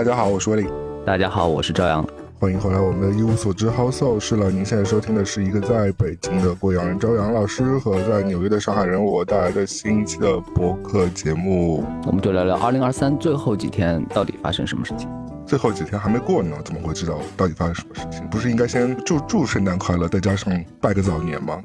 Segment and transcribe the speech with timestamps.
[0.00, 0.66] 大家好，我是威利。
[1.04, 2.02] 大家好，我是朝阳。
[2.38, 4.50] 欢迎回来，我们的一无所知 House 是了。
[4.50, 11.84] 您现在收听的是一个在北京的贵阳人朝阳老师和在纽约的上海人我带来的新一期的播客节目。
[12.06, 15.06] 我们就聊聊二零二三最后几天到底发生什么事情。
[15.44, 18.26] 最后几天还没过呢，怎么会知道到底发生什么事情？
[18.30, 21.60] 不是应该先祝祝圣诞快乐，再加上拜个早年吗？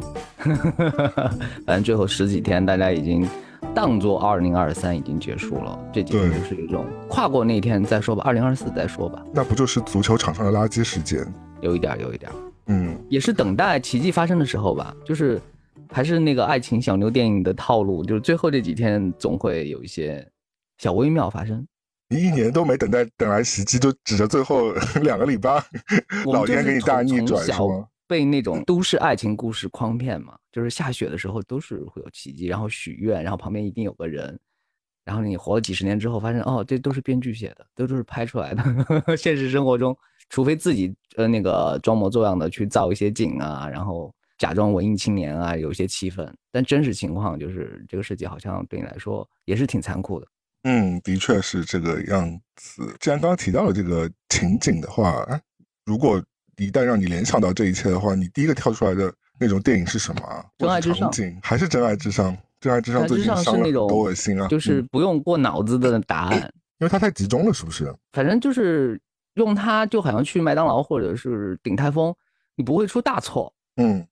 [1.65, 3.25] 反正最后十几天，大家已经。
[3.75, 9.21] 当做二零二三已经结束了，这几天就是一种跨过那天再说吧，二零二四再说吧。
[9.33, 11.21] 那不就是足球场上的垃圾时间？
[11.59, 12.31] 有一点，有一点，
[12.67, 14.95] 嗯，也是等待奇迹发生的时候吧。
[15.03, 15.41] 就是
[15.91, 20.25] 还是那个爱情小妞电影的套路，就是最后这几天总会有一些
[20.77, 21.67] 小微妙发生。
[22.07, 25.61] 你一年都没等待等来奇迹，就指着最后两个礼拜，
[26.31, 27.85] 老天给你大逆转是吗？
[28.07, 34.39] 被那种都市爱情故事诓骗嘛，就是下雪的时候都是会有奇迹，然后许愿，然后旁边一定有个人，
[35.03, 38.63] 然后你活了几十年之后发现，哦，这都是编剧写的，都都是拍出来的。
[39.17, 39.97] 现实生活中，
[40.29, 50.27] 除非自己呃那个装模作样的去造一些景啊，然后假装文艺青年啊，有一些气氛，但真实情况就是这个世界好像对你来说也是挺残酷的。
[50.63, 52.95] 嗯，的确是这个样子。
[52.99, 55.25] 既然刚刚提到了这个情景的话，
[55.85, 56.23] 如果。
[56.57, 60.45] 一旦让你联想到这一切的话，你第一个跳出来的那种电影是什么啊？
[60.57, 62.35] 真爱至上，还是真爱至上？
[62.61, 64.47] 真爱至上最近伤了多恶心啊！
[64.47, 67.93] 就是不用过脑子的答案，因为它太集中了，是不是？
[68.13, 68.99] 反正就是
[69.35, 72.15] 用它，就好像去麦当劳或者是顶泰丰，
[72.55, 73.53] 你不会出大错。
[73.75, 74.07] 嗯。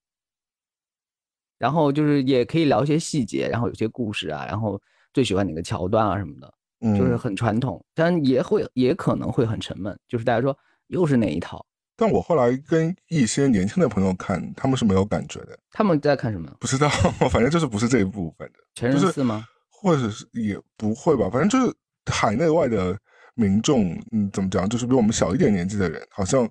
[1.57, 4.79] 然后就是也可以聊一些细节，然后有些故事啊，然后
[5.13, 6.53] 最喜欢哪个桥段啊什么的，
[6.97, 10.55] 就是很传统，但也会也可能会很沉闷，就是大家说
[10.87, 11.65] 又是哪一套。
[12.03, 15.57] 但我后来跟一些年轻的朋友看，他们是没有感觉的。
[15.71, 16.53] 他们在看什么？
[16.59, 16.89] 不知道，
[17.31, 19.45] 反正就是不是这一部，反正全人四吗？
[19.69, 21.73] 或者是也不会吧，反正就是
[22.11, 22.99] 海内外的
[23.35, 24.67] 民众，嗯，怎么讲？
[24.67, 26.45] 就是比我们小一点年纪的人，好像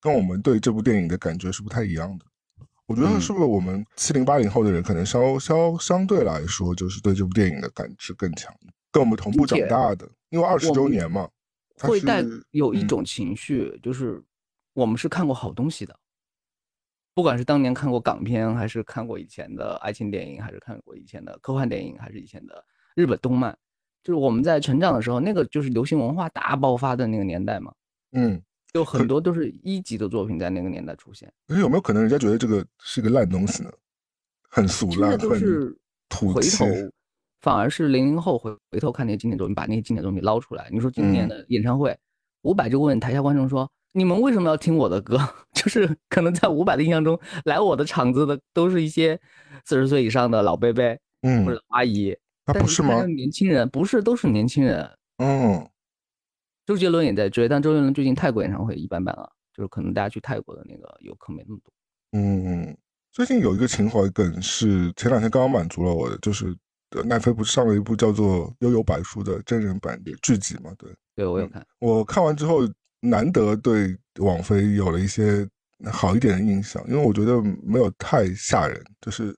[0.00, 2.24] 跟我们对这部电影的感觉是不太一样的。
[2.86, 8.50] 我觉得是不是我们七零八零后的人，可能稍稍相对来说，就是对这部电影的感知更强，
[8.90, 11.28] 跟我们同步长大的，因为二十周年嘛，
[11.80, 14.24] 会带有一种情绪，就是。
[14.74, 15.96] 我们是看过好东西的，
[17.14, 22.64] 不管是当年看过港片，还是看过以前的爱情电影，还是看过以前的科幻电影，还是以前的
[22.96, 23.56] 日本动漫，
[24.02, 27.72] 就是我们在成长的时候，那个就是流行文化大爆发的那个年代嘛。
[28.10, 28.42] 嗯，
[28.72, 31.32] 就很多都是一级的作品在那个年代出现。
[31.46, 33.70] 可是有没有可能人家觉得这个是个烂东西呢？
[34.50, 35.76] 很俗烂，很
[36.08, 36.64] 土气。
[37.42, 40.68] 反而是零零后回回头看那些经典作品，把那些经典作品捞出来。
[40.72, 41.96] 你说今年的演唱会，
[42.42, 43.70] 伍佰就问台下观众说。
[43.96, 45.16] 你们为什么要听我的歌？
[45.54, 49.18] 就是可能在伍佰的印象中，来我的场子的都是一些
[49.64, 50.82] 四十岁以上的老伯伯，
[51.22, 52.14] 嗯，或者阿姨。
[52.44, 53.06] 那不是吗？
[53.06, 54.90] 年轻人不是都是年轻人。
[55.18, 55.66] 嗯。
[56.66, 61.72] 周杰伦也在追，但周杰伦最近泰国演唱会一般般啊，就是可能大家去泰国的那个游客没那么多。
[62.18, 62.76] 嗯，
[63.12, 66.52] 最近有一个情怀梗是前两天刚刚满足了我的，就是
[67.04, 70.72] 奈飞不是上了一部叫做《悠悠白书》的真人版的剧集嘛？
[70.76, 71.64] 对，对我有看。
[71.78, 72.68] 我看完之后。
[73.08, 75.46] 难得对网飞有了一些
[75.92, 79.36] 好一点的印象，因为我觉得没有太吓人，就是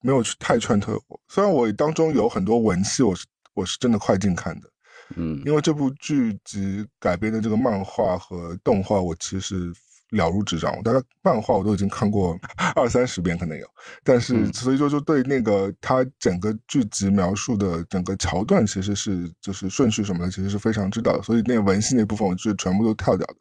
[0.00, 1.20] 没有去太劝退我。
[1.28, 4.70] 虽然我当中有很多文戏，我是我是真的快进看的，
[5.16, 9.72] 嗯，因为这部剧集改编的这个漫画和动画，我其实。
[10.12, 12.38] 了如指掌，我大概漫画我都已经看过
[12.76, 13.66] 二三十遍，可能有。
[14.04, 21.22] 但是，所以说就对那个他整个剧集描述的整个桥段，其实是就是顺序什么的，其实是非常知道的。
[21.22, 23.34] 所以那个文戏那部分，我是全部都跳掉的。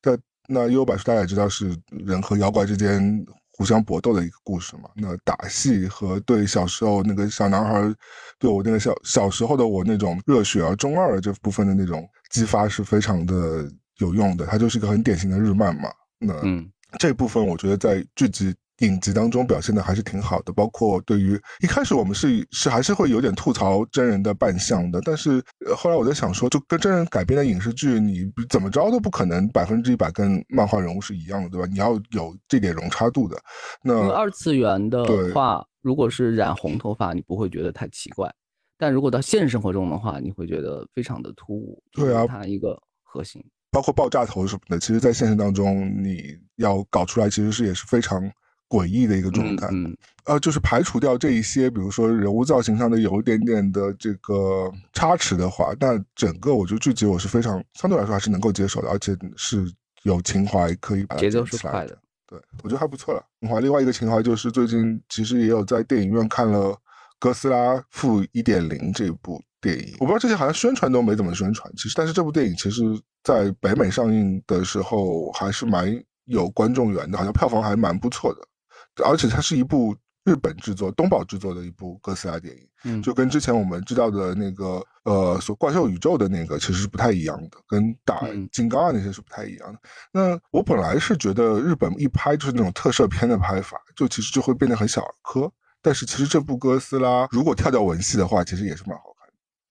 [0.00, 0.18] 但
[0.48, 4.90] 那幽白书大家也知道是人和妖怪之间互相搏斗的一个故事嘛。
[4.96, 7.94] 那打戏和对小时候那个小男孩
[8.38, 14.44] 对我那个小小时候的我那种热血而中二的这部分的那种激发是非常的有用的。
[14.46, 15.88] 它就是一个很典型的日漫嘛。
[16.20, 25.42] 那嗯，这部分我觉得在剧集影集当中表现的还是挺好的，包括对于一开始我们是是还是会有点吐槽真人的扮相的，但是
[25.76, 31.66] 后来我在想说，就跟真人改编的影视剧，你怎么着都不可能百分之一百跟漫画人物是一样的，对吧？
[31.70, 33.36] 你要有这点容差度的。
[33.82, 38.30] 那二次元的话，如果是染红头发，你不会觉得太奇怪；
[38.78, 41.82] 但如果到现实生活中的话，你会觉得非常的突兀。
[41.92, 43.44] 对啊，它一个核心。
[43.70, 48.20] 包括爆炸头什么的，其实，在现实当中，你要搞出来，其实是也是非常
[48.68, 49.68] 诡异的一个状态。
[49.70, 59.64] 嗯，呃，就是排除掉这一些，比如说人物造型上的有一点点的这个差池的话，那整个我觉得剧集我是非常相对来说还是能够接受的，而且是
[60.02, 61.96] 有情怀可以把它节奏是快的。
[62.26, 63.24] 对，我觉得还不错了。
[63.40, 66.68] 情怀，另外一个情怀就是最近其实也有在电影院看了
[67.18, 69.40] 《哥斯拉负一点零》这一部。
[69.60, 69.96] 电影。
[70.00, 72.82] 我不知道这些好像宣传都没怎么宣传，其实但是这部电影其实
[73.22, 75.92] 在北美上映的时候还是蛮
[76.24, 79.96] 有观众缘的，好像票房还蛮不错的，而且它是一部。
[80.22, 88.20] 日本制作、东宝制作的一部哥斯拉电影，嗯，就跟之前我们知道的那个呃，所怪兽宇宙的那个其实是不太一样的，跟打
[88.52, 89.78] 金刚啊那些是不太一样的。
[90.12, 95.50] 那我本来是觉得日本一拍就是那种特摄片的拍法，就其实就会变得很小儿科。
[95.80, 99.09] 但是其实这部哥斯拉如果跳掉文戏的话，其实也是蛮好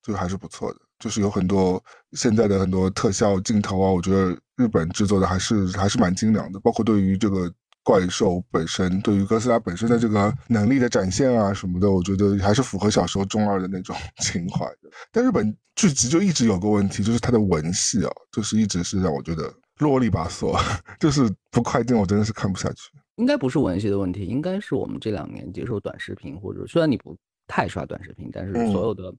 [0.03, 0.79] 就还是不错的。
[0.99, 7.51] 就是有很多现在的很多特效镜头啊，我觉得日本制作的还是还是蛮精良的，包括对于这个。
[7.81, 14.89] 怪兽本身对于哥斯拉本身的这个能力的展现啊什么的，我觉得还是符合小时候中二的那种 情怀的。
[15.11, 20.55] 但日本剧集就一直有个问题，就是它的文戏啊，就是一直是让我觉得啰里吧嗦，
[20.99, 22.91] 就是不快进，我真的是看不下去。
[23.15, 27.17] 应该不是文戏的问题，应该是我们这两年接受短视频，或者虽然你不
[27.47, 29.11] 太刷短视频，但是所有的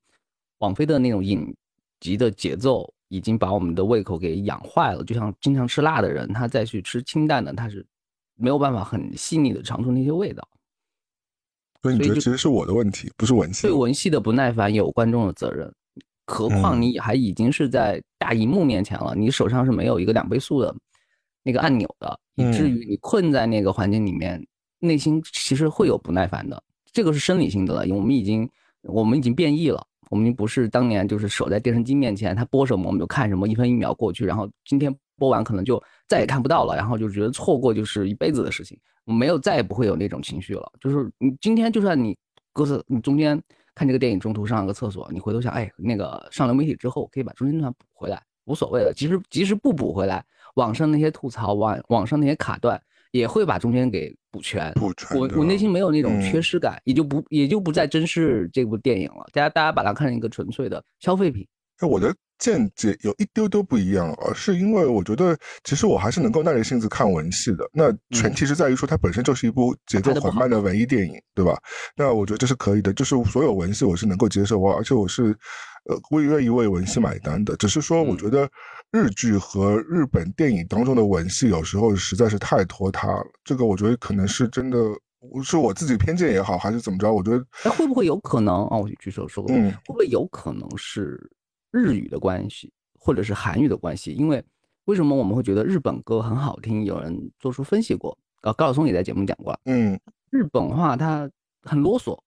[0.60, 1.54] 网飞的那种影
[2.00, 5.04] 集的节奏已经把我们的胃口给养坏了。
[5.04, 7.86] 就像经常吃辣的人，他再去吃清淡的，他是。
[8.42, 10.48] 没有办法很细腻的尝出那些味道，
[11.82, 13.66] 所以你觉得其实是我的问题，不是文戏。
[13.66, 15.70] 对文戏的不耐烦有观众的责任，
[16.24, 20.74] 何况你还已经是在大荧幕面前了，你手上是没有一个两倍速的
[21.42, 24.42] 那个按钮的，以至于你困在那个环境里面，
[24.78, 26.62] 内心其实会有不耐烦的。
[26.94, 28.48] 这个是生理性的了，因为我们已经
[28.84, 34.94] 我们已经变异了，我们不是当年就是守在电视机面前，他播什么我们就看什么，一分一秒过去，然后今天。
[35.20, 35.78] 播完可能就
[36.08, 40.72] 再也看不到了，然后就觉得错过就是一辈子的事情，没有再也不会有那种情绪了。
[40.80, 42.16] 就是你今天就算你
[42.54, 43.38] 歌词，你中间
[43.74, 48.94] 看这个电影中途上了个厕所，你回头想，哎，那个上流媒体之后可以把中间那段补回来，无所谓的。
[48.94, 50.24] 即使即使不补回来，
[50.54, 54.72] 网上那些吐槽，网网上那些卡段也会把中间给补全。
[54.74, 55.18] 补全。
[55.18, 59.26] 我我内心没有那种缺失感，也就不也就不再珍视这部电影了。
[59.32, 61.46] 大家大家把它看成一个纯粹的消费品。
[61.80, 62.14] 那我的。
[62.40, 67.68] 见解有一丢丢不一样，而是因为我觉得其实我还是能够耐着性子看文戏的。
[67.70, 71.54] 那前提是在于说它本身就是一部节奏缓慢的文艺电影，对吧？
[71.94, 75.36] 那我觉得这是可以的，就是所有文戏我是能够接受，而且我是
[75.84, 77.56] 呃我愿意为文戏买单的。
[77.56, 78.48] 只是说我觉得
[78.90, 83.26] 日剧和日本电影当中的文戏有时候实在是太拖沓了。
[83.44, 84.78] 这个我觉得可能是真的，
[85.42, 87.12] 是我自己偏见也好，还是怎么着？
[87.12, 88.76] 我觉得哎，会不会有可能啊？
[88.76, 91.30] 我举手说，嗯，会不会有可能是？
[91.72, 94.42] 日语的关系，或者是韩语的关系，因为
[94.86, 96.84] 为什么我们会觉得日本歌很好听？
[96.84, 99.96] 有人做出分析过，啊，高晓松也在节目讲过，嗯，
[100.30, 101.30] 日本话它
[101.62, 102.18] 很啰嗦，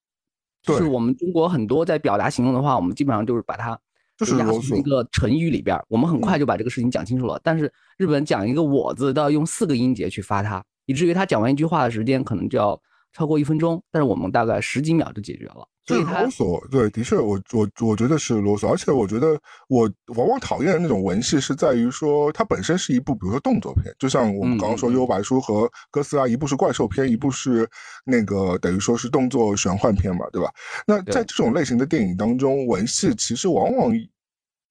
[0.64, 3.78] 就是我们中国很多在表达形容的话，我们基本上就是把它
[4.16, 7.38] 就是压缩一个成语里边，我们很快就把这个事情讲清楚了。
[7.44, 12.80] 但是日本讲一个我字都要用四个音节去发它，以至于他讲完一句话的时间可能就要
[13.12, 15.68] 超过一分钟，但是我们大概十几秒就解决了。
[15.84, 19.38] 就是啰嗦，对，的确，我我我觉得是啰嗦，而且我觉得
[19.68, 27.68] 我往往讨厌的那种文戏是在于说，它本身是一部，比如说动作片，就像我们刚刚说《幽游白书》和《哥斯拉》，一部是怪兽片，一部是
[28.04, 30.50] 那个等于说是动作玄幻片嘛，对吧？
[30.86, 33.92] 那在这种类型的电影当中，文戏其实往往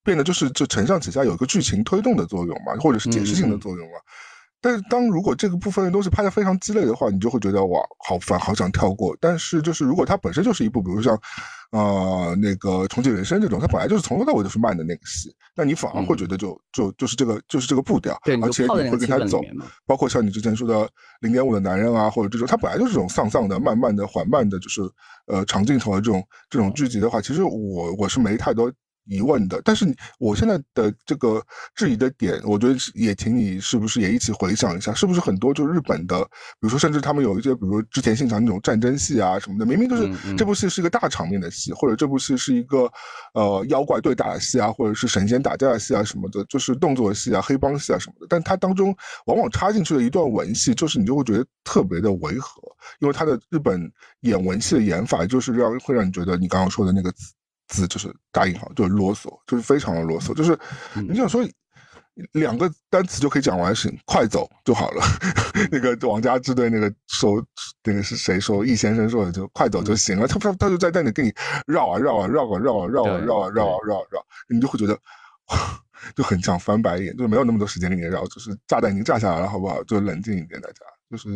[0.03, 3.93] 变得就是就承上启下，有一个剧情推动的作用嘛，或者是解释性的作用嘛。
[4.63, 9.13] 但是，当如果这个部分的东西拍的非常鸡肋的话，你就会觉得哇，好烦，好想跳过。
[9.19, 11.19] 但是，就是如果它本身就是一部，比如像，
[11.71, 19.41] 呃，那个《重启人生》这种，它本来就是从头到尾都是慢的那个戏，那你反而会觉得就就就是这个就是这个步调，而且你会跟他走。
[19.85, 20.85] 包括像你之前说的
[21.19, 24.81] 《零点五的男人》啊，或者这种，它本来就是这种丧丧的、慢慢的、缓慢的，就是
[25.27, 28.71] 呃长镜头的这种这种剧集的话，其实我我是没太多。
[29.05, 29.85] 疑问的，但是
[30.19, 31.43] 我现在的这个
[31.75, 42.89] 质疑的点，我觉得也请你是不是也一起回想一下，是不是很多就日本的，比如说甚至他们有一些，比如说之前现场那种战争戏啊什么的，明明就是这部戏是一个大场面的戏，或者这部戏是一个
[43.33, 48.95] 呃妖怪对打的戏啊，或者是神仙打架的戏啊什么的，就是动作戏啊、黑帮戏啊什么的，但它当中
[49.25, 52.61] 往往插进去的一段文戏，就是你就会觉得特别的违和，
[52.99, 53.91] 因为它的日本
[54.21, 57.33] 演文戏的演法，就是让会让你觉得你刚刚说的那个词。
[57.67, 60.57] 字就是答引号，就是啰嗦，就是非常的啰嗦，就是
[61.07, 61.47] 你想说。
[62.33, 65.03] 两个单词就可以讲完，是快走就好了。
[65.71, 67.43] 那个王家支对那个说，
[67.83, 68.63] 那个是谁说？
[68.63, 70.27] 易先生说的，就快走就行了。
[70.27, 71.33] 他他他就在那里跟你
[71.65, 74.95] 绕啊绕啊绕啊绕啊绕啊绕啊绕啊绕绕，你就会觉得
[76.15, 79.83] 就很想翻白眼，就没有那么多时间跟你绕，就是炸弹已经炸下来了，好不好？
[79.85, 81.27] 就冷静一点，大家就是，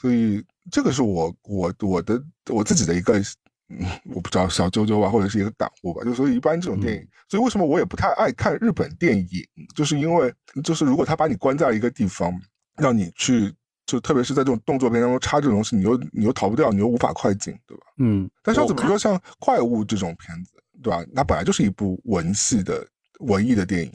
[0.00, 3.20] 所以这个是我我我的我自己的一个
[3.68, 9.26] 嗯，我不知道小啾啾吧，或者是一个感悟吧，就所以一般这种电影，所以为什么我也不太爱看日本电影，
[9.74, 10.32] 就是因为
[10.64, 12.32] 就是如果他把你关在一个地方，
[12.76, 13.52] 让你去，
[13.84, 17.84] 就特别是在这种动作片当中插这种东西，你又你又逃不掉，你又无法快进，对吧？
[17.98, 18.30] 嗯。
[18.42, 21.04] 但像怎么说像怪物这种片子，对吧？
[21.14, 22.86] 它本来就是一部文戏的
[23.20, 23.92] 文艺的电影，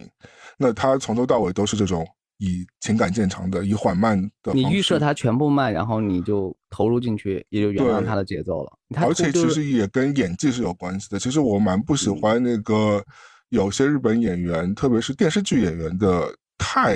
[0.57, 2.07] 那它从头到尾都是这种
[2.43, 4.53] 以情感见长的，以缓慢的。
[4.53, 8.71] 你预设它全部慢，然后你就投入进去，也就原谅它的节奏了。
[8.95, 11.17] 而且其实也跟演技是有关系的。
[11.17, 13.03] 其实我蛮不喜欢那个
[13.49, 16.95] 有些日本演员，特别是电视剧演员的太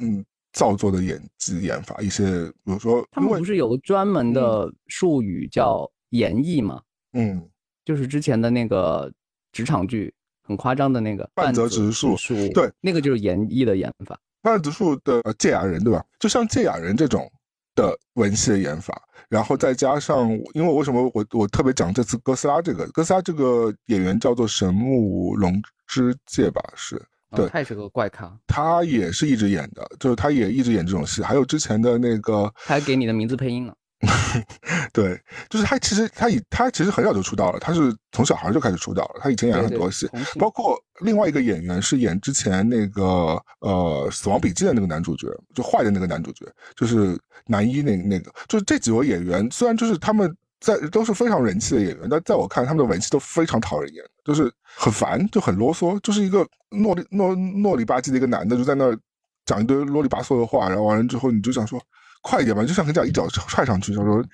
[0.00, 0.24] 嗯。
[0.52, 2.24] 造作的演技演法，一些
[2.64, 6.82] 比如说，他们不是有个专门的术语叫演绎吗？
[7.12, 7.48] 嗯，
[7.84, 9.08] 就是之前的那个
[9.52, 12.16] 职场剧，很夸张的那个半泽直树，
[12.52, 14.18] 对，那个就是演绎的演法。
[14.42, 16.04] 半泽直树的芥雅人，对吧？
[16.18, 17.30] 就像芥雅人这种
[17.74, 26.62] 的文戏的演法，然后再加上，因为我为什么我我特别讲这次哥斯拉这个哥斯拉这个演员叫做神木龙之介吧？
[26.74, 27.00] 是。
[27.36, 31.22] 对，他也是个怪咖，他也是一直演的，就是他也一直演这种戏。
[31.22, 33.72] 还有之前的那个，他还给你的名字配音了。
[34.92, 39.20] 对，就是他其实他以他其实很早就出道了，他是从小孩就开始出道了。
[39.22, 50.34] 他以前演了很多戏，包括另外一个演员是演之前那个呃《死亡笔记》的那个男主角，就坏的那个男主角，就是男一那那个，就是这几位演员，虽然就是他们。
[50.62, 58.94] 在都是非常人气的演员，但在我看，他们的文戏都非常讨人厌，就是很烦，就很啰嗦，就是一个诺里糯糯里吧唧的一个男的，就在那儿
[59.46, 61.80] 讲一堆啰里吧嗦的话，然后完了之后，你就想说
[62.20, 64.24] 快一点吧，就像很想一脚踹上去，就说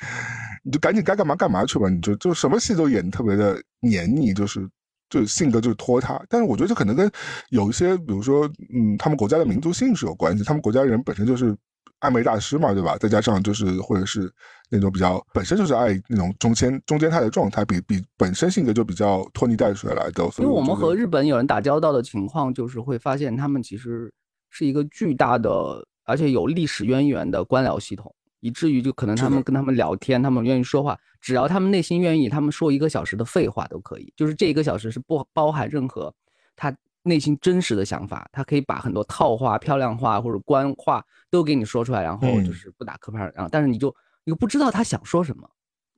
[0.64, 4.68] 你就赶紧该干嘛干嘛去吧，你就就什么戏都演特别的黏腻，就是
[5.08, 6.22] 就性格就是拖沓。
[6.28, 7.10] 但是我觉得这可能跟
[7.50, 11.56] 有一些，比如说嗯，他们国家的民族性是有关系，他们国家人本身就是。
[12.00, 12.94] 暧昧大师嘛，对吧？
[12.98, 14.30] 再加上就是或者是
[14.68, 20.22] 那种比较本身就是爱那种中间中间态的状态，比比本身性格就比较拖泥带水来的。
[20.38, 24.12] 因为我们和日本有人打交道的情况，就是会发现他们其实
[24.50, 36.14] 是一个巨大的而且有历史渊源的官僚系统，以至于就可能他们跟他们聊天，他们愿意说话，只要他们内心愿意，他们说一个小时的废话都可以，就是这一个小时是不包含任何
[36.56, 36.74] 他。
[37.08, 43.94] 内心真实的想法，他可以把很多套话、漂亮话或者官话都给你说出来，然后就是不打磕牌，然后但是你就
[44.24, 45.48] 你又不知道他想说什么，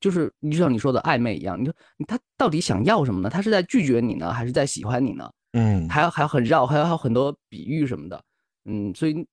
[0.01, 1.75] 就是你就像你说的暧昧一样，你说
[2.07, 3.31] 他到底想要什么呢？
[3.31, 5.31] 他是在拒绝你呢，还是在喜欢你呢？
[5.53, 8.23] 嗯，还要还要很绕，还要还有很多比喻什么的，
[8.67, 9.27] 嗯，所以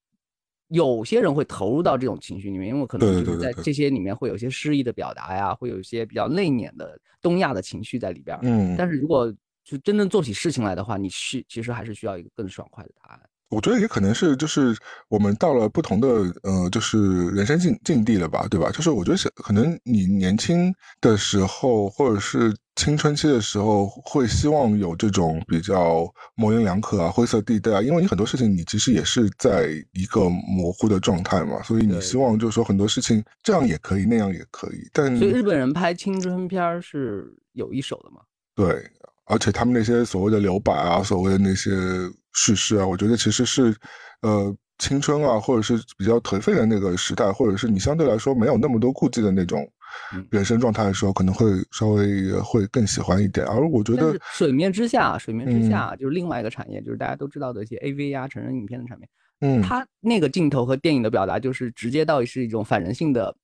[0.75, 13.21] 有些人会投入到这种情绪里面，因为可能就是在这些里面会有些诗意的表达呀，会有一些比较内敛的东亚的情绪在里边，嗯，但是如果就真正做起事情来的话，你是其实还是需要一个更爽快的答案。
[13.55, 14.75] 我觉得也可能是，就是
[15.07, 16.07] 我们到了不同的
[16.43, 18.69] 呃，就是人生境境地了吧，对吧？
[18.69, 34.89] 就是我觉得是可能你年轻的时候，或者是青春期的时候，会希望有这种比较模棱两可啊、灰色地带啊，因为你很多事情你其实也是在一个模糊的状态嘛，所以你希望就是说很多事情这样也可以，那样也可以。
[34.91, 38.21] 但所以日本人拍青春片是有一手的嘛？
[38.53, 38.85] 对。
[39.27, 41.71] 而且他们那些所谓的留白啊，所谓的那些
[42.35, 43.75] 叙事啊，我觉得其实是，
[44.21, 49.65] 呃，青春啊，或者是比较颓废的那个时代，或者是你相对来说没有那么多顾忌的那种
[50.29, 53.45] 人生状态的时候，可能会稍微会更喜欢一点。
[53.47, 59.07] 而我觉得水面之下，水面之下就是另外一个产业，就是大家都知道的一些 AV 啊、成人影片的产业。
[59.41, 63.35] 嗯，它那个镜头和电影的表达，就是直接到是一种反人性的。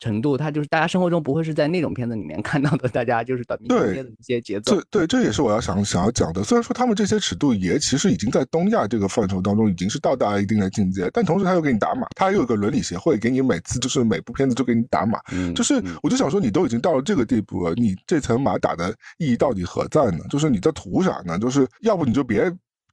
[0.00, 4.74] 程度，它就是大家生活中不会是在那种片子里面看到的，大家就是短平快的一些节奏。
[4.74, 6.42] 对对，这也是我要想想要讲的。
[6.42, 15.20] 虽然说他们这些尺度也其实已经在东亚这个范畴当中已经是到达一定的境界，但同时他又给你打码，他又有个伦理协会给你每次就是每部片子就给你打码，
[15.54, 20.24] 就是我就想说你都已经到了这个地步了，你这层码打的意义到底何在呢？
[20.30, 21.38] 就是你在图啥呢？
[21.38, 22.50] 就是要不你就别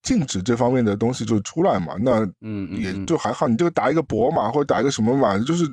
[0.07, 5.65] 禁止这方面的东西就出来嘛，那嗯也就还好，你就打一个博嘛或者打一个什么嘛，就是。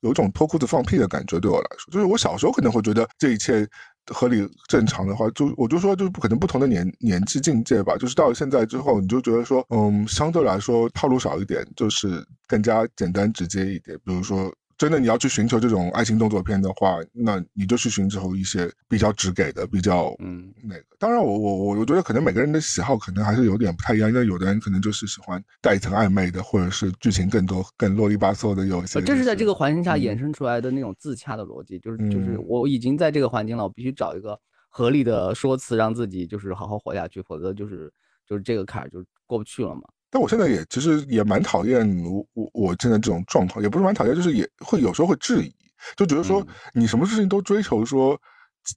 [0.00, 3.66] 有种脱裤子放屁的感觉，对我来说，就是我小时候可能会觉得这一切
[4.12, 14.52] 合理正常的话，就我就说，就是不可能不同的年年纪境界吧，就是到了现在之后，你就觉得说，嗯，相对来说套路少一点，就是更加简单直接一点，比如说。
[14.84, 20.84] 真的，你要去寻求这种爱情动作片的话，那你就去寻求一些比较直给的、比较嗯那个。
[20.98, 28.66] 当然，我我我我觉得可能每个人的喜好可能还是有点不太一样，因为有的人可能就是喜欢带一层暧昧的，或者是剧情更多、更啰里吧嗦的。
[28.66, 34.38] 有一些这是在这个环境下衍生出来的那种自洽的逻辑，就是就是我已经在这个环境了，我必须找一个
[34.68, 37.90] 合理的说辞，让自己就是好好活下去，否则就是
[38.26, 39.82] 就是这个坎儿就过不去了嘛。
[40.14, 45.52] 但我现在也其实也蛮讨厌我我我现在这种状况，也不是蛮讨厌，就是也会有时候会质疑，
[45.96, 48.16] 就觉得说你什么事情都追求说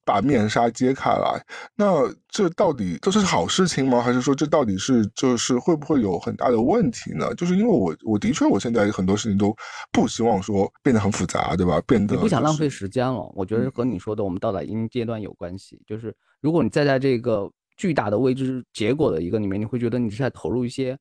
[0.03, 1.39] 把面纱揭开来，
[1.75, 4.01] 那这到底这是好事情吗？
[4.01, 7.31] 还是说这到底是就是会不会有很大的问题呢？
[7.35, 9.55] 就是因为我我的确我现在很多事情都
[9.91, 11.79] 不希望说变得很复杂，对吧？
[11.85, 13.31] 变得不想浪费时间了。
[13.35, 20.97] 我觉得和你说的我们到达一定阶段有关系，就是如果你再在这个巨大的未知结果的一个里面，你会觉得你是在投入一些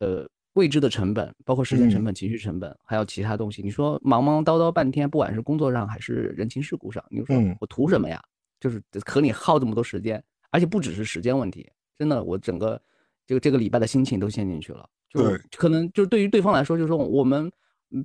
[0.00, 3.62] 呃未知的成本，包括时间成本、情绪成本，还有其他东西。
[3.62, 8.20] 你说忙忙叨叨半天，不管是工作上还是人情世故上，你说我图什么呀？
[8.58, 11.66] 就是和你耗这么多时间，而且不只是时间问题，
[11.96, 12.78] 真的，我整个
[13.26, 14.86] 这个这个礼拜的心情都陷进去了。
[15.08, 15.22] 就
[15.56, 17.50] 可能就是对于对方来说，就是说我们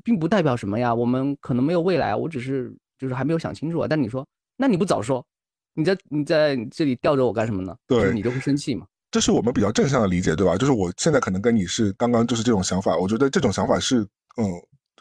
[0.03, 3.87] 并不代表什么呀，我们可能没有未来，我只是就是还没有想清楚啊。
[3.87, 4.25] 但你说，
[4.55, 5.25] 那你不早说，
[5.73, 7.75] 你在你在这里吊着我干什么呢？
[7.85, 8.87] 对，你就会生气嘛。
[9.15, 10.57] 这是我们比较正向的理解，对吧？
[10.57, 14.01] 就是我现在可能跟你是刚刚就是这种想法，我觉得这种想法是
[14.35, 14.45] 嗯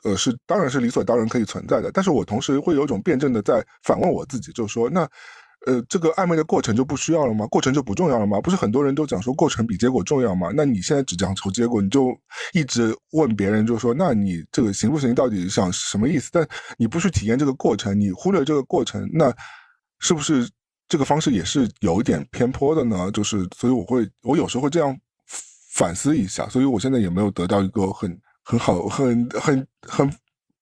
[0.05, 5.09] 呃是当然是理所当然可以存在的，但是我同时会有一种辩证的在反问我自己，就是说那。
[5.67, 7.47] 呃，这个暧昧的过程就不需要了吗？
[7.47, 8.39] 过程就不重要了吗？
[8.39, 10.51] 不是很多人都讲说过程比结果重要吗？
[10.55, 12.15] 那你现在只讲求结果，你就
[12.53, 15.15] 一直问别人，就是说那你这个行不行？
[15.15, 16.29] 到底想什么意思？
[16.31, 19.35] 但你不去体验这个过程，你忽略这个过程，那
[20.01, 20.47] 是不是
[20.95, 23.11] 这个方式也是有一点偏颇的呢？
[23.11, 24.97] 就是，所以我会，我有时候会这样
[25.73, 26.49] 反思一下。
[26.49, 30.09] 所以我现在也没有得到一个很很好、很很很。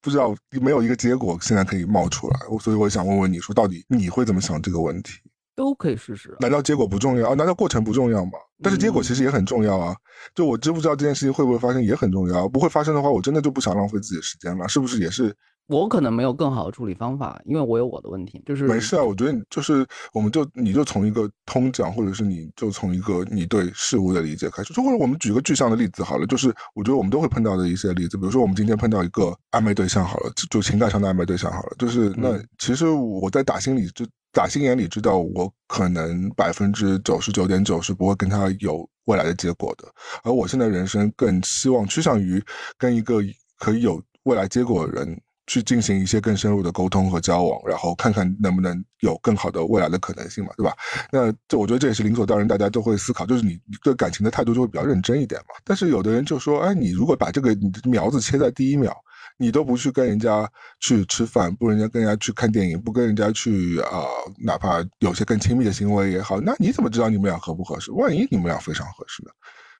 [0.01, 5.13] 不知道没有一个结果现在可以冒出来，所以我想问问你说，到底你会怎么想这个问题？
[5.55, 6.35] 都可以试试。
[6.41, 7.35] 难道结果不重要啊？
[7.35, 8.33] 难道过程不重要吗？
[8.63, 9.95] 但是结果其实也很重要啊。
[10.35, 12.49] 就我知不知道这件事情会不会发生也很重要。
[12.49, 15.37] 不会发生的话，我真的就不想浪费自己的时间了，是不是也是？
[15.69, 19.03] 我可能没有更好的处理方法，因为我有我的问题，就是没事啊。
[19.03, 39.89] 我觉得就是，我们就你就从一个通讲，或者是你就从一个你对事物的理解开始，就或者我们举个具象的例子好了，就是我觉得我们都会碰到的一些例子，比如说我们今天碰到一个暧昧对象好了，就情感上的暧昧对象好了，就是那其实我在打心里就打心眼里知道，我可能百分之九十九点九是不会跟他有未来的结果的，
[40.25, 42.43] 而我现在人生更希望趋向于
[42.77, 43.23] 跟一个
[43.59, 45.19] 可以有未来结果的人。
[45.53, 50.75] 去进行一些更深入的沟通和交往，然后看看能不能有更好的未来的可能性嘛，对吧？
[51.11, 55.49] 那这我觉得这也是理所当然，大家都会思考，就是你对感情的态度就会比较认真一点嘛。
[55.63, 58.97] 但是有的人就说，哎，你如果把这个苗子切在第一秒，
[59.37, 64.09] 你都不去跟人家去吃饭，不人家跟人家去看电影，不跟人家去啊，
[64.43, 67.93] 哪怕有些更亲密的行为也好，那你怎么知道你们俩合不合适？
[67.93, 69.31] 万一你们俩非常合适呢？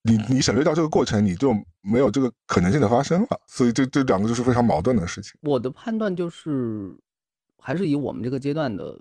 [0.03, 5.33] 你你省略掉这个过程，你就没有这个可能性的发生了，所以这这两个就是非常矛盾的事情。
[5.43, 6.93] 我的判断就是，
[7.59, 8.99] 还是以我们这个阶段的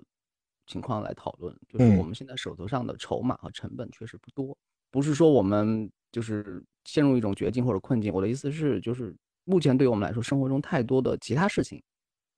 [0.66, 4.56] 情况来讨论，就是我们现在手头上的筹码和成本确实不多，
[4.90, 8.12] 不是说我们就是陷入一种绝境或者困境。
[8.12, 9.12] 我的意思是，就是
[9.44, 11.82] 目前对于我们来说，生活中太多的其他事情，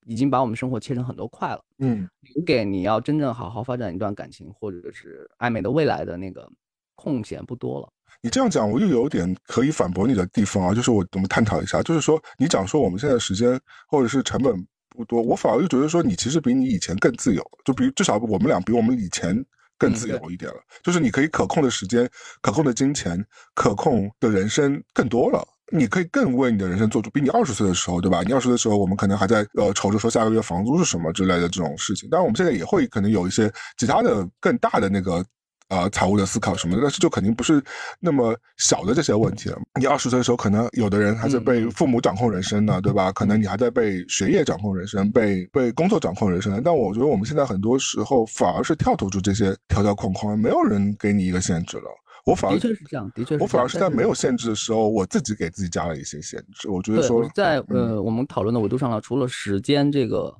[0.07, 1.63] 已经把我们生活切成很多块了。
[1.77, 6.51] 嗯，留给你要真正好好发展一段感情或者是暧昧的未来的那个
[6.95, 7.91] 空闲不多了。
[8.21, 14.53] 你这样讲，我又有点可以反驳你的地方啊，就是我我们探讨一下，就是说你讲说我们现在时间或者是成本
[14.89, 19.35] 不多，我反而又觉得说你其实比你以前更自由，就比至少我们俩比我们以前
[19.77, 22.09] 更自由一点了，就是你可以可控的时间、
[22.41, 23.23] 可控的金钱、
[23.53, 28.23] 可控的人生更多了，你可以更为你的人生做出比你二十岁的时候，对吧？
[28.23, 35.23] 你二十岁的时候，我们可能还在呃愁着说下个月房租是什么之类的这种事情，当然我们现在也会可能有一些其他的更大的那个。
[35.67, 37.63] 啊，财务的思考什么的，但是就肯定不是
[37.99, 39.57] 那么小的这些问题了。
[39.79, 43.11] 你二十岁的时候，可能有的人还在被父母掌控人生呢，对吧？
[43.11, 46.61] 可能你还在被学业掌控人生，被被工作掌控人生。
[46.63, 51.85] 但我觉得我们现在很多时候反而是跳脱出这些条条框框，没有人给你一个限制了。
[52.25, 56.69] 我反而的确是这样，的确是，我反而是在没有限制的时候，我自己给自己加了一些限制。
[56.69, 60.35] 我觉得说，在呃我们讨论的维度上呢，除了时间这个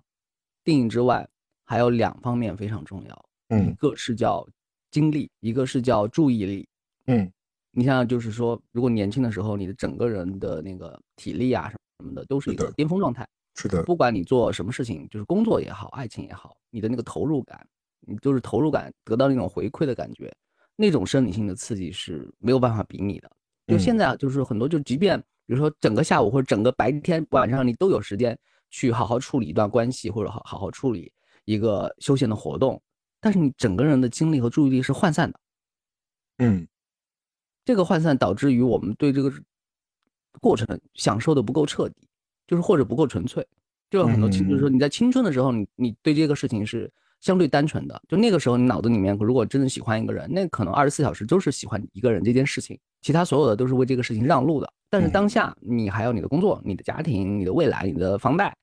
[0.64, 1.28] 定义之外，
[1.64, 3.26] 还有两方面非常重要。
[3.50, 4.48] 嗯，一个是叫。
[4.96, 6.66] 精力，一个是叫注意力，
[7.08, 7.30] 嗯，
[7.72, 17.68] 你像就是说，如果年轻的时候，你的整个人的那个体力啊什么的都是一个巅峰状态，是的，不管你做什么事情，就是工作也好，爱情也好，你的那个投入感，
[18.08, 20.34] 你就是投入感得到那种回馈的感觉，
[20.78, 23.30] 那种生理性的刺激是没有办法比拟的。
[23.68, 28.38] 就现在啊，就是很多，就即便比如说整个下午或者整个白天晚上，你都有时间
[28.70, 31.12] 去好好处理一段关系，或者好好好处理
[31.44, 32.82] 一个休闲的活动。
[33.26, 35.40] 但是你整个人的精力和注意力是涣散的，
[36.38, 36.68] 嗯，
[37.66, 39.34] 这个涣散导致于我们对这个
[40.40, 42.08] 过程享受的不够彻底，
[42.46, 43.44] 就是或者不够纯粹。
[43.90, 46.88] 就有很多青，就是说你在青春的时候，你你对这个事情是
[47.20, 54.72] 相对单纯的，就那个时候你脑子里面如果真的喜欢一个人，那可能二十四小时都是喜欢一个人这件事情，其他所有的都是为这个事情让路的。
[54.88, 58.56] 但是当下你还有你的工作、你的家庭、你的未来、你的房贷。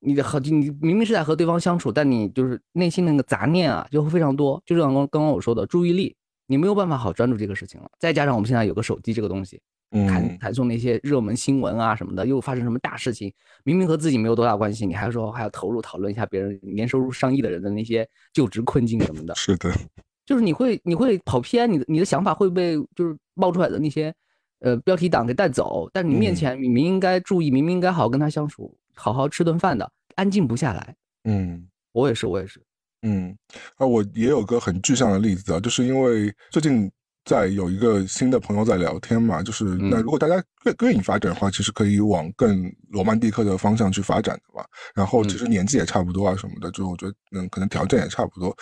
[0.00, 4.62] 你的和你明明是在和对方相处，但你就是内心那个杂念啊，就会非常多。
[4.64, 6.14] 就像刚刚刚我说的，注意力
[6.46, 7.90] 你没有办法好专注这个事情了。
[7.98, 13.32] 再加上我们现在有个手机这个东西，弹弹送那些热门新闻啊什么的，又发生什么大事情，
[13.64, 19.34] 明明和自己没有多大关系，你还说还要投入讨论一下别人年收入上亿的人的那些就职困境什么的。
[19.34, 19.72] 是的，
[20.24, 24.14] 就是你会你会跑偏，你的你的想法会被就是冒出来的那些
[24.60, 25.88] 呃标题党给带走。
[25.92, 30.94] 但是你面前明明应该注意，明明应该好好跟他相处，好好吃顿饭的，安静不下来。
[31.24, 32.60] 嗯，我也是，我也是。
[33.02, 33.36] 嗯，
[33.76, 36.90] 啊，我也有个很具象的例子啊，就是因为最近
[37.24, 40.34] 在有一个新的朋友在聊天嘛，就是那如果大家
[40.64, 44.64] 愿愿意发展的话，其实可以往更罗曼蒂克的方向去发展的嘛。
[44.94, 48.56] 然后其实年纪也差不多啊什么的，就我觉得嗯，可能条件也差不多。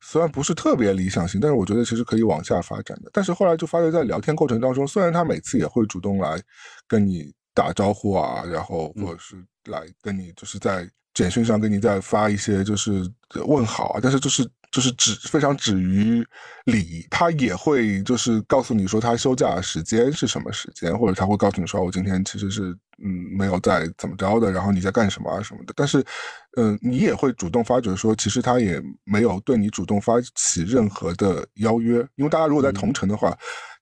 [0.00, 3.10] 虽然不是特别理想型，但是我觉得其实可以往下发展的。
[3.12, 6.40] 但是后来就发觉，在聊天过程当中，虽然他每次也会主动来
[6.86, 13.02] 跟你打招呼啊，然后或者是来跟你就是在简讯上跟你再发一些就是
[13.46, 16.24] 问好啊，但是就是就是止非常止于
[16.66, 17.04] 礼。
[17.10, 22.76] 他也会就是告诉你说他休假时间是什么时间，或者他会告诉你说我今天其实是。
[23.00, 23.06] 嗯，
[23.38, 26.04] 没有在怎么着的，然后你在干什么啊什么的，但是，
[26.56, 33.38] 嗯，你也会主动发觉说，其实他也没有对你主动发起任何的邀约，因为大家如果在同城的话。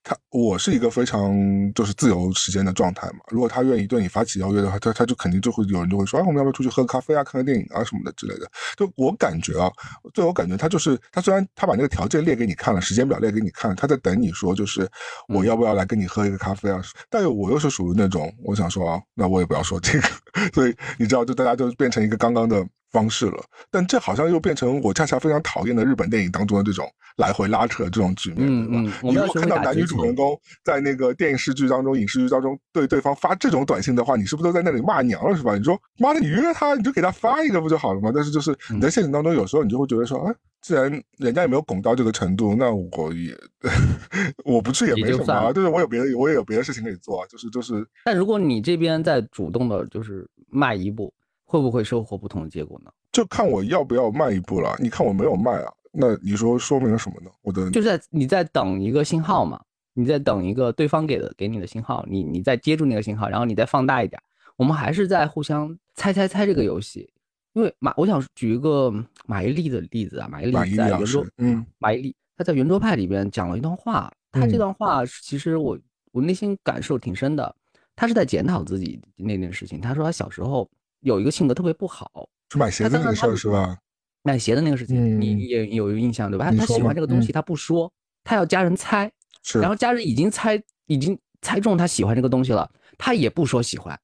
[0.07, 1.29] 他我是一个非常
[1.73, 3.19] 就是自由时间的状态嘛。
[3.29, 8.49] 如果他愿意对你发起邀约的话，他他就肯定就会有人就会说，啊，我们要不要出去喝咖啡啊，看看电影啊什么的之类的。
[8.77, 9.69] 就我感觉啊，
[10.13, 14.89] 对我感觉他就是他虽然他把那个条件列给你看了，时间表列给你看了，他在等你说就是
[15.27, 16.81] 我要不要来跟你喝一个咖啡啊。
[17.09, 20.07] 但我又是属于那种我想说啊，那我也不要说这个，
[20.55, 22.65] 所以你知道，就大家就变成一个刚刚的。
[22.97, 28.97] 方式了，但这好像又变成我恰恰非常讨厌的日本电影当中的这种来回拉扯这种局面，对吧？
[29.03, 35.55] 你如果看到男女主人公在那个电视剧当中、影视剧当中对对方发这种短信的话，你是不是都在那里骂娘了，是吧？
[35.55, 38.11] 你说妈的，你约他，你就给他发一个不就好了吗？
[38.13, 43.37] 但是就是你在现实当中，有时候你就会觉得说，哎，既然人家也没有拱到这个程度，那我也
[44.43, 47.85] 我不去也没什么啊，就是我有别的，我也有别的事情可以做啊，就是就是。
[48.05, 51.13] 但如果你这边在主动的，就是迈一步。
[51.47, 52.91] 会不会收获不同的结果呢？
[53.13, 54.75] 就看我要不要迈一步了。
[54.79, 57.31] 你看我没有迈啊，那你说说明了什么呢？
[57.41, 59.59] 我的就是在你在等一个信号嘛，
[59.93, 64.21] 你在等一个对方给的给你的信号，你你再接住那个信号，然后你再放大一点。
[64.57, 67.09] 我们还是在互相猜猜猜这个游戏。
[67.53, 68.93] 因为马，我想举一个
[69.25, 75.79] 马伊琍的例子啊，马伊琍在圆桌，嗯，马伊琍她在圆桌派里边讲了一段话，她这段话其实我
[76.11, 77.55] 我内心感受挺深的。
[77.95, 79.81] 她是在检讨自己那件事情。
[79.81, 80.69] 她说她小时候。
[81.01, 83.77] 有一个性格特别不好，是买鞋子那个事儿是吧？
[84.23, 86.51] 买鞋的那个事情，你也有印象对吧？
[86.51, 87.91] 他喜欢这个东西，他不说，
[88.23, 89.09] 他要家人猜，
[89.55, 93.97] 然后家人已经猜，已经猜中他喜欢这个东西了，他也不说喜欢，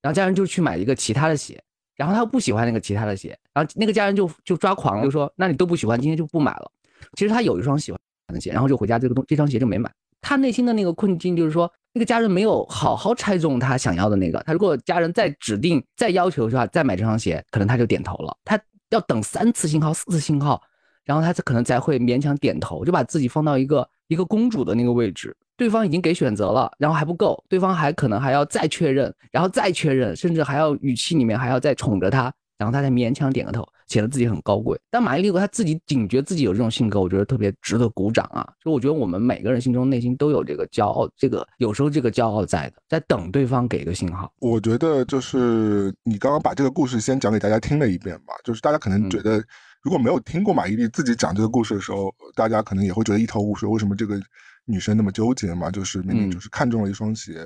[0.00, 1.60] 然后家人就去买一个其他的鞋，
[1.96, 6.70] 然后他又不喜欢那个其他的鞋，然后那个家人就就抓狂了，就说那你都不喜欢，今天就不买了。
[7.16, 9.92] 其实他有一双喜欢的鞋，然后就回家这个东这双鞋就没买。
[10.20, 11.70] 他内心的那个困境就是说。
[11.94, 18.36] 那个家人没有好好猜中他想要的那个，他如果家人再指定、再要求的话，再买这双鞋，可能他就点头了。
[18.44, 20.62] 他要等三次信号、四次信号，
[21.04, 25.36] 然后他才可能才会勉强点头，就把自己放到一个一个公主的那个位置。
[25.56, 33.66] 对方已经给选择了，然后还不够，对方还可能还要再确认，然后再确认，甚至还要语气里面还要再宠着他，然后他才勉强点个头。
[33.88, 38.46] 显得自己很高贵，但马伊琍她自己警觉自己有这种性格，我觉得特别值得鼓掌啊！
[38.62, 44.30] 就我觉得我们每个人心中内心都有这个骄傲，这个有时候这个骄傲在的，在等对方给个信号。
[44.40, 49.42] 我觉得就是你刚刚把这个故事先讲给大家听了一遍吧，就是大家可能觉得
[49.82, 54.20] 如果没有听过马伊琍自己讲这个故事的时候，大家可能也会觉得一头雾水，为什么这个
[54.68, 55.70] 女生那么纠结嘛？
[55.70, 57.44] 就是明明就是看中了一双鞋。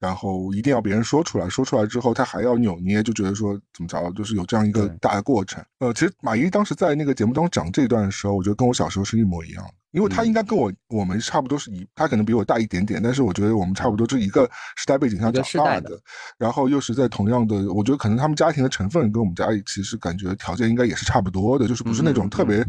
[0.00, 5.64] 然后一定要别人说出来，说出来之后她还要扭捏，就觉得说怎么着，就是有这样一个大的过程。
[5.78, 15.98] 呃，其实马伊当时在那个节目当中讲这一段的时候，我觉得跟我小时候是一模一样的，因为她应该跟我我们差不多是一，她可能比我大一点点，但是我觉得我们差不多是一个时代背景下长大的，
[16.36, 22.66] 然后又是在同样的，我觉得可能他们家庭的成分跟我们家其实感觉条件应该也是差不多的，就是不是那种特别。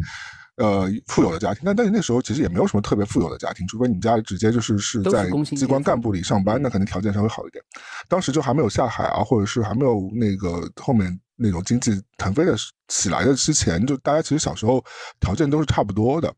[0.57, 7.63] 呃，富有的家庭，但但是那时候其实也没有什么特别富有的家庭，除非你们家直接就是是在机关干部里上班，那可能条件稍微好一点。
[8.07, 12.55] 当时就还没有下海啊，或者是还没有那个后面那种经济腾飞的
[12.87, 14.83] 起来的之前，就大家其实小时候
[15.19, 16.33] 条件都是差不多的。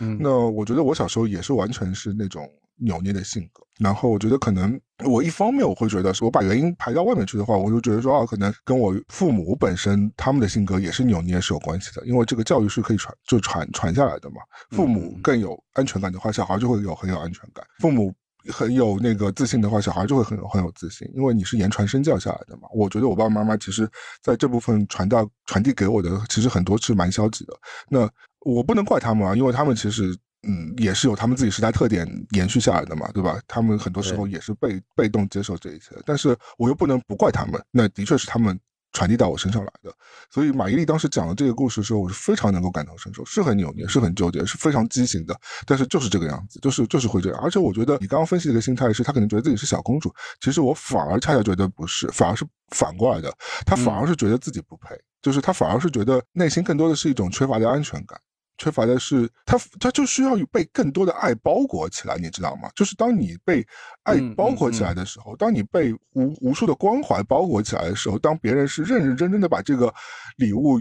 [0.00, 2.48] 嗯，那我觉得我小时候也是完全是那种。
[2.82, 14.36] 扭捏的性格，然后我觉得可能我一方面我会觉得是我把原因排到外面去的话，我就觉得说啊，可能跟我父母本身他们的性格也是扭捏是有关系的，因为这个教育是可以传就传传下来的嘛。
[14.70, 18.12] 父母更有安全感的话，小孩就会有很有安全感；父母
[18.52, 22.68] 很有那个自信的话，小孩就会很有很有自信，因为你是言传身教下来的嘛。
[22.74, 23.88] 我觉得我爸爸妈妈其实
[24.22, 27.54] 在这部分传达传递给我的，其实很多是蛮消极的。
[27.88, 28.06] 那
[28.40, 30.14] 我不能怪他们啊，因为他们其实。
[30.42, 33.38] 嗯，也是有他们自己时代特点延续下来的嘛，对吧？
[33.46, 37.62] 他们很多时候也是被被动接受这一切，但是我又不能不怪他们。
[37.70, 38.58] 那的确是他们
[38.92, 39.92] 传递到我身上来的。
[40.30, 47.38] 所以马伊琍当时讲的这个故事的时候，我是非常能够感同身受，是很扭捏，是很纠结，是非常畸形的，但是就是这个样子，就是就是会这样。
[47.42, 53.30] 而且我觉得你刚刚分析这个心态是，她可能觉得自己是小公主，其实我反而恰恰觉得不是，反而是反过来的，
[53.66, 58.18] 她反而是觉得自己不配，就是他反而是觉得内心更多的是一种缺乏的安全感。
[58.60, 62.68] 缺乏的是他，他就需要被更多的爱包裹起来，你知道吗？
[62.76, 63.66] 就是当你被
[64.02, 69.92] 爱包裹起来的时候，当你被无无数的关怀包裹起来的时候，当别人是认认真真的把这个
[70.36, 70.78] 礼物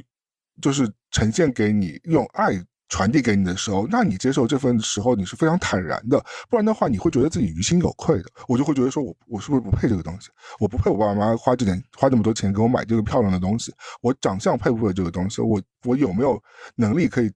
[0.61, 2.51] 就是呈现给你，用爱
[2.89, 8.25] 传递给你的时候，那你接受这份时候你是非常坦然的，不然的话你会觉得自己于心有愧的。
[8.49, 10.27] 我就会觉得说我我是不是不配这个东西？
[10.59, 13.73] 我不配我爸爸妈妈花这点花这么多钱给我买这个漂亮的东西？
[14.01, 15.39] 我长相配不配这个东西？
[15.41, 16.37] 我我有没有
[16.75, 17.31] 能力可以？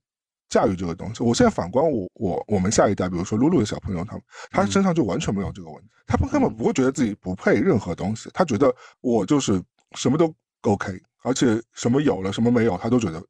[0.48, 9.62] 驾驭这个东西，我现在反观我我我们下一代，比如说露露的小朋友，他们他身上就完全没有这个问题，他们根本不会觉得自己不配任何东西，他觉得我就是
[9.96, 13.22] 什么都 OK，而且什么有了什么没有，他都觉得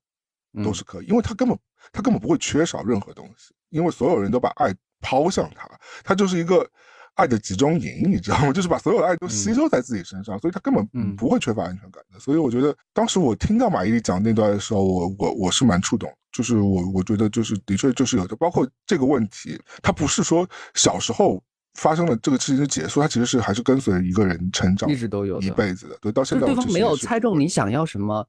[0.62, 1.58] 都是可以，因为他根本
[1.92, 5.68] 他根本不会缺少任何东西，因为所有人都把爱抛向他，
[6.02, 6.68] 他就是一个。
[7.16, 8.50] 爱的集中营，你知道吗？
[8.52, 12.18] 就是把所有的爱都吸收在自己身上，所以他根本不会缺乏安全感的。
[12.18, 16.12] 所以我觉得，当时我听到马伊琍讲那段的时候，我我我是蛮触动。
[16.34, 21.40] 就是我我觉得，就是的确就是有的，包括这个问题，它不是说小时候
[21.74, 25.96] 发生了这个事情的结束，它其实是还是跟随一个人成长，一直都有一辈子的。
[26.00, 28.26] 对，到现在对方没有猜中你想要什么，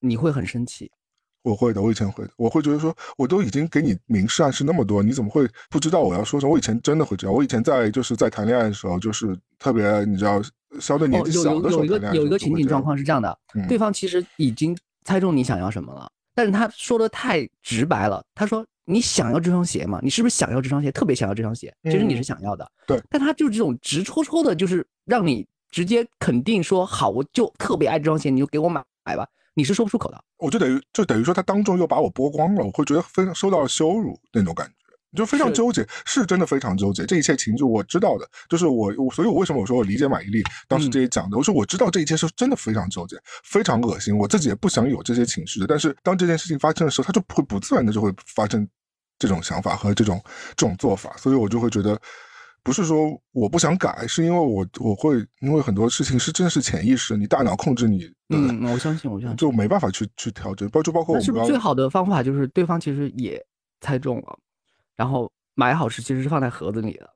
[0.00, 0.90] 你会很生气。
[1.42, 6.52] 我会的，我以前会的，我会觉得说，我都已经给你明示暗示那么多，你怎么会不知道我要说什么？
[6.52, 10.42] 我以前真的会这样，我以前在就是在谈恋爱的时候，就是特别你知道，
[10.80, 13.38] 相对年纪小的时候有有有一个有一个情景状况是这样的，
[13.68, 20.00] 对方其实已经猜中你想要什么了，但是他说的太直白了，他说你想要这双鞋吗？
[20.02, 20.90] 你是不是想要这双鞋？
[20.92, 21.74] 特别想要这双鞋？
[21.84, 29.26] 其实你是想要的，对，但他就是这种直戳戳的，就是让你直接肯定说好，我就特别爱这双鞋，你就给我买买吧。
[29.56, 34.74] 你是说不出口的，我就等于就等于说他当众又把我剥光了，我会觉得非常受到了羞辱那种感觉，
[35.14, 37.04] 就非常纠结，是真的非常纠结。
[37.06, 45.66] 这一切情绪我知道的，就是我，所以我为什么我说我理解马伊琍当时这些讲的，我说我知道这一切是真的非常纠结，非常恶心，我自己也不想有这些情绪的。
[45.66, 48.66] 但是当这件事情发生的时候，他就会不自然的就会发生
[49.18, 50.20] 这种想法和这种
[50.56, 52.00] 这种做法，所以我就会觉得。
[52.62, 58.10] 不是说我不想改，是因为我我会因为很多事情是真的是潜意识，你大脑控制你。
[58.30, 61.22] 嗯，我相信，我相信就没办法去去调整，包就包括我们。
[61.22, 63.38] 是不是最好的方法就是对方其实也
[63.82, 64.38] 猜中了，
[64.96, 67.08] 然后买好是其实是放在盒子里的，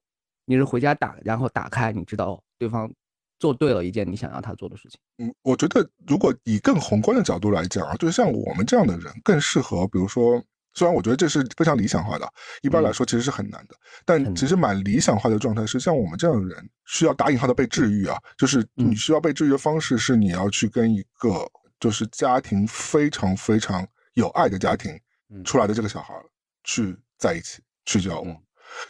[0.44, 2.90] 你是回家打，然后打开，你知道对方
[3.38, 4.98] 做对了一件你想要他做的事情。
[5.18, 10.42] 嗯，我觉得如果以更宏观的角度来讲啊，就是像我们这样的人更适合，比如说。
[10.74, 24.92] 虽然我觉得这是非常理想化的，一般来说其实是很难的，但其实蛮理想化的状态是，像我们这样的人需要打引号的被治愈啊，就是你需要被治愈的方式是你要去跟一个就是家庭非常非常有爱的家庭
[25.42, 26.14] 出来的这个小孩
[26.62, 28.36] 去在一起去交往。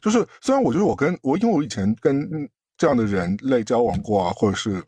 [0.03, 2.29] 就是虽然我觉得我跟我因为我以前跟
[2.77, 4.85] 这样的人类交往过啊，或者是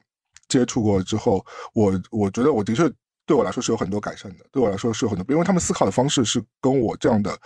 [0.48, 1.42] 接触过之后，
[1.72, 2.90] 我我觉得我的确。
[3.26, 7.38] 对我来说是有很多改善的，对我来说是有很多，因为他们思考的方式是跟我这样的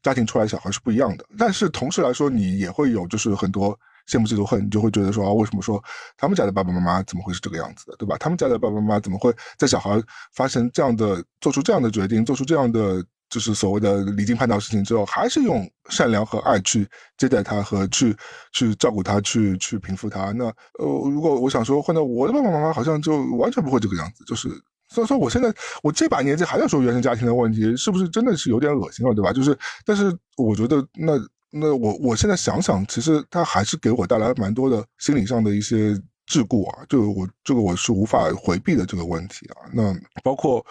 [0.00, 1.26] 家庭出来小孩是不一样的。
[1.36, 5.82] 但是同时来说，你也会有就是很多羡慕嫉妒恨，你就会觉得说啊，为什么说
[6.16, 8.16] 他们家的爸爸妈妈怎么会是这个样子的，对吧？
[8.18, 10.00] 他们家的爸爸妈妈怎么会在小孩
[10.32, 18.14] 发生这样的、做出这样的决定、做出这样的就是所谓的离经叛道事情之后，还是用善良和爱去接待他和去
[18.52, 20.32] 去照顾他、去去平复他？
[20.32, 24.50] 那呃，如果我想说，换到我的爸爸妈妈，好像就完全不会这个样子，就是。
[24.90, 25.50] 所以说，我现在
[25.82, 29.32] 我这把年纪还在说原生家庭的问题，是不是真的是有点恶心了，对吧？
[29.32, 31.14] 就是，但是我觉得，那
[31.50, 35.98] 那我我现在想想，其实他还是给我带来蛮多的心理上的一些
[36.40, 39.68] 桎梏啊，就我这个我是无法回避的这个问题啊。
[39.72, 40.64] 那包括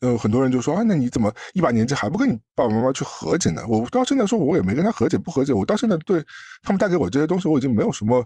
[0.00, 3.62] 呃很多人就说啊，那你怎么一把年纪还不跟你爸爸妈妈去和解呢？
[3.68, 6.24] 我到现在说我也没跟他和解，不和解，我到现在对
[6.62, 8.24] 他们带给我这些东西，我已经没有什么。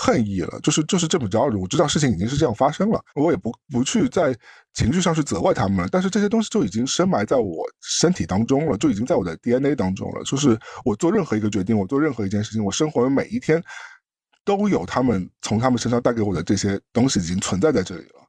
[0.00, 1.40] 恨意了，就是就是这么着。
[1.58, 4.32] 我知道事情已经是这样发生了，我也不不去在
[4.72, 5.88] 情绪上去责怪他们了。
[5.90, 10.22] 但是这些东西就已经深埋在我身体当中了，就已经在我的 DNA 当中了。
[10.22, 13.60] 就是我做任何一个决定，我做任何一件事情，我生活的每一天
[14.48, 18.20] 都有他们从他们身上带给我的这些东西已经存在在这里了。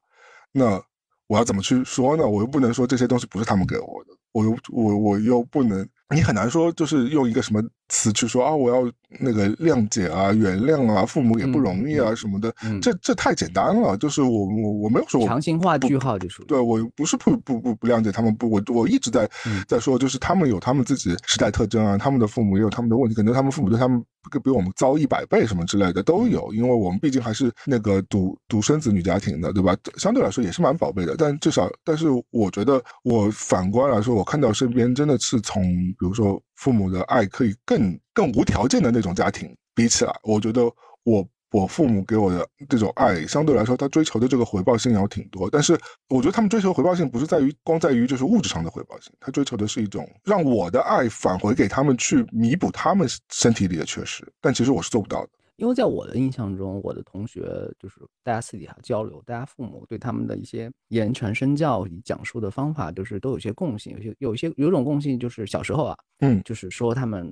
[0.51, 0.83] 那
[1.27, 2.27] 我要怎么去说呢？
[2.27, 4.18] 我又不能说这些东西不是他们给我的。
[4.31, 13.97] 我又我我又不能，你很难说就是用一个什么词去说啊，我要那个谅解啊、原谅啊，父母也不容易啊什么的，这这太简单了。
[13.97, 19.29] 就是我我我没有说强行画句号就属于对我不是不不不不谅解他们，不我我一直在
[19.67, 24.03] 在说，就是他们有他们自己时代特征啊，他们的父母也有他们的问题，可能他们父母对他们
[24.43, 29.75] 比我们糟一百倍什么之类的都有，因为我们毕竟还是那个独独生子女家庭的，对吧？
[29.97, 36.39] 相对来说也是蛮宝贝的，但至少但是我觉得我反观来说，我看到身边真的是从比如说。
[36.59, 40.69] 父母的爱可以更更无条件的那种家庭比起来，我觉得
[41.05, 45.49] 我我父母给我的这种爱，相对来说他追求的这个回报性要挺多。
[45.49, 45.79] 但是
[46.09, 54.29] 我觉得他们追求回报性不是在于光在于就是物质上的回报性，他追求的是一种让我的爱返回给他们去弥补他们身体里的缺失。
[54.41, 55.29] 但其实我是做不到的。
[55.59, 57.41] 因为在我的印象中，我的同学
[57.77, 67.29] 就是大家私底下交流，大家父母对他们的一些言传身教以讲述的方法，就是都有些共性，有些有一些有种共性，就是小时候啊，嗯，就是说他们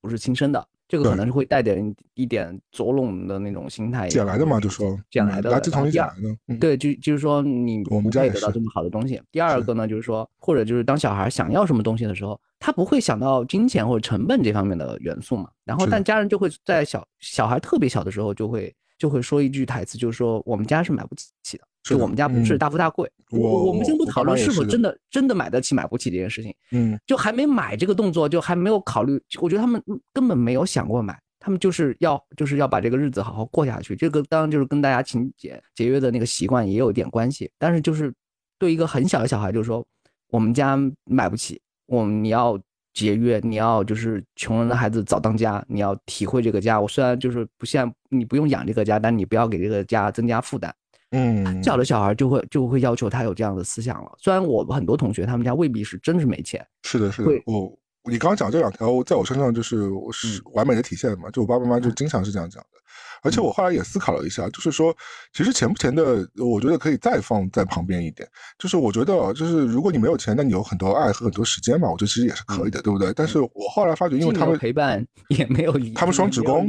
[0.00, 0.66] 不是亲生的。
[0.88, 6.56] 这个可能是会带点一点捉弄的那种心态，捡来的嘛，就说捡来的，垃圾桶里捡来的。
[6.58, 9.20] 对，就就是说你我们家也得到这么好的东西。
[9.30, 15.50] 第二个呢，就是说，或者就是当小孩想要什么东西的时候，他不会想到金钱或者成本这方面的元素嘛。
[15.64, 21.64] 然后，但家人就会在小小孩特别小的时候就会就会说一句台词，就是说我们家是买不起的。
[21.88, 31.18] 就我们家不是大富大贵，我我们先不讨论是否真的真的买得起买不起这件事情，嗯，就还没买这个动作，就还没有考虑，我觉得他们根本没有想过买。
[31.40, 37.48] 他们就是要就是要把这个日子好好过下去，这个当然就是跟大家勤俭节约的那个习惯也有点关系。
[37.58, 38.12] 但是就是
[38.58, 39.86] 对一个很小的小孩，就是说
[40.30, 42.58] 我们家买不起，我们你要
[42.92, 46.78] 节约，你要就是穷人的孩子早当家，你要体会这个家。
[46.78, 50.74] 我虽然就是不像你不用养这个家，但你不要给这个家增加负担。
[51.10, 54.10] 嗯，小的小孩就会就会要求他有这样的思想了。
[54.18, 57.76] 虽然我很多同学他们家未必是真是没钱，是的，是的，我。
[58.04, 61.28] 你刚刚讲这两条，在我身上就是是完美的体现嘛？
[61.30, 62.78] 就我爸爸妈妈就经常是这样讲的，
[63.22, 64.96] 而且我后来也思考了一下，就是说，
[65.34, 68.26] 其实钱不钱的，我觉得可以再放在旁边一点。
[68.58, 73.12] 就是我觉得，就是如果你没有钱，那你有很多爱和很多时间嘛，我觉得其实也是可以的，对不对？
[73.14, 76.66] 但是我后来发觉，因为他们陪伴 也没有他们双职工，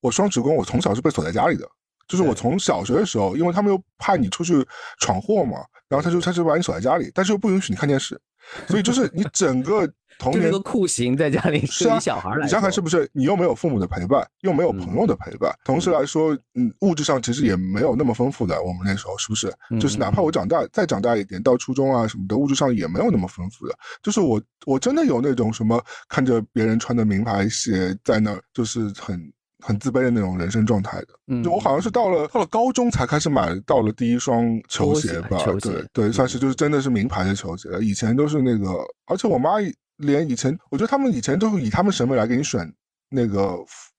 [0.00, 1.68] 我双职工，我从小是被锁在家里的，
[2.10, 4.66] 就是我从小学的时候，因为他们又怕你出去
[4.98, 8.20] 闯祸嘛，然后他就他就把你锁在家里，但是又不允许你看电视，
[8.66, 9.88] 所以就是你整个。
[10.20, 13.08] 童年个酷刑在家里 是啊，小孩来，你想想是不是？
[13.14, 18.62] 你又没有父母的陪伴，又没有朋友的陪伴，同时来说，嗯，物质上其实也没有那么丰富的。
[18.62, 19.50] 我们那时候是不是？
[19.80, 23.74] 就是哪怕我长大再长大一点，到初中啊什么的，物质上也没有那么丰富的。
[24.02, 29.18] 就是我我真的有那种什么看着别人穿的名牌鞋在那儿，就是很
[29.60, 31.08] 很自卑的那种人生状态的。
[31.26, 37.68] 嗯，就我好像是到了到了高中才开始买到了第一双球鞋吧，对对，算是就是真的是名牌的球鞋。
[37.80, 38.68] 以前都是那个，
[39.06, 39.52] 而且我妈。
[40.02, 42.66] 连以前，我觉得他们以前都是以他们审美来给你选
[43.10, 43.54] 那个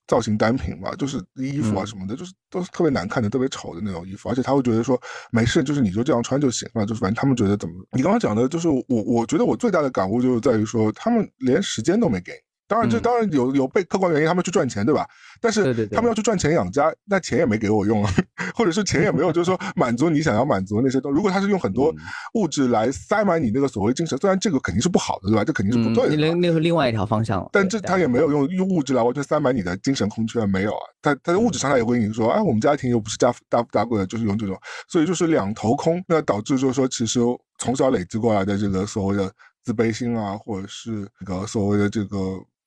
[0.08, 7.74] 造型单品嘛，就是衣服啊什么的，就是都是特别难看的、特别丑的那种衣服，而且他会觉得说没事，就是你就这样穿就行了，就是反正他们觉得怎么？
[7.92, 12.32] 你刚刚讲的就是我，我觉得我最大的感悟就是在于说，他们连时间都没给。
[12.72, 15.06] 当然，这当然有有被客观原因，他们去赚钱，对吧？
[15.42, 18.10] 但是他们要去赚钱养家，那钱也没给我用啊，
[18.56, 21.16] 或者是钱也没有，就是说满足你想要满足的那些东西。
[21.16, 21.94] 如果他是用很多
[22.32, 25.44] 物质来塞满你那个所谓精神，虽然这个肯定是不好的，对吧？
[25.44, 26.16] 这肯定是不对的。
[26.16, 27.46] 那那是另外一条方向。
[27.52, 30.86] 但这他也没有用用物质来完全塞满你的精神空缺，没有啊。
[31.02, 34.58] 他他的物质上他也会跟你说，哎，我们家庭又不是家大富大贵的，就是用这种，
[34.88, 37.20] 所以就是两头空，那导致就是说，其实
[37.58, 39.30] 从小累积过来的这个所谓的
[39.62, 42.18] 自卑心啊，或者是那个所谓的这个。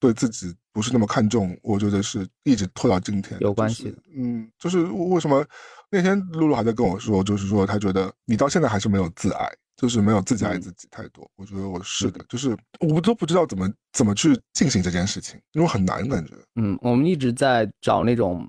[0.06, 3.98] 对自己不是那么看重，我觉得是一直拖到今天有关系的。
[4.16, 5.44] 嗯，就是为什么
[5.90, 11.28] 那天露露还在跟我说，就是说她觉得你到现在还是没有自爱，就是没有自己爱自己太多。
[11.38, 16.36] 我觉得我是的，就是我都不知道怎么怎么去进行这件事情，因为很难感觉。
[16.56, 18.48] 嗯，我们一直在找那种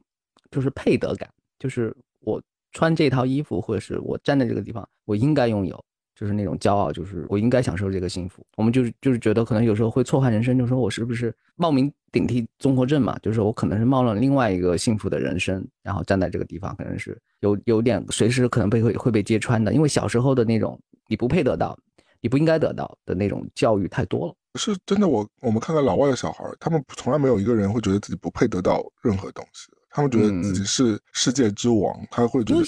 [0.51, 1.27] 就是配得感，
[1.59, 2.42] 就是我
[2.73, 5.83] 穿这套衣服或者是我站在这个地方，我应该拥有。
[6.18, 8.42] 就是那种骄傲，就是我应该享受这个幸福。
[8.57, 13.18] 我们就是就是觉得可能有时候会错换人生，就说我是不是冒名顶替综合症嘛？
[13.18, 19.74] 就是我可能是冒了另外一个幸福的人生，然后站在这个地方，可能是有有点随时可能被会会被揭穿的。
[19.74, 21.79] 因为小时候的那种你不配得到，
[22.22, 24.34] 你不应该得到的那种教育太多了。
[24.55, 32.62] 是真的，我我们看看老外的小孩，他们从来没有一个人会觉得自己不配得到任何东西，他们觉得自己是世界之王，他会觉得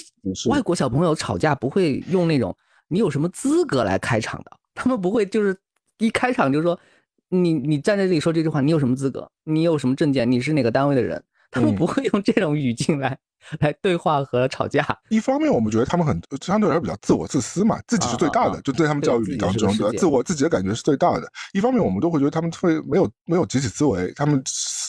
[0.51, 2.55] 外国小朋友吵架不会用那种。
[2.89, 4.51] 你有什么资格来开场的？
[4.75, 5.57] 他们不会就是
[5.97, 6.77] 一开场就说
[7.29, 9.31] 你你站在这里说这句话，你有什么资格？
[9.45, 10.29] 你有什么证件？
[10.29, 11.23] 你是哪个单位的人？
[11.51, 13.17] 他们不会用这种语境来
[13.59, 14.85] 来对话和吵架。
[15.09, 21.27] 一方面，我们觉得他们很相对来说比较自我自私嘛，自己是最大的，就对他们教育当中，对自我自己的感觉是最大的。
[21.53, 24.41] 一方面，我们都会觉得他们会没有没有集体思维，他们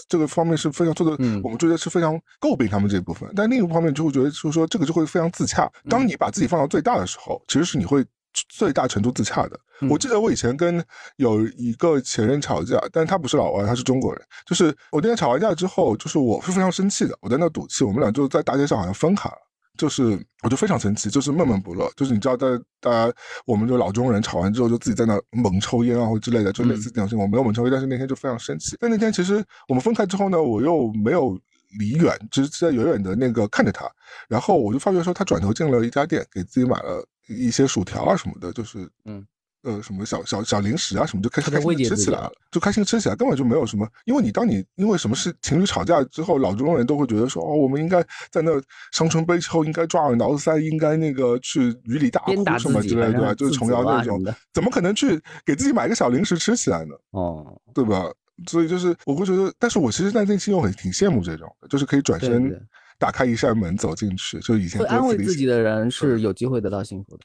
[0.08, 3.30] 这个方面是非常做的，我们觉得是非常诟病他们这一部分。
[3.34, 5.70] 但另一方面，就会觉得就是说这个就会非常自洽。
[5.88, 8.04] 当你把自己放到最大的时候，其实是你会。
[8.48, 9.58] 最大程度自洽的。
[9.88, 10.84] 我记得我以前跟
[11.16, 14.22] 有一个前任吵架，但他不是老外，他是中国人。
[14.46, 19.36] 就是我那天吵完架之后，就是我是非常生气的，我在那赌气，我们俩就在大街上好像分开了。
[19.78, 21.90] 就是我就非常生气，就是闷闷不乐。
[21.96, 22.46] 就是你知道，在
[22.80, 23.10] 大家
[23.46, 27.26] 我们就老中人吵完之后，就自己在那猛抽烟啊或之类的，就类似这种情况。
[27.26, 28.76] 我没有猛抽烟，但是那天就非常生气。
[28.78, 31.38] 但那天其实我们分开之后呢，我又没有
[31.78, 33.90] 离远，只是在远远的那个看着他。
[34.28, 37.02] 然后我就发觉说，他转头进了一家店，给自己买了。
[37.34, 39.26] 一些薯条啊什么的，就是嗯
[39.62, 43.86] 呃什么小小小零食啊什么，就开始开心吃起来了，就开心吃起来，根本就没有什么。
[44.06, 48.50] 因为你当你因为什么事情侣吵架之后，老中国人都会觉得说哦，我们应该在那
[48.90, 54.22] 伤春悲秋，应该抓耳挠腮，应该那个去雨里大哭什么之类的，就是琼瑶那种，
[54.54, 56.94] 怎么可能去给自己买个小零食吃起来呢？
[57.10, 58.10] 哦，对吧？
[58.46, 62.66] 所以就是我会觉得，但是我其实在内心又很挺羡慕这种，就是可以转身。
[63.00, 67.24] 打开一扇门走进去，就以前会安慰自己的人是有机会得到幸福的。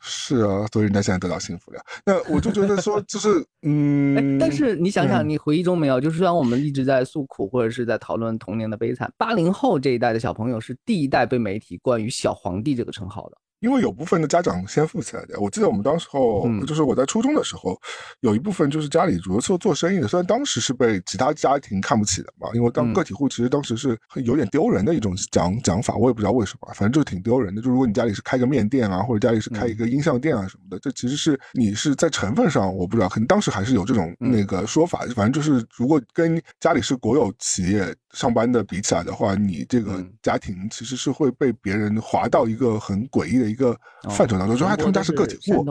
[0.00, 1.80] 是啊，所以人家现在得到幸福了。
[2.06, 6.00] 那我就觉得说，就是嗯， 但是你想想，你回忆中没有？
[6.00, 13.36] 就是虽然我们一直在诉苦，或者是在讨论童年的悲惨，八零后这一代的小朋友是第一代被媒体冠于“小皇帝”这个称号的。
[13.60, 17.78] 因为有部分的家长先富起来的，我记得我们当时候，就是我在初中的时候，
[18.20, 27.60] 有一部分就是家里主要是做生意的，虽然当时是被其他家庭看不起的嘛，因为当个体户其实当时是有点丢人的一种讲讲法，我也不知道为什么，反正就是挺丢人的。
[27.60, 43.78] 就如果你家里是开个面店啊，或者家里是开一个音像店啊什么的，这其实是你是在成分上，我不知道，可能当时还是有这种那个说法，反正就是如果跟家里是国有企业上班的比起来的话，你这个家庭其实是会被别人划到一个很诡异的一个
[44.10, 44.36] 范畴。
[44.36, 45.64] 当中，就还他们家是个体户，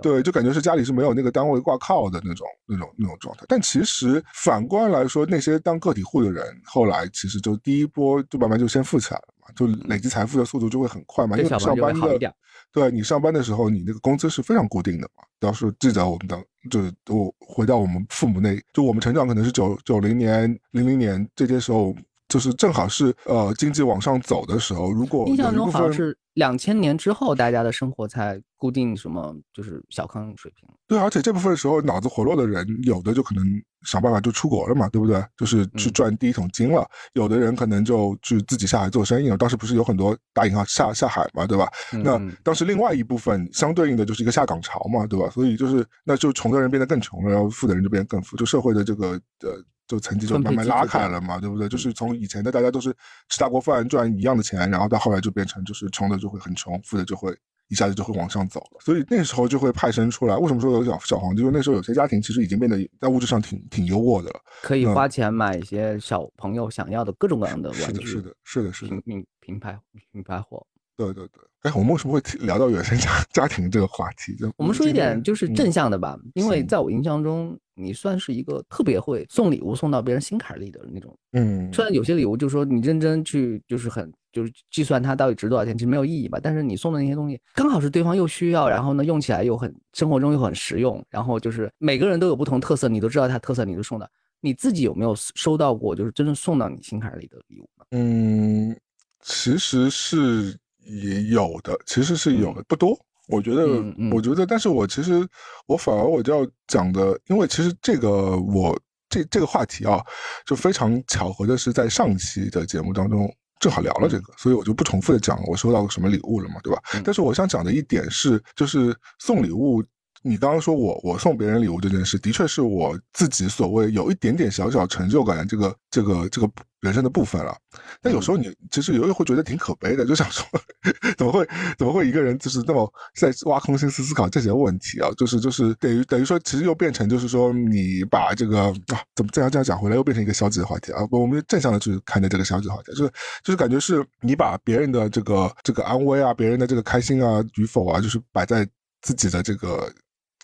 [0.00, 3.44] 对，就感觉是家里是没有那个单位挂靠的那种、那种、那种状态。
[3.48, 11.36] 但其实反观来说，那些当个体户的人，后来其实就第一波就慢慢就先富起来了嘛，就累积财富的速度就会很快嘛。
[11.36, 12.34] 因为上班的，
[12.72, 15.24] 对你上班的时候，你那个工资是非常固定的嘛。
[15.40, 21.94] 要是记得我们的，就是我回到我们父母那，就我们成长可能是九九零年、零零年这些时候。
[22.28, 30.68] 就是正好是呃经济往上走的时候，如果印象中好像是两千年之后，大家的生活才固定什么就是小康水平。
[30.86, 33.42] 对，而且这部分时候脑子活络的人，有的就可能
[33.84, 35.24] 想办法就出国了嘛，对不对？
[35.36, 36.88] 就是去赚第一桶金了。
[37.12, 39.36] 有的人可能就去自己下海做生意了。
[39.36, 41.70] 当时不是有很多大银行下下海嘛，对吧？
[41.92, 45.28] 那当时另外一部分相对应的就是一个下岗潮嘛，对吧？
[45.30, 49.10] 所以就是那就穷的人变得更穷了，然后富的人就变得更富，就社会的这个
[49.40, 49.62] 呃。
[49.88, 51.66] 就层级就慢慢拉开了嘛，对不对？
[51.66, 52.94] 就是从以前的大家都是
[53.30, 57.34] 吃大锅饭赚一样的钱，然后到后来就变成就是穷的就会很穷，富的就会
[57.68, 58.80] 一下子就会往上走了。
[58.80, 60.36] 所以那时候就会派生出来。
[60.36, 61.34] 为什么说有小小黄？
[61.36, 69.78] 就是那时候有些家庭其实已经变得在物质上挺挺优渥的了，可以花钱买一些小朋友想要的各种各样的玩具，是的，是的，是的，品品牌
[70.12, 70.66] 品牌货。
[70.96, 74.34] 对对对，哎，我们为什么会聊到原生家家庭这个话题？
[74.34, 81.16] 就我们说一点就是正向的吧，因为在我印象中，你算是一个特别会送礼物送到别人心坎里的那种。
[81.34, 86.38] 嗯，虽然有些礼物就是说你认真去就是很就是计算它到底值多少钱，其实没有意义吧。
[86.42, 94.10] 但是你送的那些东西刚好是对方又需要，然后呢用起来又很生活中又很实用，然后就是每个人都有不同特色，你都知道它特色，你就送的。
[94.40, 97.84] 你自己有没有收到过就是真正送到你心坎里的礼物呢？
[97.90, 98.76] 嗯，
[99.20, 100.58] 其实是。
[100.90, 102.98] 也有的，其实是有的，不多。
[103.26, 103.66] 我觉得，
[104.10, 105.22] 我觉得，但是我其实，
[105.66, 108.74] 我反而我就要讲的，因为其实这个我
[109.10, 110.02] 这这个话题啊，
[110.46, 113.30] 就非常巧合的是在上期的节目当中
[113.60, 116.82] 正好聊了这个，所以我就不重复的讲我收到什么礼物了嘛，对吧？
[117.04, 119.84] 但是我想讲的一点是，就是送礼物。
[120.22, 126.50] 你刚刚说我我送别人礼物这件事，的确是我自己所谓有一点点小小成就感的这个这个这个
[126.80, 127.56] 人生的部分了。
[128.02, 130.44] 但有时候你其实有时候会觉得挺可悲的，就想说
[131.16, 131.46] 怎么会
[131.78, 135.08] 怎么会一个人就是那么在挖空心思思考这些问题啊？
[135.16, 138.72] 就是就是等于等于说，其实又变成就是说你把这个啊
[139.14, 141.00] 怎么这样这样讲回来，又变成一个消极的话题啊？
[141.10, 143.12] 我们正向的去看待这个消极话题，就是
[143.44, 148.68] 就是感觉是你把别人的这个这个安危啊，别人的这个开心啊与否啊，就是摆在
[149.00, 149.92] 自己的这个。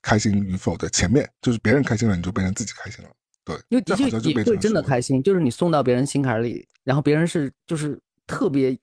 [0.05, 3.11] 开心与否的前面，就是别人开心了，你就变成自己开心了。
[3.43, 8.79] 对，因为的确也会真的开心，就是你送到别人心坎里，然后别人是就是特别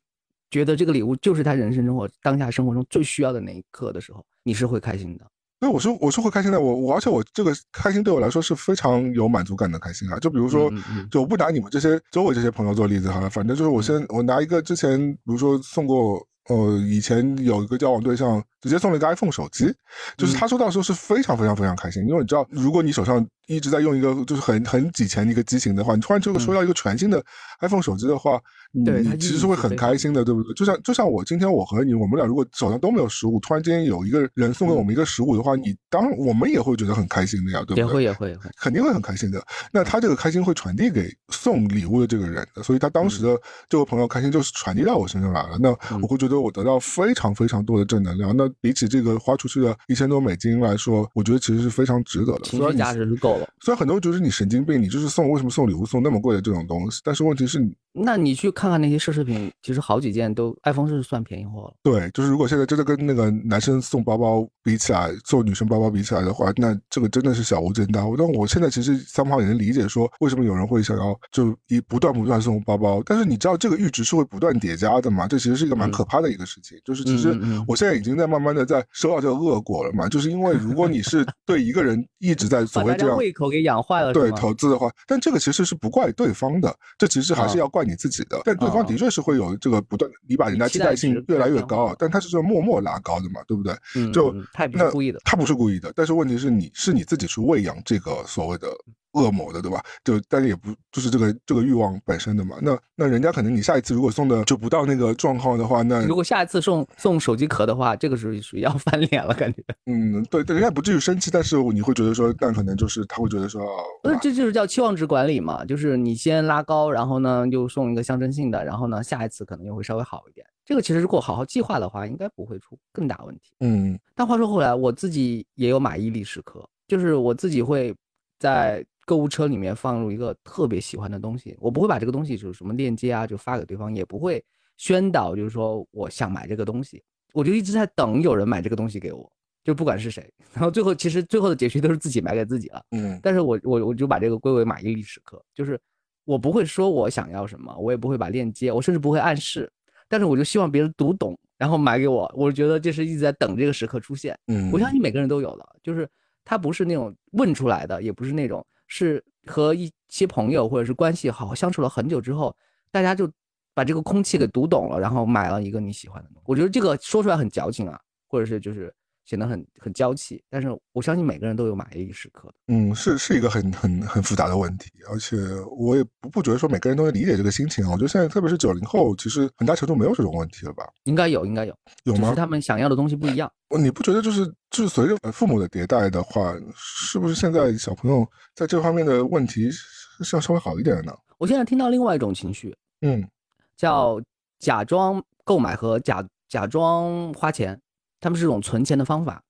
[0.49, 5.25] 觉得这个礼物就是他人生中或当下生活中最需要的那一刻的时候，你是会开心的。
[5.59, 10.17] 对，我是我是会开心的，我我而且我这个开心对我来说是非常有满足感的开心啊。
[10.17, 10.71] 就比如说，
[11.11, 16.27] 就我不拿你们这些周围这些朋友做例子哈，反正就是我先我拿一个之前，比如说送过。
[16.49, 19.73] 呃，以前有一个交往对象，直接送了一个 iPhone 手机，
[20.17, 27.23] 就是他收到的时候是非常非常非常开心，因为你知道，如果你手上一直在用一个就是很很几钱的一个机型的话，你突然就收到一个全新的
[27.61, 28.39] iPhone 手机的话。
[28.71, 30.53] 你其实是会很开心的，对不对？
[30.53, 37.79] 就像就像我今天我和你，我们俩如果手上都没有食物，突然间有一个人送给我们一个食物的话，你当然我们也会觉得很开心的呀，对不对？
[37.79, 39.43] 也会也会也会，肯定会很开心的。
[39.71, 45.57] 那他这个开心会传递给送礼物的这个人的，所以他当时的这位朋友开心就是传递到我身上来了。
[45.59, 45.69] 那
[46.01, 48.35] 我会觉得我得到非常非常多的正能量。
[48.35, 52.41] 那比起这个花出去的一千多美金来说，我觉得其实是非常值得的。
[52.43, 53.47] 情绪价值是够了。
[53.59, 57.01] 虽然很多人觉得你神经病，你就是送为什么送礼物送那么贵的这种东西？
[57.03, 57.75] 但是问题是你。
[57.93, 61.73] 那你去看看那些奢侈品，其实好几件都 iPhone 是算便宜货了。
[61.81, 68.15] 对，就是如果现在真的跟那个男生送包包比起来，送女生包包比起来的话，那这个真的是小巫见大巫。
[68.15, 73.01] 但我现在其实三炮也能理解说，为什么有人会想要就一不断不断送包包。
[73.03, 75.27] 但是你知道这个阈值是会不断叠加的嘛？
[75.27, 76.77] 这其实是一个蛮可怕的一个事情。
[76.85, 77.37] 就是其实
[77.67, 80.07] 我现在已经在慢慢的在收到这个恶果了嘛。
[80.07, 87.81] 就是因为如果你是 对一个人一直在所谓这样胃口给养坏了，对投资的话，但这个其实是不怪对方的，这其实还是要怪。
[87.81, 93.73] 你自己的，但对方的确是会有这个不断，你把人家期待性越来越高，但他是这默默拉高的嘛，对不对？
[94.11, 98.67] 就他不是故意的，他不是故意的，但是问题是你是你自己去喂养这个所谓的。
[99.13, 99.83] 恶魔的，对吧？
[100.03, 102.57] 就但是也不就是这个这个欲望本身的嘛。
[102.61, 109.63] 那那人家可能你下一次如果送的就不到那个状况的话，那如果下一次送送手机壳的话，这个是属于要翻脸了，感觉。
[109.85, 113.61] 嗯，对对，人家不至于生气，但是你会觉得说，但可能就是他会觉得说，
[114.03, 120.45] 那这就是叫期望值管理嘛，就是你先拉高，然后呢又送一个象征性的，然后呢下一次可能又会稍微好一点。
[120.63, 123.53] 这个其实如果好好计划的话，应该不会出更大问题。
[123.59, 127.93] 嗯，但话说回来，我自己也有马伊利时刻，就是我自己会
[128.39, 128.85] 在。
[129.05, 134.43] 购物车里面放入一个特别喜欢的东西，我不会把这个东西就是什么链接啊就发给对方，也不会
[134.77, 139.29] 宣导，就是说我想买这个东西，我就一直在等有人买这个东西给我，
[139.63, 142.83] 就不管是谁， 然后最后其实最后的结局都是自己买给自己了。
[142.91, 145.79] 嗯，但是我我我就把这个归为马伊琍时刻，就是
[146.25, 149.71] 我不会说我想要什么，我也不会把链接，我甚至不会暗示，
[150.07, 154.37] 但是我就希望别人读懂，然后买给我，我觉得这是一直在等这个时刻出现。
[154.47, 156.07] 嗯，我相信每个人都有的，就是
[156.45, 158.65] 他不是那种问出来的，也不是那种。
[158.93, 162.53] 是和一些朋友或者是关系好相处了很久之后，
[162.91, 163.31] 大家就
[163.73, 166.43] 把这个空气给读懂了，然后买了一个你喜欢的东西。
[166.45, 170.43] 我觉得这个说出来很矫情啊，或者是就是显得很很娇气。
[170.49, 172.53] 但是我相信每个人都有买一个时刻。
[172.67, 175.37] 嗯，是是一个很很很复杂的问题，而且
[175.77, 177.91] 我也不不觉得说每个人都能理解这个心情啊。
[177.91, 180.83] 我觉得现在特别是九零后，其实很大程度没有这种问题了吧？
[181.05, 181.73] 应该有，应该有，
[182.03, 182.33] 有吗？
[182.35, 183.49] 他们想要的东西不一样。
[183.77, 191.13] 你不觉得就是就是随着父母的迭代的话，是不是现在小朋友在这方面的问题是要稍微好一点的呢？
[191.37, 193.27] 我现在听到另外一种情绪，嗯，
[193.75, 194.21] 叫
[194.59, 197.79] 假装购买和假假装花钱，
[198.19, 199.41] 他们是一种存钱的方法，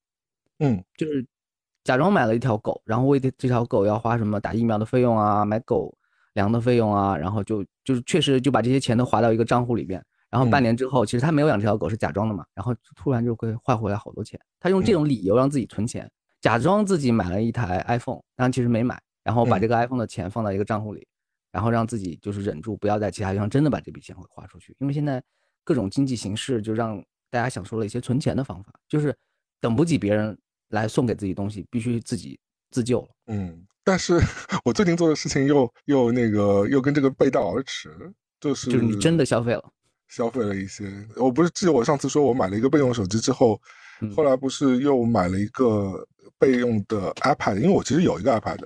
[0.59, 1.25] 嗯，就是
[1.83, 5.93] 假装买了一条狗，然后为这这条狗要花什么打疫苗的费用啊，买狗
[6.33, 10.03] 粮的费用啊，然后就就是确实就把这些钱都划到一个账户里边。
[10.31, 12.45] 然后半年之后，其实他没有养这条狗，是假装的嘛。
[12.55, 14.39] 然后突然就会换回来好多钱。
[14.59, 16.09] 他用这种理由让自己存钱，
[16.39, 18.99] 假装自己买了一台 iPhone，但其实没买。
[19.23, 21.05] 然后把这个 iPhone 的钱放到一个账户里，
[21.51, 24.75] 然后让自己就是忍住，不要在其他地方真的把这笔钱会花出去。
[24.79, 25.21] 因为现在
[25.63, 26.97] 各种经济形势就让
[27.29, 29.15] 大家想出了一些存钱的方法，就是
[29.59, 30.35] 等不及别人
[30.69, 32.39] 来送给自己东西，必须自己
[32.71, 33.07] 自救了。
[33.27, 34.19] 嗯，但是
[34.65, 39.71] 我最近做的事情又又那个又跟这个背道而驰，就是就是你真的消费了。
[40.11, 40.83] 消费了一些，
[41.15, 43.59] 我不是记得我上次说我买了一个备用手机之后，
[44.13, 46.05] 后来不是又买了一个
[46.37, 48.59] 备用的 iPad，因为我其实有一个 iPad，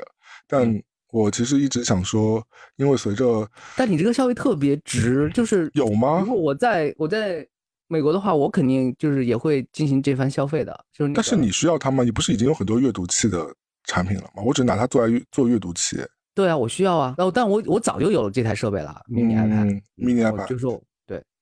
[0.47, 0.81] 但
[1.11, 2.43] 我其实一直想说，
[2.77, 6.19] 因为随着，但你这个消费特别值，就是有吗？
[6.19, 7.47] 如果我在我在
[7.87, 11.13] 美国的话，我肯定就是也会进行这番消费的，就是。
[11.13, 12.03] 但是你需要它吗？
[12.03, 13.45] 你不是已经有很多阅读器的
[13.83, 14.41] 产品了吗？
[14.43, 15.97] 我只拿它做来做阅读器。
[16.33, 20.65] 对啊，我需要啊，然后但我我早就有了这台设备了，mini iPad，mini iPad，就是。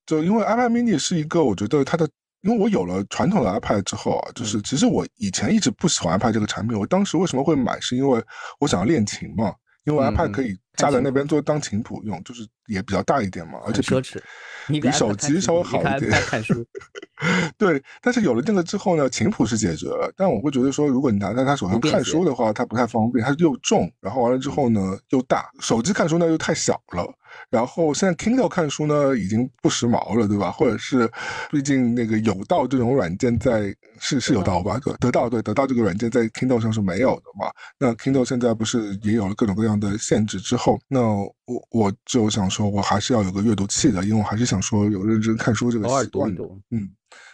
[0.06, 2.08] 就因为 iPad mini 是一个，我觉得它的，
[2.42, 6.78] 因为我有了传统的 iPad 之后啊，就是其实我以前一直不喜欢 iPad 这个产品。
[6.78, 8.24] 我当时为什么会买，是因为
[8.60, 9.54] 我想要练琴嘛，
[9.86, 14.20] 因为 iPad 可以架在那边做当琴谱用，就是也比较大一点嘛，而且奢侈。
[14.68, 16.12] 比手机稍微好一点。
[16.12, 16.66] 看书。
[17.58, 27.14] 对，但是有了这个之后呢，琴谱是解决了，但我会觉得说，如果你拿在他手上看书的话，它不太方便，它又重，然后完了之后呢又大，手机看书呢又太小了。
[27.50, 30.52] 然后现在 Kindle 看书呢已经不时髦了，对吧？
[30.52, 31.10] 或者是，
[31.50, 34.80] 毕竟那个有道这种软件在是是有道吧？
[34.84, 37.52] 对，得到对得到这个软件在 Kindle 上是没有的嘛？
[37.80, 46.44] 那 Kindle 现在不是也有了各种各样的限制之后，那我我就想说，我还是要有个阅读器的，因为我还是想说有认真看书这个习惯的。
[46.72, 46.90] 嗯，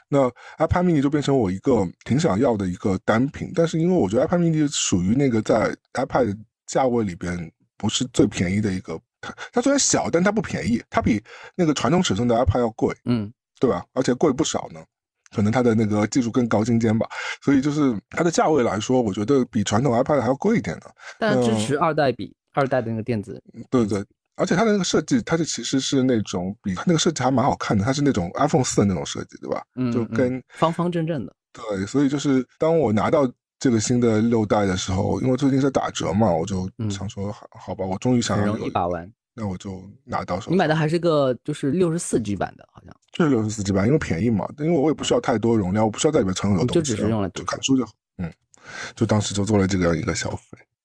[0.08, 9.00] 那 iPad Mini 就变成我一个挺想要的一个单品，但是因为我觉得 iPad Mini 属于那个在 iPad 价位里边不是最便宜的一个。
[9.22, 11.22] 它它虽然小，但它不便宜，它比
[11.54, 13.86] 那个传统尺寸的 iPad 要贵，嗯，对吧？
[13.94, 14.80] 而且贵不少呢，
[15.36, 17.06] 可能它的那个技术更高精尖吧，
[17.42, 20.90] 所以就是它的价位来说，我觉得比传统 iPad 还要贵一点的。
[21.20, 24.04] 但支持二代比二代的那个电子，对对，
[24.36, 29.64] 而且它的那个设计，它就其实是那种比它那个设计还蛮好看的，它是那种 iPhone 四的那种设计，对吧？
[29.76, 31.34] 嗯，就跟方方正正的。
[31.52, 33.32] 对，所以就是当我拿到。
[33.62, 40.50] 这个新的六代的时候，因为最近在打折嘛，我就想说好好吧，我终于想要有一把玩，那我就拿到手。
[40.50, 47.92] 你买的还是个就是六十四 G 版的，好像就是六十四 G 版，因为便宜嘛，因为我也不需要太多容量，我不需要在里面存很多东西，就只是用来就看书就好。
[48.20, 48.32] 嗯，
[48.96, 50.79] 就当时就做了这样一个消费，对，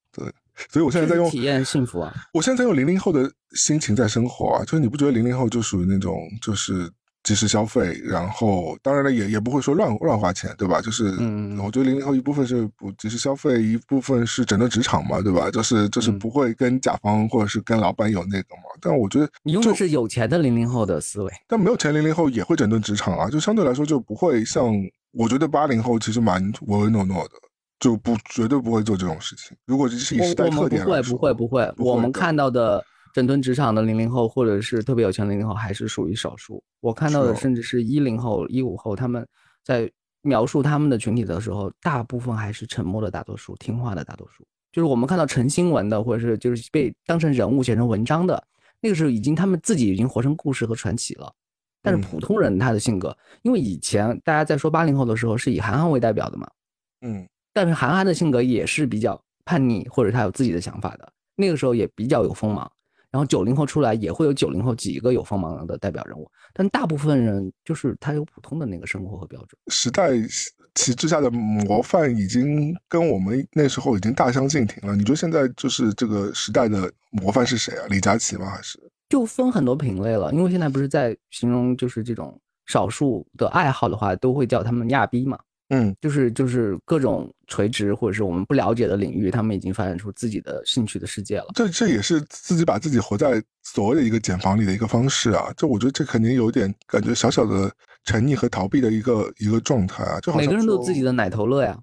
[0.71, 6.91] 所以我现在在用体验幸福啊，我现在在用零零后的心情在生活啊，就是你不觉得零零后就属于那种就是。
[7.25, 10.79] 及时消费，然后当然了，也也不会说乱乱花钱，对吧？
[10.83, 15.51] 就是，嗯，我觉得零零后一部分是不及时消费，一部分是整顿职场嘛，对吧？
[15.51, 18.65] 就是就是不会跟甲方或者是跟老板有那个嘛。
[18.79, 24.71] 但我觉得你用的是有钱的零零后的思维，但没有钱零零后也会整顿职场啊，就相对来说就不会像
[25.13, 27.31] 我觉得八零后其实蛮唯唯诺诺的，
[27.85, 29.55] 就不绝对不会做这种事情。
[29.67, 32.83] 如果这是以时代特点来说，不会不会不会，我们看到的。
[33.13, 36.61] 整顿职场的零零后，或者是特别有钱的零零后，还是属于少数。
[36.81, 39.25] 我看到的甚至是一零后、一五后，他们
[39.63, 39.89] 在
[40.23, 44.45] 描述他们的群体的时候，大部分还是沉默的大多数，听话的大多数。
[44.73, 48.43] 就是我们看到成新闻的，或者是就是被当成人物写成文章的，
[48.81, 51.33] 那个时候已经他们自己已经活成故事和传奇了。
[51.83, 56.51] 但是普通人他的性格，因为以前大家在说八零后的时候是以韩寒为代表的嘛，
[57.03, 57.25] 嗯，
[57.55, 62.71] 但是韩寒的性格也是比较叛逆，或者他有自己的想法的，那个时候也比较有锋芒。
[63.11, 69.51] 然后九零后出来也会有九零后几个有锋芒的代表人物，但大部分人就是他有普通的那个生活和标准。
[69.69, 70.11] 时代
[70.75, 74.97] 旗帜下的模范已经跟我们那时候已经大相径庭了。
[74.97, 77.87] 你觉得现在就是这个时代的模范是谁啊？
[77.89, 78.47] 李佳琦吗？
[78.51, 80.33] 还是就分很多品类了？
[80.33, 82.37] 因为现在不是在形容就是这种
[82.67, 85.39] 少数的爱好的话，都会叫他们亚逼嘛。
[85.75, 91.47] 嗯，就是就是各种垂直或者是我们不了解的领域，他们已经发展出自己的兴趣的世界了。
[91.55, 95.53] 这这也是自己把自己活在所谓的一个茧房里的一个方式啊！
[95.57, 97.71] 就我觉得这肯定有点感觉小小的
[98.05, 100.21] 沉溺和逃避的一个一个状态啊！
[100.21, 101.77] 就好像每个人都有自己的奶头乐呀。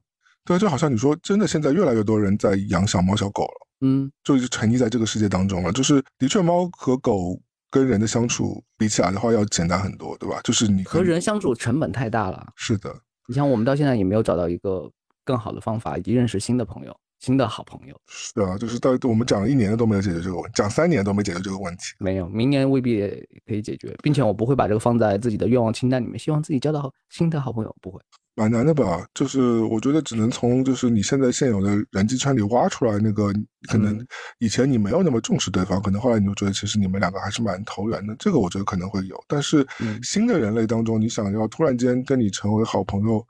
[0.46, 3.68] 对，就好像你说，真的现在越来越多人在养小猫小狗了。
[3.82, 5.72] 嗯，就沉溺在这个世界当中了。
[5.72, 7.40] 就是的确，猫和狗
[7.70, 10.40] 跟人的相处比起来的话，要简单很多，对吧？
[10.44, 12.48] 就是你和人相处成本太大了。
[12.56, 12.96] 是的。
[13.32, 14.92] 你像我们到现在也没有找到一个
[15.24, 17.96] 更好的方法，以及认识新的朋友、新的好朋友。
[18.06, 21.94] 是啊，就是到我们讲了一年都没有解决这个问题，讲三年都没解决这个问题。
[21.98, 23.00] 没有，明年未必
[23.48, 28.02] 可以解决，并且我不会把这个放在自己的愿望清单里面，希望自己交到新的好朋友，不会。
[28.34, 29.06] 蛮难的吧？
[29.14, 33.32] 就是我觉得只能从就是你现在现有的人际圈里挖出来那个，
[33.68, 34.06] 可能
[34.40, 38.16] 以前你没有那么重视对方，可能后来你就觉得其实你们两个还是蛮投缘的。
[38.18, 39.68] 这个我觉得可能会有，但是
[40.02, 43.26] 新的人类当中，你想要突然间跟你成为好朋友，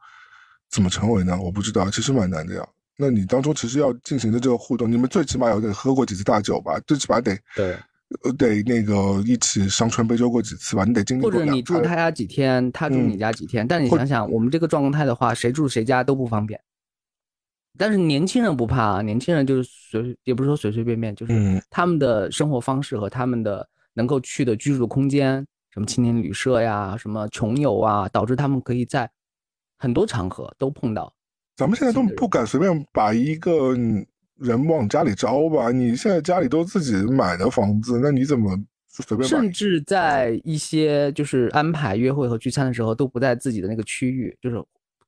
[0.70, 1.38] 怎么成为呢？
[1.42, 2.68] 我不知道，其实蛮难的呀。
[2.96, 7.76] 那你当中其实要进行的这个互动，你们最起码有得喝过几次大酒吧，最起码得对。
[8.24, 13.66] 呃，得那个一起伤春悲秋过几次吧，你得经历或者你住他家几天，他住你家几天。
[13.68, 16.60] 但你想想，我们这个状态的话，谁住谁家都不方便。
[17.78, 29.10] 但是年轻人不怕啊，年轻人就是随，也不是说随随便便，就是他们的生活方式和他们的能够去的居住空间，什么青年旅社呀，什么穷游啊，导致他们可以在
[29.78, 31.14] 很多场合都碰到。
[31.56, 33.74] 咱们现在都不敢随便把一个。
[34.42, 39.30] 人往家里招吧，你现在家里都自己买的房子，那你怎么随便？
[39.30, 44.62] 甚至在一些就是安排约会和聚餐的时候，都不在自己的那个区域，就是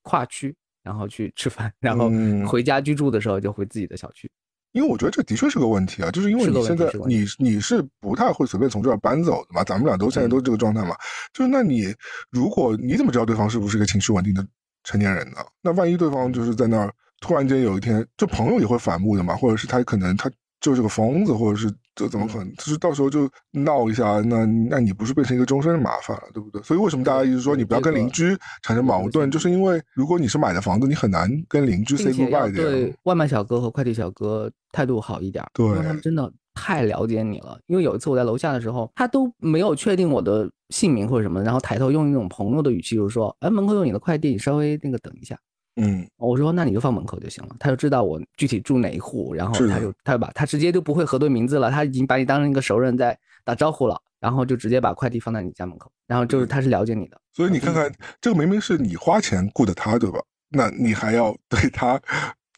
[0.04, 2.12] 跨区，然后去吃饭， 然后
[2.48, 4.30] 回家居住的时候就回自己的小区。
[4.72, 10.96] 因为我觉得这的确是个问题啊，就是因为你现在你你是不太会随便从这儿搬走的嘛，咱们俩都现在都这个状态嘛，
[11.34, 11.94] 就是那你
[12.30, 14.46] 如果你怎么知道对方是不是一个情绪稳定的
[14.84, 15.38] 成年人呢？
[15.62, 16.94] 那万一对方就是在那儿。
[17.24, 22.53] 突然间有一天，就朋友也会反目的嘛，或者是他可能他就是个疯子，或者是这怎么可能？
[22.55, 26.61] 就是到时候就闹一下，那那你不是变成一个终身的麻烦了，对不对？
[26.63, 32.61] 所以为什么大家一直说你不要跟邻居产生矛盾，就是因为如果你是买的房子，你很难跟邻居 say goodbye 的。
[32.61, 37.57] 对外卖小哥和快递小哥态度好一点，对，因为他们真的太了解你了。
[37.67, 45.38] 因为有一次我在楼下的时候，他都没有确定我的姓名或者什么，然后抬头用一种朋友的语气，就是说：“哎，门口有你的快递，你稍微那个等一下。”
[45.76, 60.19] 嗯，我说那你就放门口就行了，他就知道我具体住哪一户，然后他就他就把他直接就不会核对名字了，他已经把你当成一个熟人在打招呼了，然后就直接把快递放在你家门口，然后就是他是了解你的，所以你看看这个明明是你花钱雇的他，对吧？
[60.49, 61.99] 那你还要对他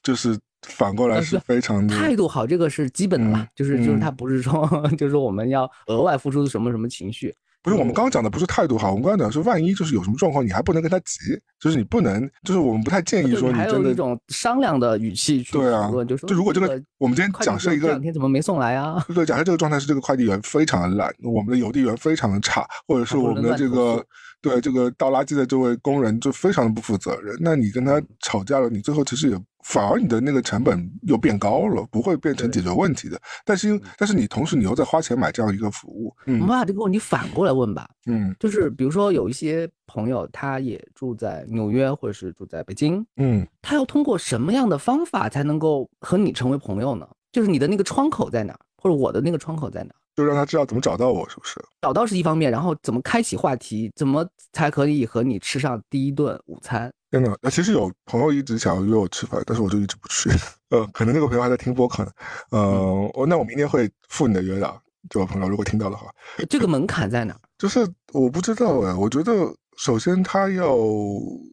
[0.03, 7.33] 就是反过来是非常的态度好，这个是基本的嘛，就是就是他不是说 就是说我们要额外付出什么什么情绪。
[7.65, 11.17] 不是我们刚刚讲的不是态度好，我们刚刚讲是万一就是有什么状况，你还不能跟他急，
[11.59, 19.03] 就是你不能，就是我们不太建议说你真的一种商量的语气去对啊，就就如果这个我们今天假设一个这两天怎么没送来啊？
[19.07, 24.05] 对对，假设这个状态是这个快递员非常的懒，我们的邮递员非常的差，或者是我们的这个
[24.45, 29.37] 对这个倒垃圾的这位工人就非常的不负责任，那你跟他吵架了，你最后其实也。
[29.67, 33.19] 反而你的那个成本又变高了，不会变成解决问题的。
[33.43, 36.15] 但是，但是你同时你又在花钱买这样一个服务。
[36.27, 37.89] 我们把这个问题反过来问吧。
[38.05, 43.03] 嗯，就是比如说有一些朋友，他也住在纽约或者是住在北京。
[43.17, 47.07] 嗯，他要通过什么样的方法才能够和你成为朋友呢？
[47.31, 49.89] 就是你的那个窗口在哪，或者我的那个窗口在哪？
[50.15, 51.59] 就让他知道怎么找到我，是不是？
[51.81, 56.91] 找到是一方面，然后怎么开启话题，怎么才可以和你吃上第一顿午餐？
[57.11, 60.29] 真的，其实有朋友一直想要约我吃饭，但是我就一直不去。
[60.69, 62.11] 呃，可能那个朋友还在听播客呢。
[62.51, 66.09] 呃，我那我明天会赴你的约的，这位朋友如果听到的话。
[66.49, 67.37] 这个门槛在哪？
[67.57, 69.33] 就是我不知道哎，我觉得
[69.77, 70.75] 首先他要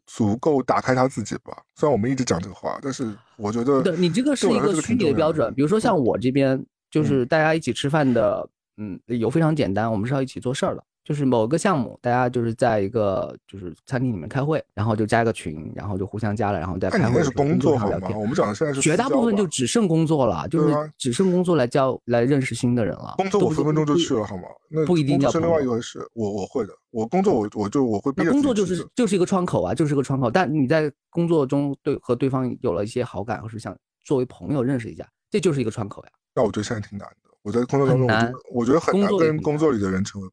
[0.06, 1.56] 足够打开他自己吧。
[1.76, 5.52] 虽然我们一直讲这个话，但是我觉得，对你这个是一个虚拟的标准。
[5.54, 6.60] 比如说像我这边，
[6.92, 10.84] 就是大家一起吃饭的，嗯，理由非常简单，我们是要一起做事儿的。
[11.04, 17.18] 就是某个项目，大家就是在一个就是餐厅里面开会，然后就加一个群，然后就互相加了，然后再开会。
[17.18, 18.08] 那是工作好吗？
[18.14, 23.14] 我们讲的现在是绝大部分就只剩工作了，就是只剩工作来交来认识新的人了。
[23.16, 24.44] 工作我分分钟就去了好吗？
[24.70, 25.98] 那不一定是另外一回事。
[26.14, 28.12] 我我会的，我工作我我就我会。
[28.12, 30.30] 工作就是就是一个窗口啊，就是个窗口。
[30.30, 36.10] 但你在工作中对和对方有了一些好感，或是想作为朋友认识一下，这就是一个窗口呀。
[36.32, 37.30] 那我觉得现在挺难的。
[37.42, 40.28] 我在工作当中，我觉得很难跟工作里的人成为，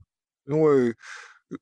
[0.45, 0.93] 因为。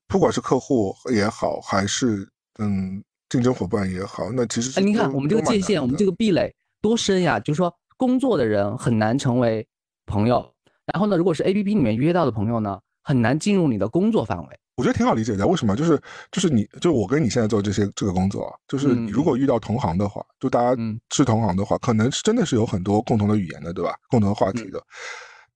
[0.06, 2.28] 不管是客户也好，还是
[2.58, 7.40] 嗯竞争伙伴也好，那其实哎，您看我们这个界限，我们这个壁垒多深呀？
[7.40, 9.66] 就是说，工作的人很难成为
[10.04, 14.60] 朋友，然后呢，如果是 A P P 里面约到的朋友呢，很难进入你的工作范围。
[14.78, 15.74] 我觉得挺好理解的，为什么？
[15.74, 16.00] 就是
[16.30, 20.80] 就是你就我跟你现在做这些这个工作，就是你如果遇到同行的话，就大家
[21.12, 23.98] 是同行的话，可能是真的是有很多共同的语言的，对吧？
[24.08, 24.80] 共同的话题的，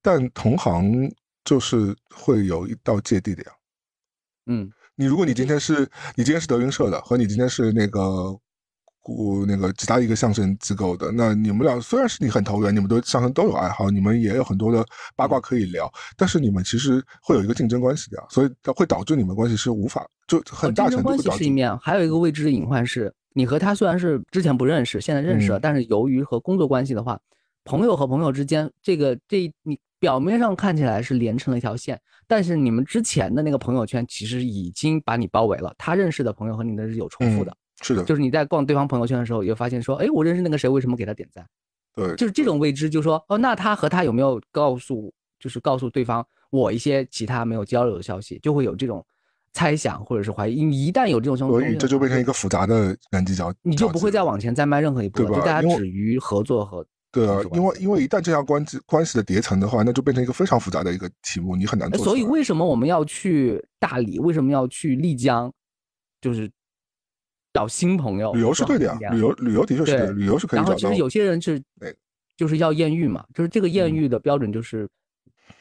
[0.03, 1.09] 但同行
[1.45, 3.53] 就是会有一道芥蒂的呀。
[4.47, 8.37] 嗯，你如果你今天是你今天是德云社的，和你今天是那个，
[9.03, 14.85] 故那个其他一个相声机构的，那你们俩虽然是你很投缘，你们都相声都有爱好，你们也有很多的
[15.17, 27.19] 八卦可以聊，但是你们其实会有一个竞争关系的，所以会导致你们关系是无法就很大程度关系是一面，还有一个未知的隐患是，你和他虽然是之前不认识，现在认识了，但是由于和工作关系的话，
[27.65, 32.01] 朋友和朋友之间，这个这你表面上看起来是连成了一条线。
[32.29, 41.47] 但是你们之前的那个朋友圈其实已经把你包围了，他认识的朋友和你的是有重复的，是的，就是你在逛对方朋友圈的时候，也发现说，哎，我认识那个谁，为什么给他点赞？
[41.95, 49.05] 对，就是这种未知，就是说，哦，那他和他有没有告诉，就是告诉对方我一些其他没有交流的消息，就会有这种
[49.53, 50.65] 猜想或者是怀疑。
[50.65, 56.87] 你一旦有这种情况，所以这就变成一个复杂的人际交，你就不会再往前再迈任何一步了，就大家止于合作和。
[57.11, 62.03] 对啊，因为因为一旦这样关系关系的叠层的话，那就变成一个非常复杂的一个题目，你很难做。
[62.03, 64.19] 所以为什么我们要去大理？
[64.19, 65.53] 为什么要去丽江？
[66.23, 66.51] 就是
[67.53, 68.33] 找新朋友。
[68.33, 70.71] 旅游是对的呀，旅游旅游的确是旅游是可以找到。
[70.71, 71.63] 然后其实有些人是，
[72.37, 74.89] 就是要艳遇嘛，就是这个艳遇的标准就是，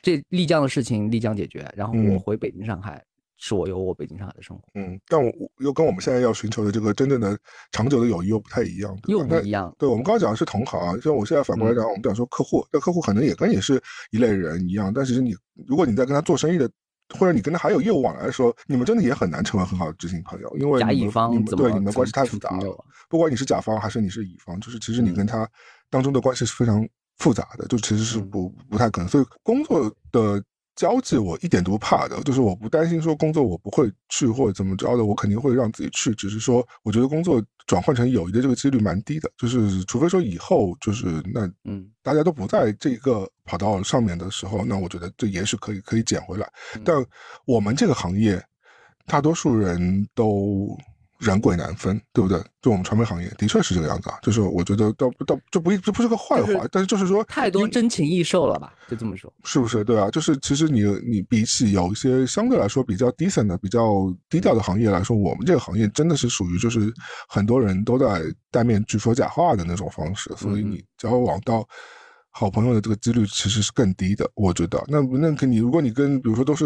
[0.02, 3.04] 这丽江的事情丽江解决，然后我回北京上海。
[3.44, 5.32] 是我有我北京上海的生活，嗯，但我
[5.62, 7.36] 又跟我们现在要寻求的这个真正的
[7.72, 9.76] 长久的友谊又不太一样，又不一样。
[9.80, 13.82] 对我们刚刚讲的是同行啊，像我现在反过来讲，我们讲说客户，那客户可能也跟你是
[14.12, 15.34] 一类人一样，但其实你
[15.66, 16.70] 如果你在跟他做生意的，
[17.18, 22.86] 或者你跟他还有业务往来的时候，你们真的也很难成为很好的知心朋友，因为甲乙方你们对你们关系太复杂了。
[23.10, 25.48] 不管你是甲方还是你是乙方，就是其实你跟他
[25.90, 26.88] 当中的关系是非常
[27.18, 29.08] 复杂的，就其实是不不太可能。
[29.08, 30.44] 所以工作的。
[30.76, 36.16] 交际我一点都不怕的，就是我不担心说工作我不会去或者怎么着的，我肯定会让自己去。
[36.16, 46.50] 只是说，我觉得工作转换成友谊的这个几率蛮低的，就是除非说以后就是那嗯大家都不在这个跑道上面的时候，那我觉得这也许可以可以捡回来。
[46.84, 47.06] 但
[47.46, 48.42] 我们这个行业，
[49.06, 50.78] 大多数人都。
[51.22, 52.38] 人鬼难分，对不对？
[52.62, 54.18] 就我们传媒行业的确是这个样子啊。
[54.24, 58.74] 就是我觉得，倒倒这不这不是个坏话，但是就是说太多真情易售了吧？
[58.90, 59.84] 就这么说，是不是？
[59.84, 66.92] 对啊，就是其实你你比起有一些相对来说比较 decent 的、比较低调的行业来说，我们这个行业真的是属于就是
[67.30, 71.68] 很多人都在戴面具说假话的那种方式，所以你交往到。
[72.32, 74.82] 好朋友的这个几率其实是更低的，我觉得。
[74.88, 76.66] 那那可你，如果你跟比如说都是，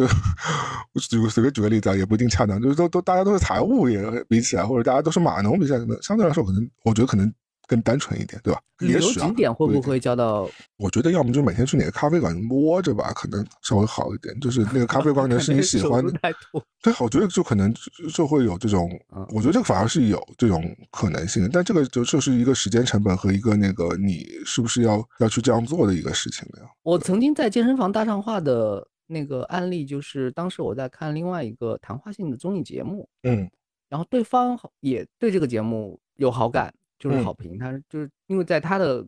[0.94, 4.00] 我举个随便举个例子啊，也不一定恰当，就是都都大家都是财务也
[4.30, 7.34] 比起来，或者大家都是码农比起来，可能相对来说可能，我觉得可能。
[7.68, 8.62] 更单纯一点，对吧？
[8.80, 10.50] 旅游景点会不会交到？
[10.78, 14.38] 我觉得要么就每天去哪个咖啡馆摸着吧，可能稍微好一点。
[14.40, 16.12] 就是那个咖啡馆可能是你喜欢的，
[16.84, 17.74] 对，我觉得就可能
[18.14, 18.90] 就会有这种，
[19.30, 21.50] 我觉得这个反而是有这种可能性。
[21.52, 26.70] 但这个就就是一个时间成本和一个那个你是不是要要去这样做的一个事情了呀。
[26.84, 33.50] 我曾经在健身房大上话的那个案例，就是当时我在看另外一个谈话性的综艺节目，嗯，
[33.88, 36.74] 然后对方也对这个节目有好感。
[37.00, 39.06] 就是好评，他就是因为在他的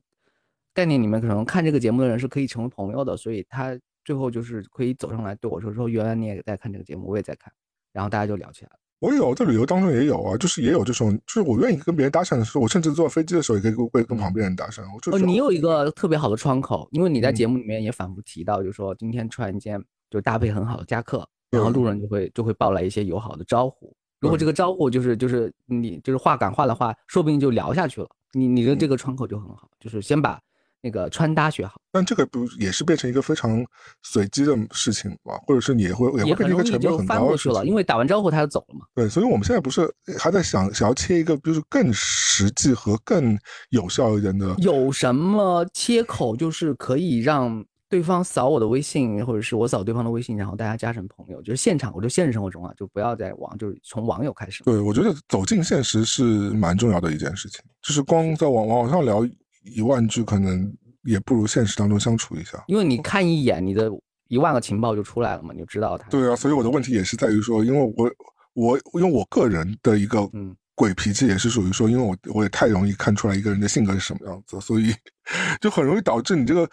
[0.74, 7.52] 概念里面，可能看这个节目的人是可以成为朋友的，所以他最后就是可以走上来对我说：“说原来你也在看这个节目，我也在看。”
[7.94, 8.80] 然后大家就聊起来了。
[9.00, 14.82] 我有在旅游当中也有啊，就是也有这种，就是我愿意跟别人搭讪的时候，我甚至坐飞机的时候也可以会跟旁边人搭讪。
[14.94, 23.96] 我就哦，你有一个特别好的窗口，因为你在节目里面也反复提到，就是说今天穿一件就搭配很好的夹克，然后路人就会就会报来一些友好的招呼。
[24.20, 28.07] 如果这个招呼就是就是你就是话赶话的话，说不定就聊下去了。
[28.34, 30.39] 你你的这个窗口就很好，就是先把
[30.82, 31.80] 那个穿搭学好。
[31.91, 33.65] 但这个不也是变成一个非常
[34.03, 35.36] 随机的事情吗？
[35.45, 37.65] 或者是你也会也会变成一个成本很高的事情？
[37.65, 38.86] 因为打完招呼他就走了嘛。
[38.95, 43.38] 对，所以我们现在不是还在想想要切一个就是更实际和更
[43.70, 44.55] 有效一点的？
[44.57, 47.65] 有什么切口就是可以让？
[47.90, 54.62] 对方扫我的微信，或者是我扫对方的微信，然后大家加成朋友，就是现场，我就现实生活中啊，就不要在网，就是从网友开始。
[54.66, 59.26] 对，我觉得走进现实是蛮重要的一件事情，就是光在网网上聊
[59.64, 60.70] 一万句，可能
[61.04, 62.62] 也不如现实当中相处一下。
[62.68, 63.90] 因为你看一眼，你的
[64.28, 66.10] 一万个情报就出来了嘛，你就知道他。
[66.10, 68.12] 对啊，所以我的问题也是在于说，因为我
[68.54, 74.94] 我因为我个人的一个嗯鬼脾气，也是属于说，因为我我也太容易看出来一个人的性格是什么样子，所以
[75.62, 76.70] 就很容易导致你这个。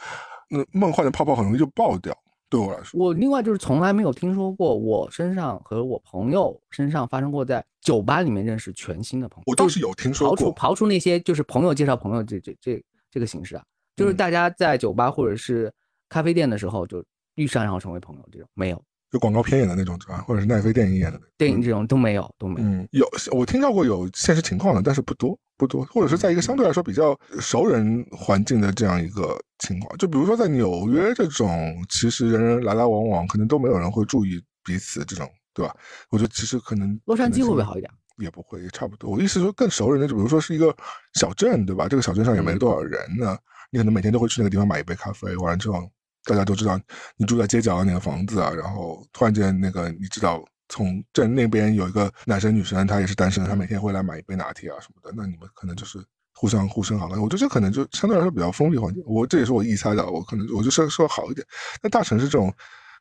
[0.49, 2.17] 那梦幻的泡泡很容易就爆掉，
[2.49, 2.99] 对我来说。
[3.01, 9.45] 我另外就是从来没有听说过我身上和我朋友身上发生过在酒吧里面认识全新的朋友。
[9.47, 10.37] 我就是有听说过。
[10.37, 13.65] 刨除刨除那些就是朋友介绍朋友这这这这个形式啊，
[13.97, 15.73] 就是大家在酒吧或者是
[16.09, 18.83] 咖啡店的时候就遇上然后成为朋友这种没有。
[19.15, 20.25] 就广告片演的那种是吧？
[20.27, 22.67] 或者是奈飞电影演的电影这种都没有，都没有。
[22.67, 29.97] 嗯，有我听到过有现实情况的，但是不多不多，或者是在一个相对来说比较熟人环境的这样一个情况。
[29.99, 35.73] 就比如说在纽约这种，其实人人来来往往，可能都没有人会注意彼此这种，对吧？
[36.11, 37.89] 我觉得其实可能洛杉矶会不会好一点？
[38.19, 39.13] 也不会，也差不多。
[39.13, 40.77] 我意思说更熟人的，就比如说是一个
[41.21, 41.87] 小镇，对吧？
[41.87, 43.39] 这个小镇上也没多少人呢，
[43.71, 45.89] 你可能每天都会去那个地方买一杯咖啡，完了之后。
[46.25, 46.81] 大家都知道
[47.17, 55.99] 你住在街角的那个房子啊，然后突然间那个你知道从镇那边有一个男生女生，他也是单身，他每天会来买一杯拿铁啊什么的，那你们可能就是
[56.35, 57.21] 互相互生好了。
[57.21, 61.47] 我觉得这可能就相对来说比较封闭环境，我这也是我臆猜的，我可能我就说说好一点。
[61.83, 62.53] 那大城市这种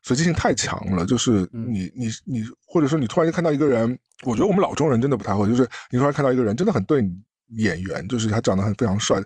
[0.02, 7.18] 随机性太强了，就是你你你或者说你突然间看到一个人，我觉得我们老中人真的不太会，就是你突然看到一个人真的很对你。
[7.56, 9.20] 演员就是他长得很非常帅，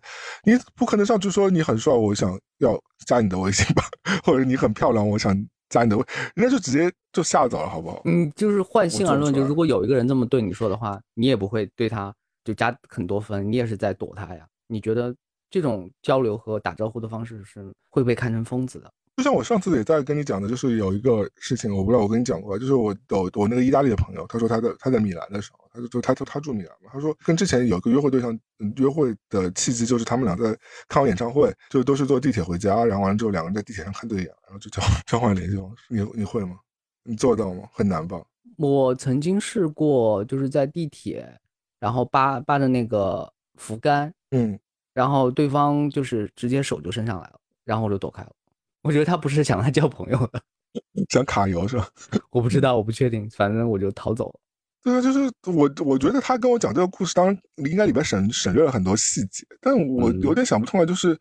[0.44, 3.84] 你不可能上去说你很帅，我想要加你的微信吧，
[4.24, 5.34] 或者你很漂亮，我想
[5.68, 6.04] 加你的微，
[6.34, 8.02] 人家就直接就吓走了，好不好？
[8.04, 12.14] 嗯，就是换性而论，就如果有一个人这么对你说的话，你也不会对他
[12.44, 14.46] 就加很多分，你也是在躲他呀？
[14.66, 15.14] 你觉得
[15.50, 18.92] 这种交流和打招呼的方式是会被看成疯子的？
[19.18, 28.38] 就像我上次也在跟你讲的，就是有一个事情，我不知道我跟你讲过，就是我我我那个意大利的朋友，他说他在他在米兰的时候，他就就他就他住米兰嘛，他说跟之前有个约会对象
[28.76, 30.56] 约会的契机，就是他们俩在
[30.88, 35.82] 看完演唱会，就都是坐地铁回家，然后完了之后两个人在地铁上看对眼，然后就交交换联系方式。
[35.88, 36.54] 你你会吗？
[37.02, 37.64] 你做到吗？
[37.72, 38.22] 很难吧？
[38.56, 41.28] 我曾经试过，就是在地铁，
[41.80, 44.56] 然后扒扒着那个扶杆，嗯，
[44.94, 48.30] 然后对方就是直接手就伸上来了，然后我就躲开了。
[48.82, 50.40] 我觉得他不是想来交朋友的，
[51.10, 51.88] 想卡油是吧？
[52.30, 54.40] 我不知道，我不确定，反正我就逃走了。
[54.84, 61.18] 对啊，就是我，我觉得他跟我讲这个故事，当然应该里边省省略了很多细节，但我有点想不通啊，就是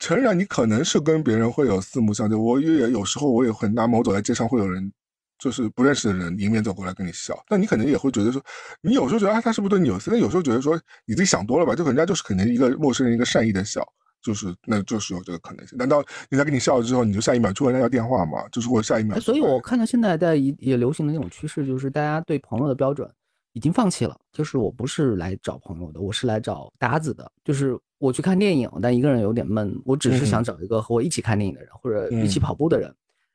[0.00, 4.92] 诚然，你可能是跟别人会有四目相对，我也有时候我也很纳闷，我走在街上会有人
[5.38, 8.42] 就是不认识的人迎面走过来跟你笑，那你可能也会觉得说，
[8.82, 10.76] 你有时候觉得啊他是不是对你有意思，但有时候觉得说
[11.06, 13.80] 你自己想多了吧，就人家就是可能一个陌生人一个善意的笑，
[14.22, 15.76] 就是那就是有这个可能性。
[15.76, 18.46] 难道人家跟你笑了之后，你就下一秒就问要电话吗？
[18.52, 19.18] 就是或者下一秒？
[19.20, 23.10] 所以我看到现在在也也流行的那种趋势，就是大家对朋友的标准。
[23.54, 27.30] 已经放弃了，就是我不是来找朋友的，我是来找搭子的。
[27.44, 32.94] 就是我去看电影，但一个人有点闷，我只是想找一个和我一起看电影的人，或者一起跑步的人，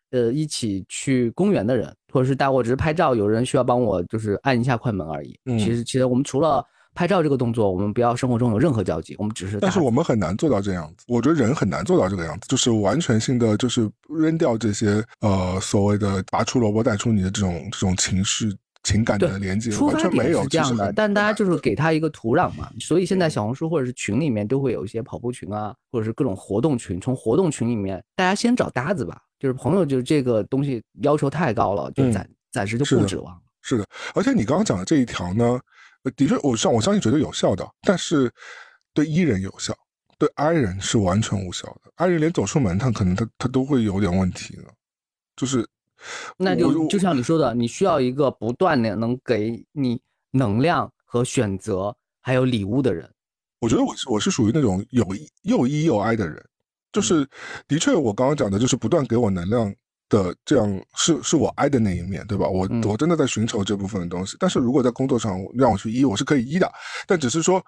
[0.09, 5.39] 呃，一起去公园的人，或者是带我只是拍照，有人需要帮我就是按一下快门而已。
[5.45, 6.65] 其实，其实我们除了
[6.97, 9.59] 拍照这个动作，我们不要生活中有任何交集，我们只是。
[9.59, 18.51] 但是我们很难做到这样子，我觉得人很难做到这个样子，就是完全性的，就是扔掉这些呃所谓的拔出萝卜带出泥的这种这种情绪。
[18.83, 26.97] 情感的连接完全没有这样的，但大家就是给他一个土壤嘛，所以现在小红书或者是群里面都会有一些跑步群啊，或者是各种活动群。
[27.01, 33.37] 从活动群里面，大家先找搭子吧，就是朋友，就是这个东西要求太高了，就暂暂时就不指望。
[33.61, 33.85] 是的，
[34.15, 35.59] 而且你刚刚讲的这一条呢，
[36.15, 38.31] 的确，我相我相信绝对有效的，但是
[38.93, 39.77] 对 E 人有效，
[40.17, 41.91] 对 I 人是完全无效的。
[41.95, 44.63] I 人连走出门，他可能他他都会有点问题的，
[45.35, 45.67] 就是。
[46.37, 53.11] 那就就像你说的，你需要一个不断的能给你能量和选择，还有礼物的人。
[53.61, 55.03] 我觉得我是我是属于那种有
[55.41, 56.47] 又 E 又 I 的人，
[56.91, 57.27] 就是
[57.67, 59.73] 的确我刚刚讲的就是不断给我能量
[60.09, 62.47] 的这样是是我 I 的那一面对吧？
[62.47, 64.37] 我我真的在寻求这部分的东西。
[64.39, 66.71] 但是如果在工作上让我去医我是可以医的，
[67.05, 67.63] 但只是说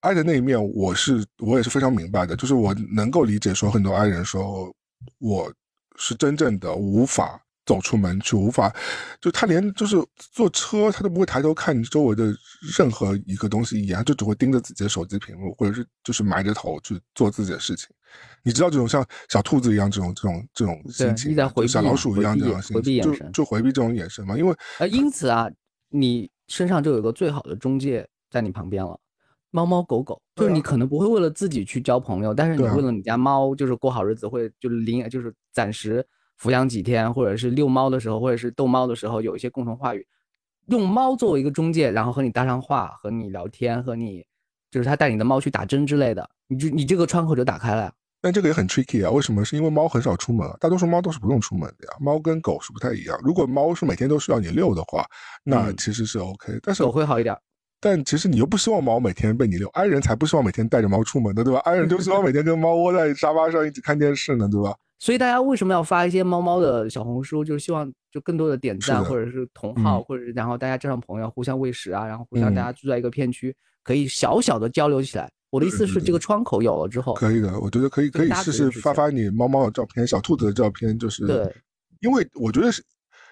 [0.00, 4.72] I 的那一面，我是我也是非常明白的，就是我能够理解说很多爱人说
[5.18, 5.52] 我
[5.96, 7.40] 是真正的无法。
[7.68, 8.74] 走出门去无法，
[9.20, 12.34] 就他连就是坐车，他都不会抬头看周围的
[12.78, 17.86] 任何一个东西一眼，他就只会盯着自己的手机屏幕，或者是就是埋着头去做自己的事情。
[18.42, 21.36] 你知道这种像小兔子一样这种这种这种心情，
[21.68, 24.34] 小老鼠一样这种心情，就就回避这种眼神嘛。
[24.38, 25.46] 因为呃，因此啊，
[25.90, 28.98] 你身上就有个最好的中介在你旁边了，
[29.50, 36.02] 猫猫狗狗，就是你可能不会为了自己去交朋友，但是你为了你家猫就是过好日子，会就是领就是暂时。
[36.40, 40.06] 抚养几天，或者是遛猫的时候，或者是逗猫的时候，有一些共同话语，
[40.66, 44.24] 用猫作为一个中介，然后和你搭上话，和你聊天，和你
[44.70, 47.92] 就是他带你的猫去打针之类的，你就你这个窗口就打开了。
[48.20, 49.44] 但这个也很 tricky 啊，为什么？
[49.44, 51.92] 是因为猫很少出门，大多数猫都是不用出门的呀。
[52.00, 55.06] 猫跟狗是不太一样，如果猫是每天都需要你遛的话，
[55.44, 56.58] 那其实是 OK。
[56.62, 57.36] 但是狗会好一点。
[57.80, 61.60] 但其实你又不希望猫每天被你遛，爱人才不希望每天带着猫出门的，对吧？
[61.60, 64.74] 爱人就希望每天跟猫窝在沙发上一起看电视呢，对吧？
[64.98, 67.44] 所以大家为什么要发一些猫猫的小红书？
[67.44, 75.30] 就是希望就更多的点赞，或者是同号，或者是然后大家交上朋友，互相喂食啊，然后互相大家住在一个片区，可以小小的交流起来。
[75.50, 77.58] 我的意思是，这个窗口有了之后，可以的。
[77.60, 81.54] 我觉得可以，可以试试发发你猫猫的照片、小兔子的照片，就是对，
[82.00, 82.82] 因为我觉得是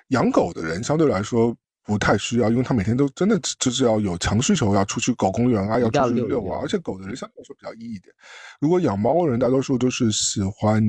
[0.09, 1.55] 养狗的人相对来说。
[1.87, 6.59] 不太需要，因为他每天都真的就是要有强需求，要出去狗公园啊，要出去遛啊。
[6.61, 8.13] 而且狗的人相对来说比较易一点。
[8.61, 10.83] 如果养猫的人，大多数都是喜欢，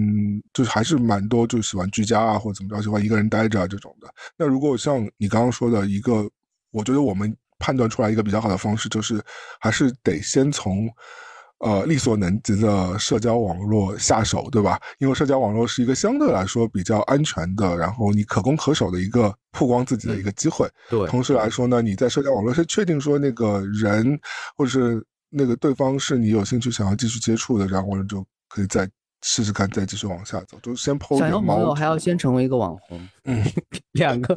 [0.54, 4.08] 就是还是蛮多，就喜欢居家啊，或者怎么着，喜欢一个人待着啊这种的。
[4.36, 6.30] 那如果像你刚刚说的一个，
[6.72, 9.22] 我觉得我们判断出来一个比较好的方式，就是
[9.60, 10.90] 还是得先从。
[11.60, 14.80] 呃，力所能及的社交网络下手，对吧？
[15.00, 20.70] 因为社交网络是一个相对来说比较安全的，然后你可攻可守的一个曝光自己的一个机会。
[20.90, 24.20] 对，同时来说呢，你在社交网络是确定说那个人
[24.56, 28.88] 或者是那个对方是你有兴趣想要继续接触的，然后就可以再
[29.24, 31.18] 试试看，再继续往下走，就先抛。
[31.18, 33.44] 想要朋友还要先成为一个网红，嗯，
[33.94, 34.36] 两个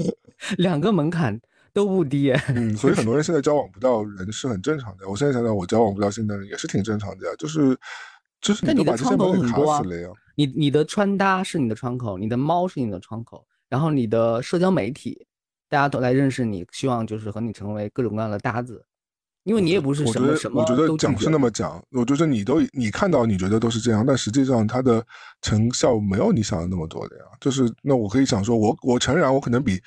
[0.57, 1.39] 两个门槛。
[1.73, 5.09] 都不低，嗯，所以很多人现在 交往不到人是很正常的。
[5.09, 7.77] 我现在想想，我交往不到现在人也是挺正常的呀，就是
[8.41, 8.67] 就是。
[8.67, 9.83] 那你的窗口很多啊，
[10.35, 15.27] 你你的穿搭是你的窗口，你的猫是你的窗口，然后你的社交媒体，
[15.69, 18.85] 大家都来认识你，希望就是和你成为各种各样的搭子，
[19.45, 25.05] 因为你也不是什么什么我觉得讲是那么讲，我觉得你都你看到你觉得都是这样，但实际上它的
[25.41, 27.25] 成效没有你想的那么多的呀。
[27.41, 29.81] 就是那我可以想说，我我承认我可能比。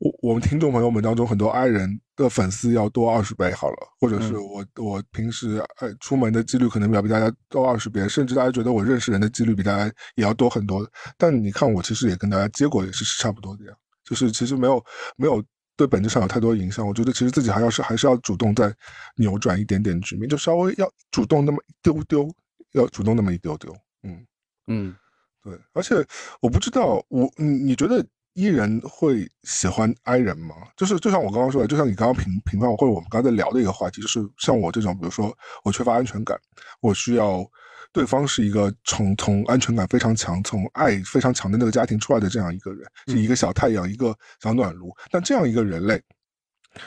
[0.00, 9.84] 我我们听众朋友们当中很多爱人的粉丝要多二十倍好了，或者是我我平时呃出门的几率可能要比大家多二十倍，甚至大家觉得我认识人的几率比大家
[10.14, 10.90] 也要多很多。
[11.18, 13.72] 但你看我其实也跟大家结果也是差不多的呀，
[14.02, 14.82] 就是其实没有
[15.16, 15.44] 没有
[15.76, 16.86] 对本质上有太多影响。
[16.86, 18.74] 我觉得其实自己还要是还是要主动再
[19.16, 22.34] 扭转一点点局面，就稍微要主动那么一丢丢，
[22.72, 23.70] 要主动那么一丢丢。
[24.02, 24.26] 嗯
[24.66, 24.96] 嗯，
[25.44, 25.94] 对，而且
[26.40, 28.02] 我不知道我你你觉得？
[28.34, 30.54] 依人会喜欢 I 人吗？
[30.76, 36.38] 就是就像我刚刚说的，就像你刚刚评评判或者我们刚才聊的一个话题，就是像我这种，比如说我缺乏安全感，
[36.80, 37.44] 我需要
[37.92, 44.94] 对方是一个从从安全感非常强、从爱非常强的那个家庭出来的这样一个人，是一个小太阳、一个小暖炉。
[45.10, 46.00] 但这样一个人类，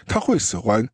[0.08, 0.88] 他会喜欢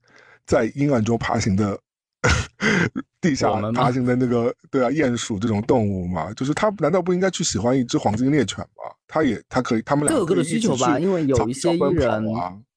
[0.47, 1.79] 在阴暗中爬行的
[3.21, 6.33] 地下爬行的那个对啊鼹鼠这种动物嘛？
[6.33, 8.83] 就是他难道不应该去喜欢一只黄金猎犬吗？
[9.07, 10.99] 他也他可以，他们各有各的需求吧。
[10.99, 12.25] 因为有一些艺人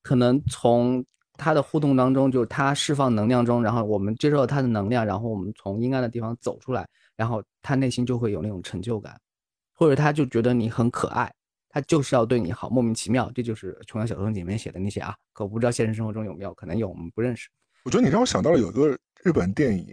[0.02, 1.04] 可能从。
[1.38, 6.86] 他的互动当中，就是他释放能量中，然后我们接受了他的能量，然后我们从阴暗的地方走出来，
[7.16, 9.18] 然后他内心就会有那种成就感，
[9.74, 11.32] 或者他就觉得你很可爱，
[11.68, 17.48] 他就是要对你好，莫名其妙，这就是琼瑶小说里面写的那些啊，可不知道现实生活中有没有，可能有，我们不认识。
[17.84, 19.86] 我觉得你让我想到了有一个日本电影，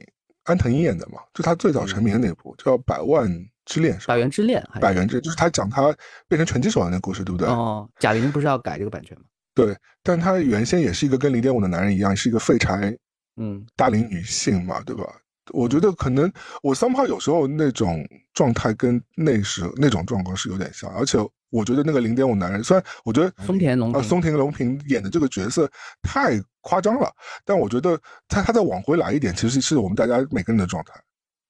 [0.44, 3.30] 安藤樱演的嘛，就他最早成名的那部叫《百万
[3.66, 5.84] 之恋》，百元之恋，百元之，就是他讲他
[6.28, 7.48] 变成拳击手的那故事，对不对？
[7.48, 9.24] 哦，贾玲不是要改这个版权吗？
[9.56, 12.96] 对，但他原先也是一个跟零点五的男人一样，是一个废柴，
[13.38, 15.04] 嗯，大龄女性嘛，对吧？
[15.52, 16.32] 我觉得可能
[16.62, 21.18] 我三炮有时候那种状态跟那时那种状况是有点像，而且
[21.50, 25.70] 我觉得那个零点五男人，虽然我觉得松田龙啊松田龙平演的这个角色
[26.02, 27.12] 太夸张了，
[27.46, 30.94] 但我觉得他他再往回来一点，其实是我们大家每个人的状态，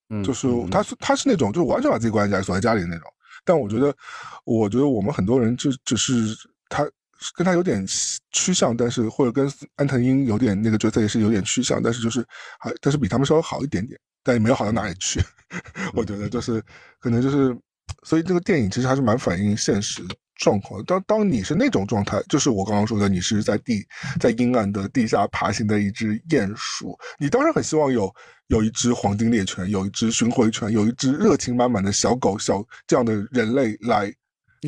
[0.10, 3.08] 嗯，就是他是他是那种就是完全把自己关在家里锁在家里的那种，
[3.44, 3.94] 但我觉得
[4.46, 6.36] 我觉得我们很多人就只是
[6.70, 6.90] 他。
[7.36, 7.86] 跟他有点
[8.32, 9.46] 趋向，但是或者跟
[9.76, 12.26] 安藤英有点那个角色也是有点趋向，但是就是
[12.58, 15.20] 还但是比他们稍微好一点点，但也没有好到哪里去。
[15.94, 16.64] 我觉得就是
[16.98, 17.54] 可能就是，
[18.04, 20.02] 所以这个电影其实还是蛮反映现实
[20.36, 20.84] 状况。
[20.86, 23.86] 当当你是那种状态，就是我刚刚说的，你是在地
[24.20, 28.14] 在阴暗的地下爬行的一只鼹鼠，你当然很希望有
[28.48, 34.14] 有一只黄金猎犬，有一只巡回犬，有一只热情满满的小狗小这样的人类来。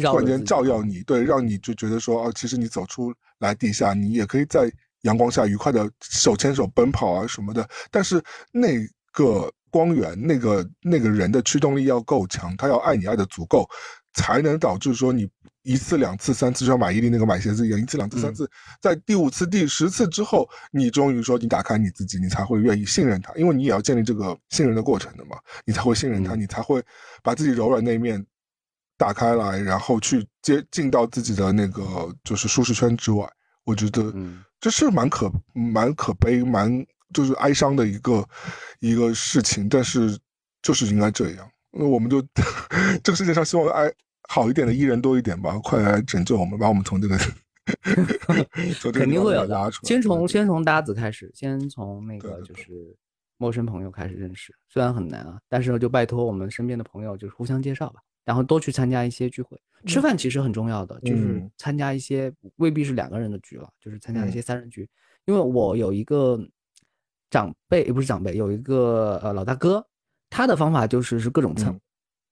[0.01, 4.71] 突然间照耀你，对，让你就觉得说，哦，其实你走出来地下，你也可以在
[5.01, 7.69] 阳光下愉快的手牵手奔跑啊什么的。
[7.91, 8.23] 但是
[8.53, 8.77] 那
[9.11, 13.67] 个光源，那个那个人的驱动力要够强，他要爱你爱的足够，
[14.13, 15.27] 才能导致说你
[15.63, 18.47] 一次两次三次，就像马伊琍那个买鞋子一样，一次两次三次，
[18.79, 26.83] 在第五次第十次之后，你终于说你打开你自己，你才会愿意信任他，因为你也要建立这个信任的过程的嘛，你才会信任他，你才会
[27.23, 28.23] 把自己柔软那一面。
[28.97, 33.27] 打开来，然后去接进到自己的那个就是舒适圈之外，
[33.63, 34.13] 我觉得
[34.59, 36.71] 这是蛮可蛮可悲、蛮
[37.13, 38.27] 就是哀伤的一个
[38.79, 40.17] 一个事情，但是
[40.61, 41.49] 就是应该这样。
[41.71, 42.21] 那我们就
[43.03, 43.91] 这个世界上希望哀
[44.29, 47.17] 好一点的艺人多一点吧，快来拯救我们，把我们从这个
[48.91, 49.71] 肯定会有的。
[49.83, 52.95] 先从先从搭子开始，先从那个就是
[53.37, 58.01] 陌生朋友开始认识，虽然很难啊，但是就拜托我们身边的朋友就是互相介绍吧。
[58.23, 64.87] 然后多去参加一些聚会，吃饭其实很重要的，就是参加一些未必是两个人的局了，就是参加一些三人局。
[65.25, 66.39] 因为我有一个
[67.31, 69.83] 长辈，也不是长辈，有一个呃老大哥，
[70.29, 71.75] 他的方法就是是各种蹭，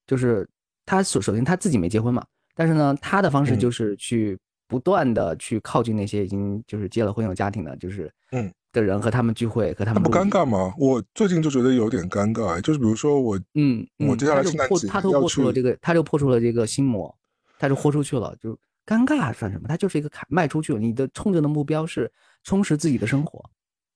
[0.06, 0.48] 就是
[0.86, 2.24] 他首首先他自己没结婚嘛，
[2.54, 4.38] 但是呢，他的方式就是去
[4.68, 8.48] 不断的去靠近那些已经就是结了婚有家庭的，就是嗯。
[8.72, 10.72] 的人和他们聚会，和他们不尴尬吗？
[10.78, 17.12] 我最近就觉得有点尴尬，就是比如说我，嗯，我接下来圣诞节他都破出了这个，他就破出了这个心魔，
[17.58, 19.66] 他就豁出去了，就尴尬算什么？
[19.66, 20.78] 他就是一个坎迈出去了。
[20.78, 22.08] 你的冲着的目标是
[22.44, 23.44] 充实自己的生活，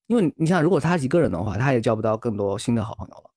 [0.07, 3.31] 因为你像如果他一个人的话，他也交不到更多新的好朋友了。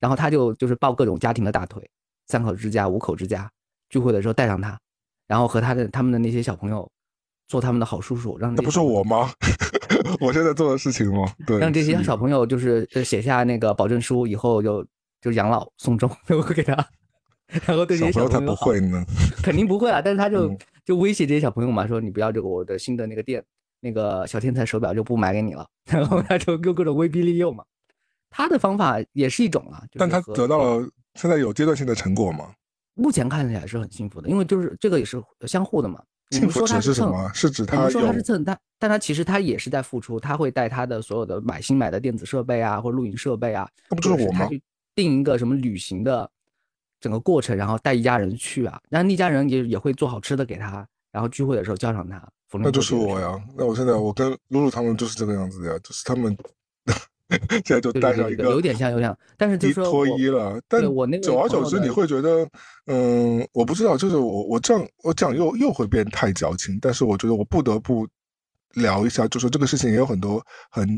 [0.00, 1.88] 然后他就就是抱各种家庭的大腿，
[2.28, 3.50] 三口之家、五口之家
[3.88, 4.78] 聚会的时候带上他，
[5.26, 6.88] 然后和他的他们的那些小朋友
[7.48, 9.30] 做他们的好叔叔，让那不是我吗？
[10.20, 11.32] 我现在做的事情吗？
[11.46, 14.86] 对，让这些小朋友就是写下那个保证书，以后就
[15.20, 16.74] 就养老送终， 都会给他。
[17.66, 19.04] 然后对这些小朋友他不会呢，
[19.42, 20.00] 肯定不会啊。
[20.00, 23.42] 但是他 就就威胁这些小朋友嘛，说你不要这个我的新的那个店
[23.80, 25.66] 那个小天才手表就不买给你了。
[25.90, 27.64] 然后他就用各种威逼利诱嘛。
[28.30, 32.52] 他的方法也是一种啊，但他得到了现在有阶段性的成果吗？
[32.94, 36.02] 目前看起来是很幸福的，因为就是这个也是相互的嘛。
[36.30, 37.30] 幸福指是什么？
[37.32, 44.46] 是指他说他是蹭，但但他其实他也是在付出，他会带他的所有的买新买的电子设备啊，或者录影设备啊，那不就是我吗？
[44.94, 46.30] 定一个什么旅行的
[47.00, 52.22] 整个过程，然后带一家人去啊，然后那家人也也会做好吃的给他，然后聚会的时候叫上他。
[52.52, 56.36] 那就是我呀，那我现在我跟露露他们就是这个样子的呀，就是他们。
[57.62, 60.58] 现在就带上一个，有点像，有点像，但是就说脱衣了。
[60.66, 62.48] 但我那个久而久之，你会觉得，
[62.86, 66.78] 嗯，我不知道，就是我我这样我讲又又会变太矫情。
[66.80, 68.08] 但是我觉得我不得不
[68.72, 70.88] 聊一下，就说这个事情也有很多很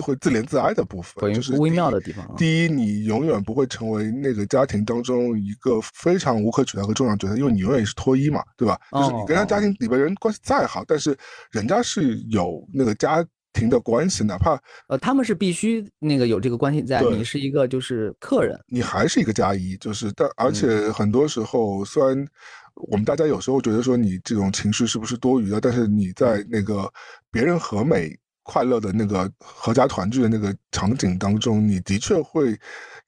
[0.00, 2.26] 会自怜自哀的部分，就是微妙的地方。
[2.36, 8.78] 第一，你永远不会成为那个家庭当中一个非常无可取代和重要角色，因为你永远是脱衣嘛，对吧？
[8.92, 11.16] 就是你跟他家庭里边人关系再好，但是
[11.50, 13.24] 人家是有那个家。
[13.54, 22.24] 庭的关系，哪怕呃他们是必须那个有这个关系在，你是一个就是客人，你还是一个加一，就是但而嗯且很多时候，虽然
[22.74, 26.88] 我们大家有时候觉得说你这种情绪是不是多余的，但是你在那个
[27.32, 28.16] 别人和美
[28.48, 32.58] 快乐的那个合家团聚的那个场景当中，你的确会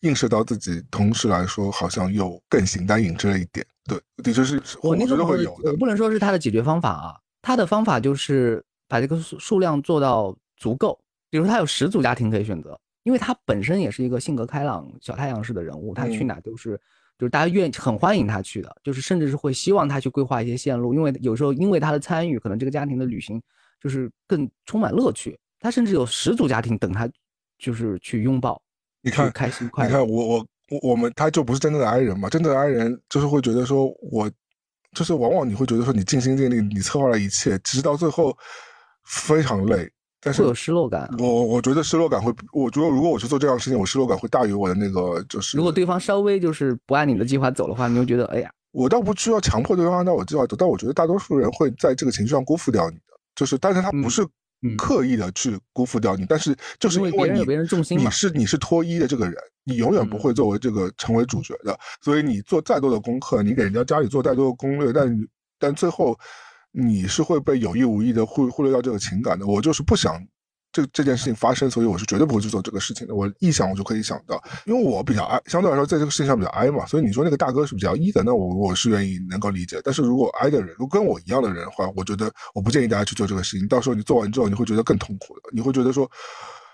[0.00, 3.64] 映射到自己，同时来说好像又更形单影只了一点。
[3.88, 5.76] 对，的确是，觉我那个朋友得会有的我。
[5.78, 11.00] 不能说是他的解决方法啊，他的方法就是把这个数数量做到足够，
[11.30, 16.78] 比如说他有十组家庭可以选择，因为他本身也是一个性格开朗、小太阳式的人物，他去嗯哪都是。
[17.18, 23.38] 就是大家愿很欢迎他去的，就是甚至是会希望他去规划一些线路，因为有时候因为他的参与，可能这个家庭的旅行
[23.80, 25.38] 就是更充满乐趣。
[25.58, 27.08] 他甚至有十组家庭等他，
[27.58, 28.60] 就是去拥抱，
[29.02, 29.90] 你看开心快乐。
[29.90, 34.30] 你看我我我我们他就不是真正的爱人嘛，真正的爱人就是会觉得说我，
[34.96, 38.34] 就是往往你会觉得说你尽心尽力，你策划了一切，其实到最后
[39.04, 39.90] 非常累，
[40.20, 41.10] 但是会有失落感啊。
[41.18, 45.58] 我我觉得失落感会，我觉得如果我去做这样的事情，我失落感会大于我的那个就是。
[45.58, 53.02] 如果对方稍微就是不按你的计划走的话，你就觉得哎呀，我倒不需要强迫对方按照我计划走，但我觉得大多数人会在这个情绪上辜负掉你的，
[53.40, 54.22] 就是但是他不是
[54.60, 59.34] 嗯刻意的去辜负掉你，但是就是因为你别人别人重心嘛你是你是脱衣的这个人，
[59.64, 66.14] 你永远不嗯会作为这个成为主角的，所以你做再多的功课，你给人家家里做再多的攻略，但但最后
[66.70, 69.46] 你是会被有意无意的忽忽略掉这个情感的。
[69.46, 70.22] 我就是不想
[70.72, 73.14] 这这件事情发生，所以我是绝对不会去做这个事情的。
[73.14, 79.80] 我一想我就可以想到，因为我比较 I，相对来说在这个事情上比较 I 嘛，所以你说那个大哥是比较 E 的，那我我是愿意能够理解。
[79.82, 83.66] 但是如果 I 的人，如果跟我一样的人的话，我觉得我不建议大家去做这个事情。
[83.68, 86.10] 到时候你做完之后，你会觉得更痛苦的，你会觉得说，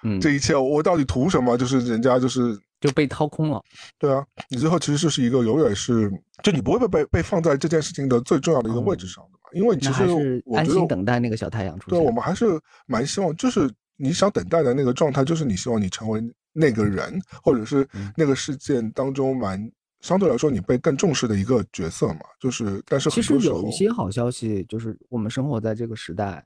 [0.03, 1.57] 嗯这一切我到底图什么？
[1.57, 3.63] 就是人家就是就被掏空了。
[3.99, 6.11] 对啊，你最后其实就是一个永远是，
[6.43, 19.71] 就你不会被被被放在这件事情的最重要的一个位置上的嘛，因为其实那还是我觉得安心等待那个小太阳出现对，我们还是蛮希望，就是你想等待的那个状态，就是你希望你成为那个人，或者是嗯那个事件当中蛮
[20.01, 22.21] 相对来说你被更重视的一个角色嘛。
[22.39, 26.45] 就是，但是其实有一些好消息，就是我们生活在这个时代，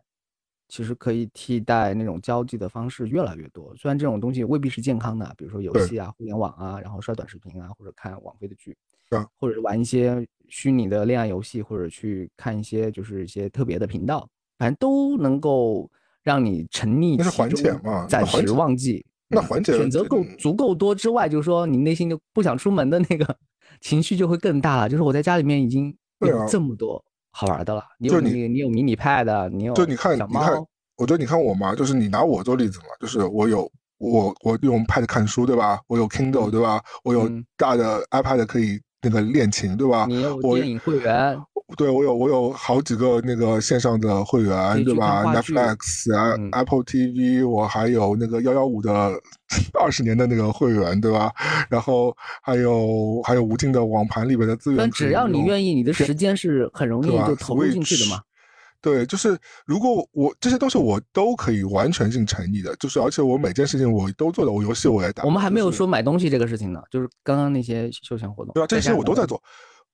[0.68, 3.74] 其实可以替代那种交际的方式越来越多。
[3.76, 8.76] 虽然这种东西未必是健康的，比如说游戏啊、互联网啊，然后刷短视频啊，或者看网飞的剧，
[9.10, 14.28] 啊或者是玩一些虚拟的恋爱游戏，或者去看一些就是一些特别的频道，
[14.58, 15.90] 反正都能够
[16.22, 18.96] 让你沉溺那是缓其中解嘛暂时忘记。
[18.98, 23.36] 嗯那缓解选择够嗯足够多之外，就是说你内心就不想出门的那个
[23.80, 24.88] 情绪就会更大了。
[24.88, 30.54] 就是我在家里面已经有这么多好玩的了，你有你你有迷你 pad，你有就你看，你看，，
[30.96, 35.78] 我觉得你看我嘛，就是你拿我做例子嘛，就是我有我我用 Pad 看书对吧？
[35.86, 36.82] 我有 Kindle 对吧？
[37.04, 40.06] 我有嗯大的 iPad 可以那个恋情对吧？
[40.08, 41.38] 你有我电影会员，
[41.76, 49.12] 对我有我有好几个那个线上的会员对吧？Netflix 啊、嗯 Apple TV，我还有那个幺幺五的
[49.80, 51.32] 二十年的那个会员对吧？
[51.70, 58.20] 然后还有还有无尽的网盘里边的资源只要你愿意，你的时间是很容易就投入进去的嘛。
[58.82, 68.54] 对，就是如果我这些东西我都可以完全尽诚意的，就是而且我每件事情我都做的，我游戏我也打，我们还没有说买东西这个事情呢，就是刚刚那些休闲活动。
[68.54, 69.42] 对啊，这些我都在做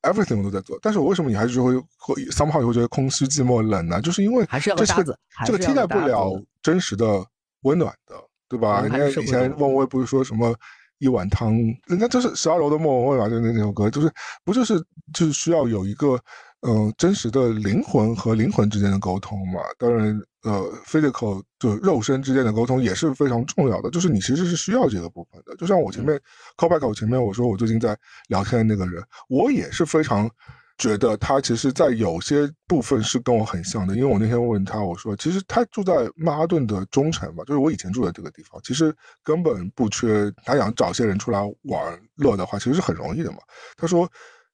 [0.03, 0.79] ，everything 我都在做。
[0.81, 4.01] 但是我为什么你还是会会 somehow 你会觉得空虚、寂寞、冷呢？
[4.01, 7.25] 就是因为还是要个个搭子这个替代不了真实的
[7.63, 8.15] 温暖的，
[8.49, 8.83] 对吧？
[8.83, 10.55] 人家以前社会动物莫文蔚不是说什么
[10.99, 11.57] 一碗汤，
[11.87, 14.09] 人家就是十二楼的莫文蔚嘛，就那那首歌，就是
[14.45, 14.79] 不就是
[15.13, 16.21] 就是需要有一个嗯、
[16.67, 19.61] 呃真实的灵魂和灵魂之间的沟通嘛？
[19.79, 25.55] 当然，呃，physical 就肉身之间的沟通也是非常重要的，就是你其实是需要这个部分的。
[25.57, 26.21] 就像我前面
[26.57, 27.97] call back 我前面我说我最近在
[28.29, 30.31] 聊天的那个人，我也是非常。
[30.79, 38.95] 觉得他其实，在有些部分是跟我很像的，因为我那天问他，我说，其实他住在曼哈顿的中城嘛，就是我以前住的这个地方，其实
[39.25, 43.39] 根本不缺，他想找些人出来玩乐的话，其实是很容易的嘛。
[43.75, 44.07] 他说，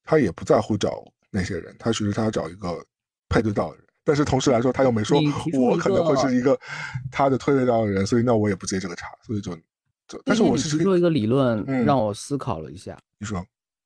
[0.04, 1.02] 他也不在乎找
[1.32, 2.84] 那些人，他其实他要找一个
[3.28, 5.18] 配对到的人，但是同时来说，他又没说
[5.58, 6.56] 我可能会是一个
[7.10, 9.56] 他的配对到的人，所以那我也不接这个茬，所以就
[10.06, 12.98] 就，但是我其实提出一个理论，嗯让我思考了一下。
[13.18, 13.42] 你说，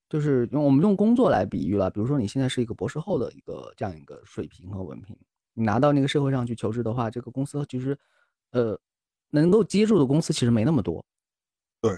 [0.09, 5.17] 就是用我们用工作来比喻了，比如说你现在是一个博士后的一个这样一个水平和文凭，
[5.55, 7.97] 你拿到那个社会上去求职的话，这个公司其实，
[8.51, 8.77] 呃，
[9.31, 11.05] 能够接住的公司其实没那么多。
[11.81, 11.97] 对。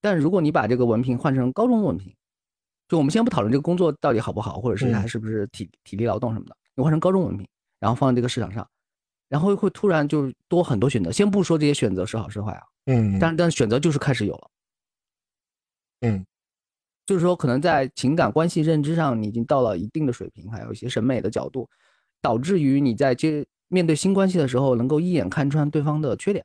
[0.00, 2.14] 但如果你把这个文凭换成高中文凭，
[2.88, 7.46] 就我们先不讨论这个工作到底好不好，或者是嗯它是不是体体力劳动什么的，你换成高中文凭，
[7.80, 8.68] 然后放在这个市场上，
[9.28, 11.10] 然后会突然就多很多选择。
[11.10, 14.50] 先不说这些选择是好是坏啊，嗯，但但选择就是开始有了。
[16.02, 16.26] 嗯，
[17.06, 21.66] 就是说，可能在情感关系认知上，你已经到了一定的水平，还有一些审美的角度，
[22.20, 26.44] 导致于你在接面对新关系的时候，能够一眼看穿对方的缺点。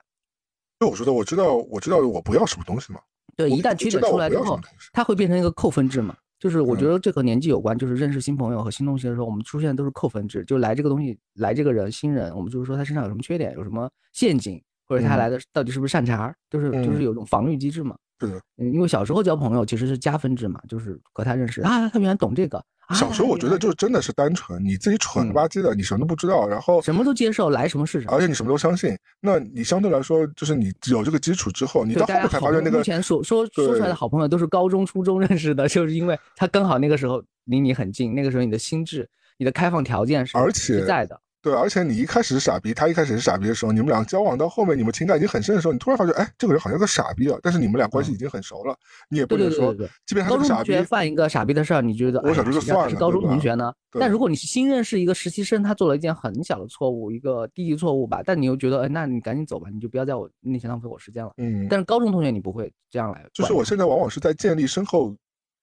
[0.79, 3.01] 就我说的，我知道，我知道我不要什么东西嘛。
[3.35, 4.57] 对，一旦缺点出来之后，
[4.93, 6.15] 它会变成一个扣分制嘛。
[6.39, 10.43] 就是我觉得这和年纪有关，就是认识新朋友和新东西的时候，我们出现都是扣分制。
[10.45, 17.95] 就来这个东西，来这个人新人，我们就是说他身上有什么缺点，有什么陷阱，或者他来的到底是不是善茬，就是就是有种防御机制嘛。
[18.19, 22.63] 对的，嗯，因为小时候交朋友其实是加分制嘛，就是和他认识啊，他原来懂这个。
[22.95, 28.97] 小时候我觉得就真的是单纯，你自己蠢吧唧的，你什么都不知道，然后什么都接受，来什么是什么，而且你什么都相信。
[29.21, 32.79] 那你相对来说，就是你有这个基础之后，你到后面才发现那个。
[32.79, 41.21] 目前说说说出来的好朋友都是高中、初中认识的，就是因为他刚好那个时候离你很近，那个时候你的心智、你的开放条件是而且在的。
[41.41, 47.39] 对，而且你一开始是傻逼，他一开始是傻逼的时候，你们俩交往到后面，你们情感已经很深的时候，你突然发觉，哎，这个人好像个傻逼啊！
[47.41, 48.75] 但是你们俩关系已经很熟了，
[49.09, 49.73] 你也不能说，
[50.05, 53.73] 即便他是傻逼，犯一个傻逼的事儿，你觉得我小时候就算了，是高中同学呢？
[53.91, 61.31] 但如果你是新认识一个实习生，他做了一件很小的错误，一个低级错误吧，但你又觉得，哎，那你赶紧走吧，你就不要在我面前浪费我时间了。
[61.37, 61.65] 嗯。
[61.69, 65.15] 但是高中同学你不会这样来，就是我现在往往是在建立深厚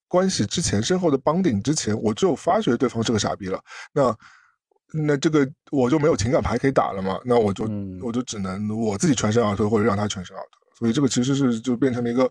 [0.08, 3.60] 关系之前，深厚的帮顶之前，我就发觉对方是个傻逼了。
[3.92, 4.16] 那。
[4.96, 7.18] 那这个我就没有情感牌可以打了嘛？
[7.24, 7.68] 那我就
[8.02, 10.66] 我就只能我自己全身而退，或者让他全身而退。
[10.78, 12.30] 所以这个其实是就变成了一个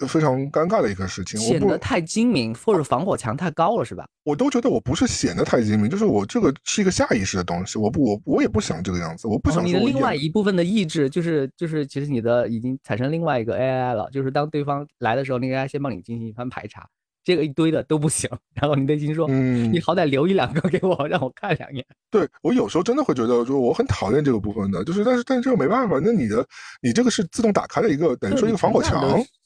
[0.00, 1.38] 呃非常尴尬的一个事情。
[1.38, 4.04] 显得太精明或者防火墙太高了，是吧？
[4.24, 7.78] 我都觉得我不是显得太精明，就是我这个是一个下意识的东西。
[7.78, 9.64] 我不我我也不想这个样子，我不想。
[9.64, 16.88] 你的另外一部分的意志就是就是其实你的已经产生另外一个 AI 了，就是当对方来的时候，那个 AI 先帮你进行一番排查。
[17.24, 21.84] 这个一堆的都不行，然后你内心说，嗯，你好歹留一两个给我，让我看两眼。
[22.10, 26.46] 对我有时候真的会觉得，就我很讨厌这个部分的，就是但是但是这个没办法，那你的
[26.82, 29.02] 你这个是自动打开了一个，等于说一个防火墙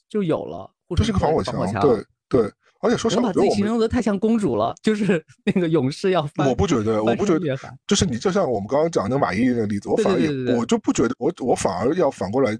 [0.09, 2.51] 就有了，这是一个防火墙，对对。
[2.81, 6.47] 而且说实话，我自己形容的太像公主了，就是 那个勇士要翻。
[6.47, 12.57] 我不觉得，我不觉得，就是你就像我们刚刚讲的马伊琍的例子，我反而我就不觉得，我我反而要反过来。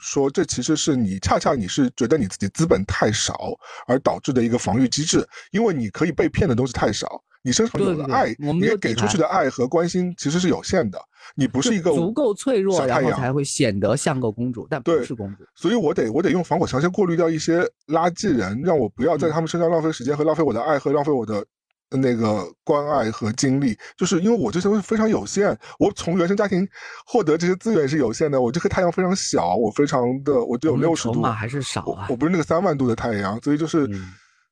[0.00, 3.38] 说这其实是你恰恰你是觉得你自己资本太少
[3.86, 10.98] 而导致的一个防御机制，因为你可以被骗的东西太少，你身上有的爱，你给出去的爱和关心其实是有限的，
[11.34, 15.44] 你不是一个足够脆弱，然后才会显得像个公主，但不是公主。
[15.54, 21.44] 所以我得我得用防火墙先过滤掉一些垃圾人，让我不要在他们身上浪费时间和浪费我的爱和浪费我的。
[21.90, 26.66] 那个关爱和精力，就是因为我这些东西非常有限，我从原生家庭
[27.04, 28.40] 获得这些资源是有限的。
[28.40, 32.06] 我这颗太阳非常小，我非常的我只有六十度，还是少啊？
[32.08, 33.88] 我不是那个三万度的太阳，所以就是，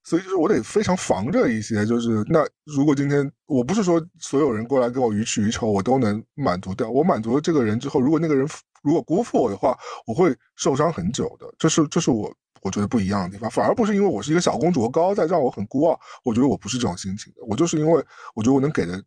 [0.04, 1.86] 所以就是我得非常防着一些。
[1.86, 6.90] 就是那如果今天我不是说所有人过来跟我予取予求，我都能满足掉。
[6.90, 8.48] 我满足了这个人之后，如果那个人
[8.82, 11.46] 如果辜负我的话，我会受伤很久的。
[11.58, 12.32] 这是这是我。
[12.62, 15.98] 我觉得不一样的地方，反而不是因为我是一个小公主，我高高在上，我很孤傲。
[16.24, 18.04] 我觉得我不是这种心情的，我就是因为
[18.34, 19.02] 我觉得我能给的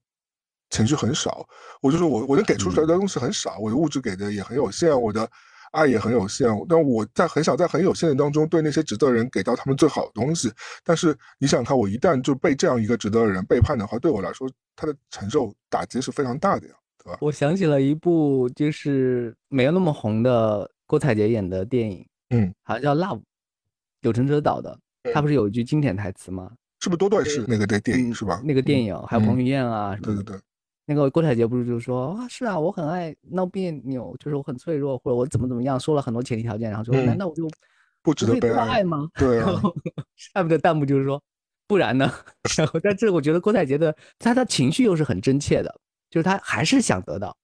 [0.69, 1.45] 情绪很少，
[1.82, 5.30] 我就是我我能给出来的东西很少，我的物质给的也很有限，我的
[5.72, 6.48] 爱也很有限。
[6.69, 10.52] 但我在很想在很有限的当中，对那些值得的人给到他们最好的东西。
[10.84, 16.73] 但是你想看，我一旦就被这样一个值得的人背叛的话，对我来说，他的承受打击是非常大的呀，
[17.03, 17.18] 对吧？
[17.22, 23.19] 我想起了一部就是没有那么红的郭采洁演的电影，嗯，好像叫《Love》。
[24.02, 24.78] 柳承哲导的，
[25.14, 26.52] 他不是有一句经典台词吗？
[26.80, 28.41] 是不是多段式那个电电影是吧？
[28.44, 30.06] 那个电影还有彭于晏啊什么？
[30.07, 30.41] 对对对。
[30.86, 37.48] 那个郭采洁不是就说啊，是啊，我很爱闹别扭，就是我很脆弱，或者我怎么怎么样，说了很多前提条件，然后说难道我就
[38.02, 39.07] 不值得被爱吗？
[39.15, 39.61] 对啊。
[40.15, 41.22] 下面的弹幕就是说，
[41.68, 42.11] 不然呢？
[42.57, 45.80] 然后但是我觉得郭采洁的她的情绪又是很真切的，
[46.10, 47.38] 就是她还是想得到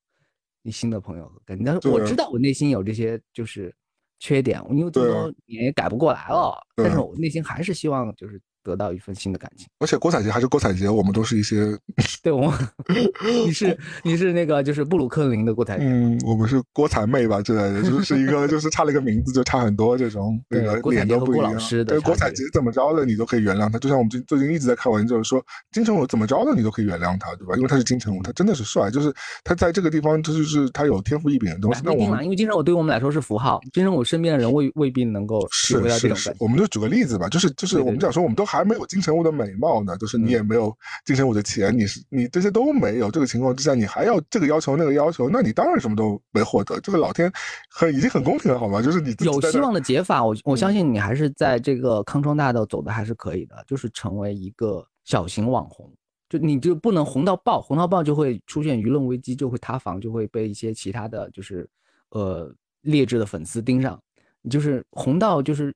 [0.64, 1.90] 你新的朋友和感觉。
[1.92, 3.74] 我知道我内心有这些就是。
[4.20, 8.42] 缺点，因为这么多年也改不过来了，但是我内心还是希望就是。
[8.68, 11.78] 得到一份新的感情，而且郭采洁还是郭采洁，我们都是一些，
[12.22, 12.54] 对，我
[13.46, 21.58] 你是你是那个就是布鲁克林的郭采洁，嗯，我们是郭采妹吧之类的，就 是一个就是差了一个名字就差很多这种，那个脸都不一样。
[21.86, 27.56] 对，郭采洁怎么着的你都可以原谅他，就像我们最最近一直在开玩笑说金城武怎么着的你都可以原谅他，对吧？
[27.56, 29.14] 因为他是金城武，他真的是帅，就是
[29.44, 31.82] 他在这个地方他就是他有天赋异禀的东西。
[31.84, 39.38] 那我们因为金城武对于我们来说是符号，金城武身边的人未未必能够是是是，我们就举个例子吧，就是就是我们讲说我们都还没有金城武的。
[39.38, 40.76] 美貌呢，就是你也没有
[41.06, 46.80] 金城武的钱，你是你这些都没有，这个情况之下，你还要这个要求那个要求，那你当然什么都没获得。
[46.80, 47.32] 这个老天
[47.70, 48.82] 很已经很公平了，好吗？
[48.82, 55.94] 就是你有希望的解法，我我相信你还是在这个康庄大道走的还是可以的，就是成为一个小型网红，
[56.28, 61.70] 就你就不能红到爆，红到爆就会出现舆论危机，就会塌房，就会被一些其他的就是
[62.10, 62.52] 呃
[62.82, 64.02] 劣质的粉丝盯上。
[64.42, 65.76] 你就是红到就是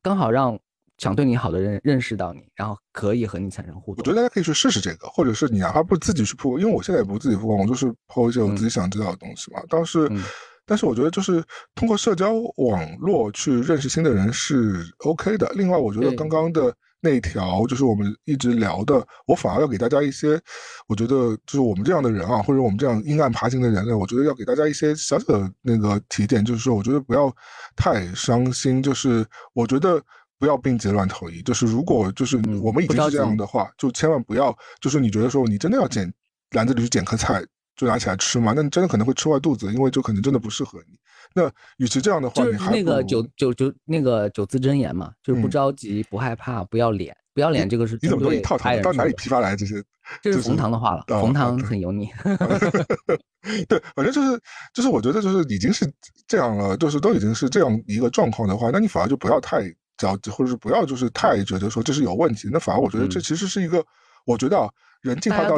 [0.00, 0.56] 刚好让。
[1.00, 4.02] 想对你好的人认识到你，然后可以和你产生互动。
[4.02, 9.62] 我觉得大家可以去试试这个，或者是你哪怕不自己去铺，因为我现在也不自己铺，我就是抛一些我自己想知道的东西嘛。
[9.70, 10.06] 但是，
[10.66, 11.42] 但是我觉得就是
[11.74, 15.50] 通过社交网络去认识新的人是 OK 的。
[15.54, 16.70] 另外，我觉得刚刚的
[17.00, 20.38] 那条就是我们一直聊的，我反而要给大家一些，
[20.86, 27.34] 我觉得就是我们这样的人啊，或者我们这样阴暗爬行的人类，我觉得要给大家一些小小的那个提点，就是说，我觉得不要
[27.74, 29.98] 太伤心，就是我觉得。
[30.40, 36.10] 不要病急乱投医，就是如果就是我们已经是这样的话，就千万不要，就是你觉得说你真的要捡
[36.52, 37.44] 篮子里去捡颗菜
[37.76, 38.54] 就拿起来吃嘛？
[38.56, 40.98] 那你真的可能会吃坏肚子，因为就可能真的不适合你。
[41.34, 41.46] 那
[41.76, 49.84] 与其这样的话，就是那个九九九那个九字真言嘛，就是不着急、不害怕、不要脸，不要脸这个是你怎么都一套套到哪里批发来这些？
[50.22, 52.08] 这是冯唐的话了，冯唐很油腻。
[53.68, 54.40] 对，反正就是
[54.72, 55.86] 就是我觉得就是已经是
[56.26, 59.62] 这样了，就是都已经是这样一个状况的话，那你反而就不要太。
[60.08, 62.48] 或者是不要，就是太觉得说这是有问题。
[62.52, 63.84] 那反而我觉得这其实是一个，
[64.24, 64.68] 我觉得啊，
[65.02, 65.56] 人进化到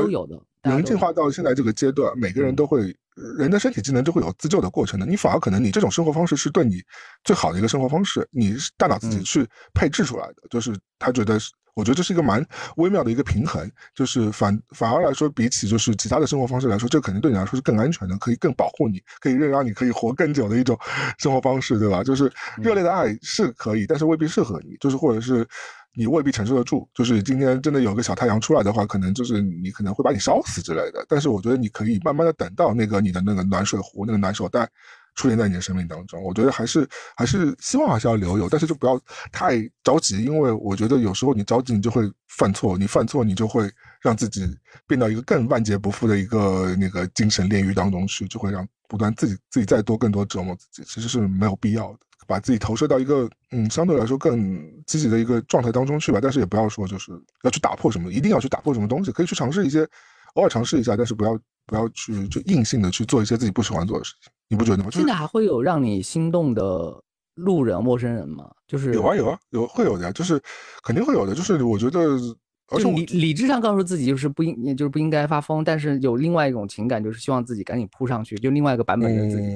[0.63, 2.95] 人进化到现在这个阶段，每个人都会，
[3.37, 5.07] 人的身体机能都会有自救的过程的。
[5.07, 6.83] 你反而可能你这种生活方式是对你
[7.25, 11.51] 最好的一个生活方式，你大脑自己去配置出来的，就是他觉得是。
[11.75, 12.45] 我觉得这是一个蛮
[12.77, 20.79] 微妙的一个平衡，就是反反而来说，比起就是其他的生活方式来说，这肯定对你来说是更安全的，可以更保护你，可以让你可以活更久的一种
[21.19, 22.05] 生活方式，对吧？
[22.05, 25.47] 就是热烈的爱是可以，但是未必适合你，就是或者是
[25.95, 26.87] 你未必承受得住。
[26.93, 31.05] 就是今天真的有个小太阳出来的话，可能就是你可能会把你烧死之类的。
[31.09, 34.69] 但是我觉得你可以慢慢的等到那个你的那个暖水壶、那个暖手袋。
[35.15, 43.71] 出现在你的生命当中，我觉得还是还是希望还是要留有，但是就不要太着急，因为我觉得有时候你着急，你就会犯错，你犯错，你就会
[44.01, 44.47] 让自己
[44.87, 57.13] 变到一个更万劫不复的一个那个精神炼狱当中去，就会让不断自己自己再多更多折磨自己，其实是没有必要的，把自己投射到一个嗯相对来说更积极的一个状态当中去吧，但是也不要说就是
[57.43, 59.87] 要去打破什么，一定要去打破什么东西，可以去尝试一些，
[60.35, 64.33] 偶尔尝试一下，但是不要不要去就硬性的去做一些自己不喜欢做的事情。
[64.49, 64.91] 你不觉得吗？
[64.93, 67.03] 现在还会有让你心动的
[67.37, 68.51] 路人、陌生人吗？
[68.67, 70.39] 就是有啊有啊有会有的呀，就是
[70.83, 71.35] 肯定会有的。
[71.35, 72.01] 就是我觉得，
[72.69, 79.49] 而且理理智上告诉自己就是不应，就是不应该发疯，但是有另外一种情感，就是希望自己赶紧扑上去，就另外一个版本的自己，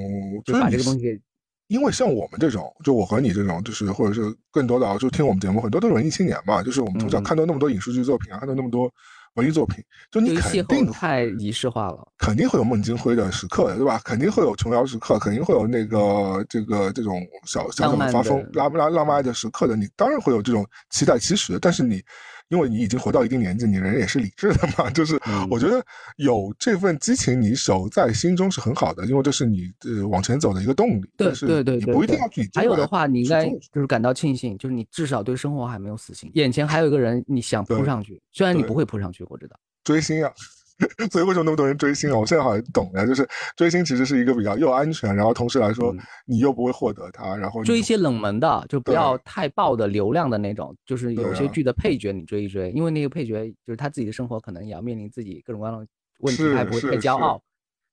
[0.44, 1.20] 就把这个东西给。
[1.68, 8.90] 因为像我们这种，就我和你这种，就是或者是更多的啊，就听我们节目，很多都是文艺青年嘛，就是我们从小看到那么多影视剧作品啊，看到那么多。
[9.36, 14.00] 文艺作品，就你肯定太仪式化了，肯定会有孟京辉的时刻的，对吧？
[14.04, 19.76] 肯定会有琼瑶时刻，肯定会有那个这个这种小小小发疯、拉拉浪漫爱的时刻的。
[19.76, 22.02] 你当然会有这种期待期许，但是你。
[22.48, 24.88] 因为你已经活到一定年纪，你人也是理智的嘛。
[24.90, 25.20] 就是
[25.50, 25.84] 我觉得
[26.16, 31.10] 有这份激情，你守在心中是很好的，因为这是你呃往前走的一个动力。
[31.16, 32.48] 对对对，你不一定要去。
[32.54, 39.56] 还有的话，你应该就是感到庆幸，就是你至少对生活还没有死心，眼前还有一个人你想扑上去，虽然你不会扑上去，我知道。
[39.82, 40.30] 追星啊。
[41.10, 42.18] 所以为什么那么多人追星啊？
[42.18, 43.26] 我现在好像懂了，就是
[43.56, 45.94] 追星其实是一个比较又安全，然后同时来说
[46.26, 55.86] 你又不会获得它，然后追一些冷门的，就不要太爆的流量的那种，就是有些剧的配角你追一追，因为那个配角就是他自己的生活可能也要面临自己各种各样的
[56.18, 57.40] 问题，他不会太骄傲，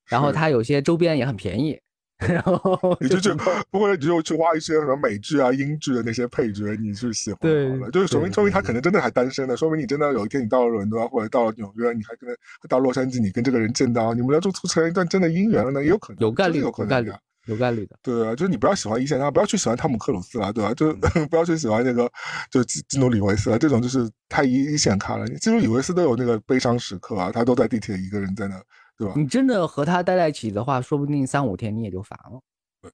[0.08, 1.80] 然后他有些周边也很便宜。
[2.20, 3.30] 然后你就去，
[3.70, 12.30] 不会你就去挖一些什么美剧啊、英剧的那些配角，你是喜欢对，就是说明说明他可能真的还单身呢，说明你真的有一天你到了伦敦或者到了纽约，你还跟
[12.70, 17.12] 到洛杉矶，你跟这个人见到，你们俩就促成一段真的姻缘了呢，也有可能，有概率，有概率，
[17.48, 17.98] 有概率的。
[18.02, 20.74] 对啊，就是你不要喜欢一线，然后不要去喜欢汤姆克鲁斯了，对吧？
[20.74, 20.94] 就
[21.30, 22.10] 不要去喜欢那个
[22.50, 25.28] 就基基努里维斯了，这种就是太一一线看了。
[25.40, 28.56] 基努里维斯都有那个悲伤时刻啊，他都在地铁一个人在那，
[29.04, 29.14] 对吧？
[29.18, 32.40] 你真的和他待在一起的话，说不定三五天你也就烦了。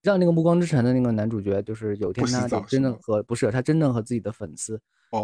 [0.03, 4.79] 让那个《暮光之城》的那个男主角，就是有天他就真的和不是他真的和自己的粉丝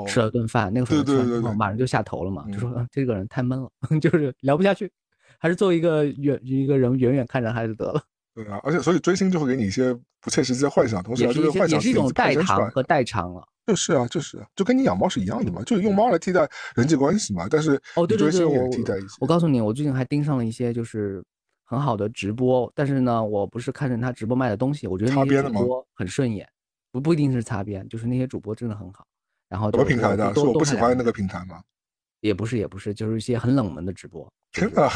[0.07, 3.70] 吃了顿饭，那个粉丝马上就下头了嘛，就说这个人太闷了，
[4.02, 4.91] 就是聊不下去，
[5.38, 8.02] 还是做一个远一个人远远看着他就得了。
[8.34, 13.48] 对啊，而且所以追星就会给你一些不切实际的幻想，同时这个幻想也是一种代偿和代偿了。
[13.66, 17.48] 就是啊，就是就跟你养猫是一样的嘛，就是用猫来替代人际关系嘛。
[17.50, 19.18] 但是哦，对对对，我替代一些。
[19.20, 21.24] 我告诉你，我最近还盯上了一些就是。
[21.68, 26.48] 很好的直播，但是呢，我不是看着他直播卖的东西，我觉得那些主播很顺眼，
[26.92, 29.04] 不不一定是擦边，就是那些主播真的很好。
[29.50, 30.32] 然后什么平台的？
[30.36, 31.60] 是我不喜欢那个平台吗？
[32.20, 34.32] 也不是，也不是，就是一些很冷门的直播。
[34.52, 34.88] 真的，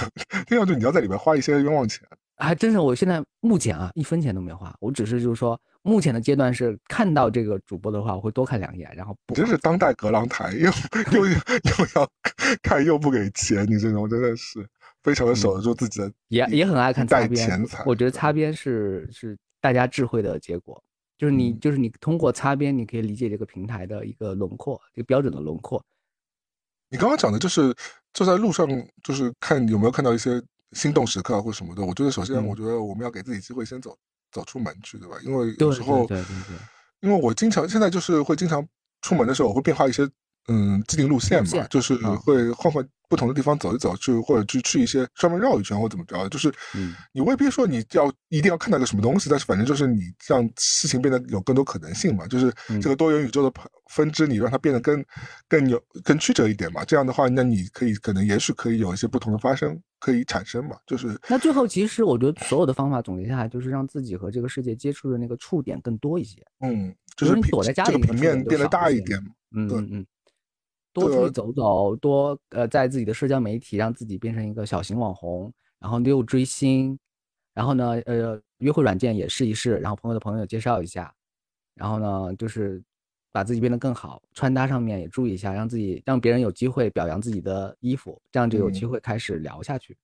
[0.45, 2.07] 听上去你要在里面花一些冤枉钱。
[2.37, 9.15] 还真是，我现在目前啊，一分钱都没花，我只是就是说，目前的阶段是看到这个主播的话，我会多看两眼，然后。
[9.27, 10.69] 你真是当代格朗台，又
[11.13, 11.35] 又又
[11.95, 12.09] 要
[12.61, 14.67] 看又不给钱，你这种真的是。
[15.01, 17.65] 非常的守得住自己的，也也很爱看擦边。
[17.85, 20.83] 我觉得擦边是是大家智慧的结果。
[21.17, 25.81] 就是你就是你通过擦边，你可以理解这个平台的一个轮廓，一个标准的轮廓。
[26.89, 27.73] 你刚刚讲的就是
[28.11, 28.67] 就在路上，
[29.01, 30.43] 就是看有没有看到一些
[30.73, 31.81] 心动时刻或什么的。
[31.81, 33.97] 我觉得首先，我觉得我们要给自己机会先走
[34.31, 35.17] 走出门去，对吧？
[35.23, 36.55] 因为有时候，对对对，
[37.01, 38.65] 因为我经常现在就是会经常
[39.01, 40.09] 出门的时候，我会变化一些
[40.49, 42.85] 嗯既定路线嘛，就是会换换。
[43.09, 46.53] 不同的地方走一走，去或者去去一些专门绕一圈或怎么着，就是
[47.11, 53.51] 你未必说你要一定要看到个什么东西，但是反正就是你让事情变得有更多可能性嘛，就是这个多元宇宙的
[53.89, 55.03] 分支，你让它变得更
[55.47, 56.85] 更有更曲折一点嘛。
[56.85, 60.75] 这样的话，那你可以可能也许可以有一些不同的发生可以产生嘛。
[60.85, 66.45] 就是那最后其实我觉得所有的方法总结下来，就是让自己和这个世界接触的那个触点更多一些。
[66.59, 69.19] 嗯，就是你躲在家里，这个平面变得大一点。
[69.55, 70.05] 嗯嗯嗯。
[70.93, 71.33] 多出去。
[71.33, 76.97] 走走，多呃，在自己的社交媒体让自己变成一个小型网红，然后又追星，
[77.53, 81.13] 然后呢，呃，约会软件也试一试，然后朋友的朋友介绍一下，
[81.75, 82.81] 然后呢，就是
[83.31, 89.95] 把自己变得更好，穿搭上面也注意一下，让自己让别人有机会表扬自己的衣服，这样就有机会开始聊下去。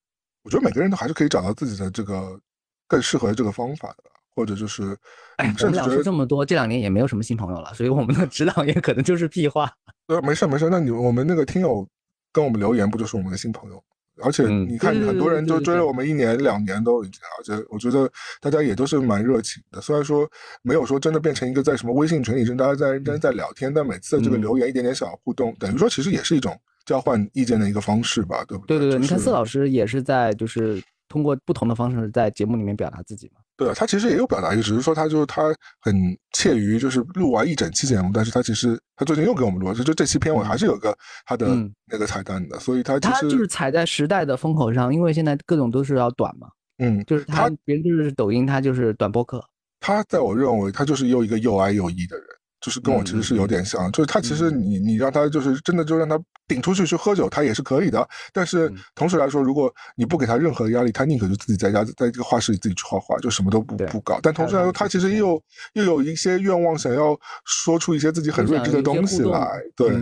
[0.44, 0.80] 我觉得每个。
[0.80, 2.40] 人都还是可以找到自己的这个
[2.88, 4.04] 更适合这个方法的，
[4.36, 4.96] 或者就是，
[5.38, 9.74] 哎，我们俩说这么多，这两年也没有什么新朋友了，所以我们的指导也可能就是屁话。
[10.08, 11.88] 呃，没事没事，那你我们那个听友
[12.32, 13.84] 跟我们留言，不就是我们的新朋友？
[14.24, 18.10] 而且你看，很多人就追了我们一年两年都已经，而且我觉得
[18.40, 19.82] 大家也都是蛮热情的。
[19.82, 20.26] 虽然说
[20.62, 28.78] 没有说真的变成一个在什么微信群里，真大家在认真在聊天，但每次的这个留言一点点小互动，等于说其实也是一种交换意见的一个方式吧，对不对？
[28.80, 33.42] 对对对，你看四老师也是在就是通过不同的方式在节目里面表达自己嘛。
[33.58, 35.44] 对，他其实也有表达意，只是说他就是他
[35.82, 35.96] 很
[36.34, 40.96] 怯于就是录完一整期节目，但是他其实他最近又给我们录，就就这期片尾还是有个
[41.26, 41.48] 他的
[41.90, 46.48] 那个彩蛋的，所以他他就是踩在时代的风口上，因为现在各种都是要短嘛，
[46.80, 49.42] 嗯，就是他别人就是抖音，他就是短播客，
[49.80, 52.26] 他在我认为他就是又一个又爱又义的人。
[52.66, 58.10] 就是跟我其实是有点像，就是他其实你你让他就是真的就让他顶出去去喝酒，他也是可以的。
[58.34, 64.20] 但是同时来说，如果你不给他任何压力，他宁可就自己在家在这个画室里自己去画画，就什么都不不搞。
[64.24, 65.40] 但同时来说，他其实又
[65.74, 67.16] 又有一些愿望，想要
[67.46, 69.48] 说出一些自己很睿智的东西来。
[69.76, 69.96] 对，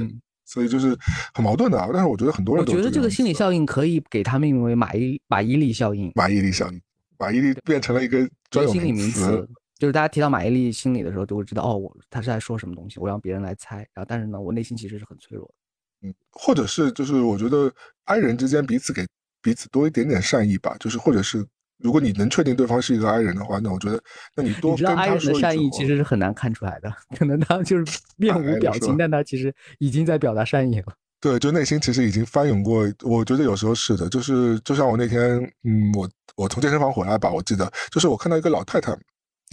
[0.46, 0.98] 所以就是
[1.34, 1.78] 很矛盾的。
[1.92, 6.10] 但是我觉得很多人我觉得这个心理效应可以给他命名为马伊马伊琍效应。
[6.16, 6.82] 马伊琍效应，
[7.20, 9.46] 马伊琍变成了一个专有名词。
[9.78, 13.78] 就是大家提到马伊琍心理的时候，就会知道哦，我他是在说什么东西，我让别人来猜。
[13.94, 16.08] 然后，但是呢，我内心其实是很脆弱的。
[16.08, 17.74] 嗯，或者是就是我觉得
[18.06, 19.06] 爱人之间彼此给
[19.42, 20.76] 彼此多一点点善意吧。
[20.80, 21.46] 就是或者是
[21.80, 24.02] 如果你能确定对方是一个爱人的话，那我觉得
[24.36, 30.94] 那你多跟他说的善意其实是很难看出来的，可能他就是 面无表情，但他其实已经在表达善意了。
[31.20, 32.86] 对，就内心其实已经翻涌过。
[33.02, 38.94] 我觉得有时候是的，就是就像我那天，嗯，我我从健身房回来吧，我记得就是我看到一个老太太。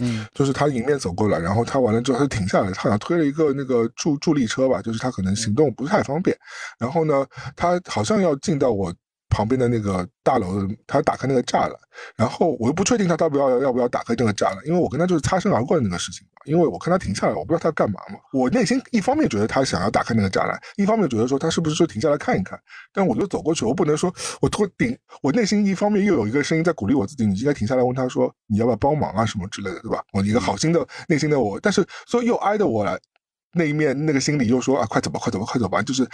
[0.01, 6.35] 嗯，就是他迎面走过来，然后他完了之后，他就停下来，他好像推了一个那个助助力车吧，就是他可能行动不是太方便，
[6.77, 7.25] 然后呢，
[7.55, 8.93] 他好像要进到我。
[9.31, 11.71] 旁边的那个大楼，他打开那个栅栏，
[12.15, 16.27] 然后我又不确定他到不要要不要打开这个栅栏，因为我跟他就是擦身而过的那个事情。
[16.45, 18.17] 因为我看他停下来，我不知道他要干嘛嘛。
[18.33, 22.59] 我内心一方面觉得他想要打开那个栅栏，一方面觉得说他是不是说停下来看一看。
[22.91, 30.03] 但我就走过去，我不能说我拖顶，我内心一方面又有一个声音在鼓励我自己，你应该停下来问他说你要不要帮忙啊什么之类的，对吧？
[30.13, 32.99] 我一个好心的内心的我，但是说又挨着我来
[33.53, 36.09] 那一面那个心里又说啊快走吧快走吧快走吧，就是。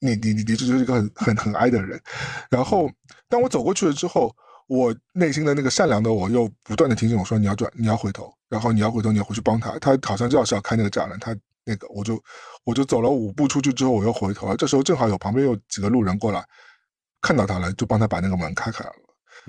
[0.00, 2.00] 你你你你这就是一个很很很哀的人，
[2.50, 2.90] 然后
[3.28, 4.34] 当我走过去了之后，
[4.66, 12.22] 我内心的那个善良的我又不断的提醒我说你要转你要回头，然后你要回头你要回去帮他，他好像就要是要开那个栅栏，他那个我就
[12.64, 16.44] 我就走了五步出去之后我又回头了，这时候正好有旁边有几个路人过来，
[17.20, 18.92] 看到他了就帮他把那个门开开了，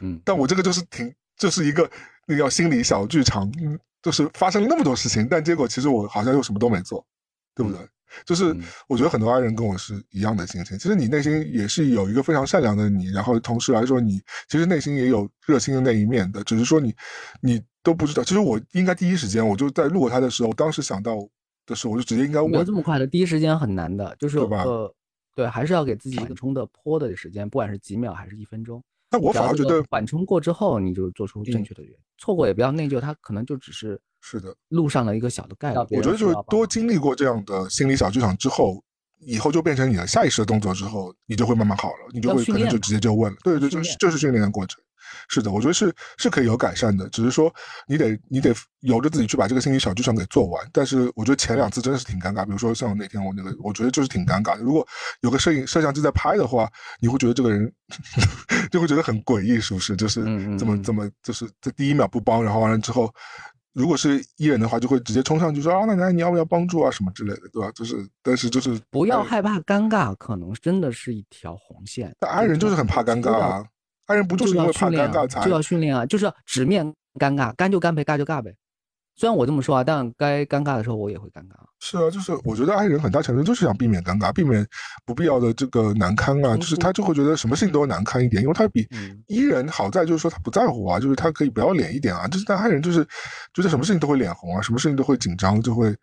[0.02, 1.90] 嗯，但我这个就是挺就是一个
[2.28, 3.50] 那叫心理小剧场，
[4.02, 7.06] 就是发生了那么多事情，但结果其实我好像又什么都没做，
[7.56, 7.80] 对不对？
[8.26, 8.56] 就是
[8.88, 10.78] 我觉得很多爱人跟我是一样的心情。
[10.78, 16.94] 其实你内心也是有一个非常善良的你，然后同时来说，你其实内心也有热心的那一面的，只是说你
[17.42, 18.24] 你都不知道。
[18.24, 21.16] 其实我应该第一时间，我就在录他的时候，当时想到
[21.66, 22.52] 的时候，我就直接应该问。
[22.52, 24.94] 没有这么快的，第一时间很难的，就是呃，
[25.36, 28.84] 对，还是要给自己一个冲的坡的时间，不管是几秒还是一分钟。
[29.10, 31.98] 那我反而觉得缓冲过之后，你就做出正确的决定。
[32.18, 34.00] 错过也不要内疚，他可能就只是。
[34.22, 35.80] 是的，路上的一个小的概率。
[35.98, 38.82] 我觉得就是多经历过这样的心理小剧场之后，
[39.20, 43.38] 以后就变成你的下意识的动作之后，你就会慢慢好了，你就会可能就直接就问了。
[43.44, 44.82] 对对，就是就是训练的过程。
[45.28, 47.54] 是的，我觉得是是可以有改善的，只是说
[47.88, 50.66] 你得你得由着自己去把这个心理小剧场给做完。
[50.72, 54.64] 但是我觉得前两次真的是挺尴尬，比如说像那天我那个，我觉得就是挺尴尬的。
[54.64, 54.88] 如果
[55.22, 56.70] 有个摄影摄像机在拍的话，
[57.02, 57.72] 你会觉得这个人
[58.72, 59.96] 就会觉得很诡异，是不是？
[59.98, 60.24] 就是
[60.58, 63.14] 怎么怎么就是在第一秒不帮，然后完了之后。
[63.74, 67.72] 如果是艺人的话，就会直接冲上去说啊，那那你要不要帮助啊什么之类的，对吧？
[67.72, 72.14] 就是，但是就是不要害怕尴尬，可能真的是一条红线。
[72.20, 73.66] 但爱人就是很怕尴尬啊，
[74.08, 78.54] 爱人不就是因为怕尴尬才就要训练啊，就是要直面尴尬，干就干呗，尬就尬呗。
[79.22, 81.54] 虽然我这么说啊，但该尴尬的时候我也会尴尬。
[81.80, 84.68] 是啊，就是我觉得爱人很大程度就是想避免尴尬，避免
[85.06, 86.58] 不必要的这个难堪啊。
[86.58, 88.90] 就是他就会觉得什么事情都要难堪一点，因为他比
[89.28, 92.28] 伊人好在就是说他不在乎啊，就是他可以不要脸一点啊。
[92.30, 93.06] 就是但爱人就是
[93.54, 95.96] 觉得什么事情都会脸红啊，什么事情都会紧张，就会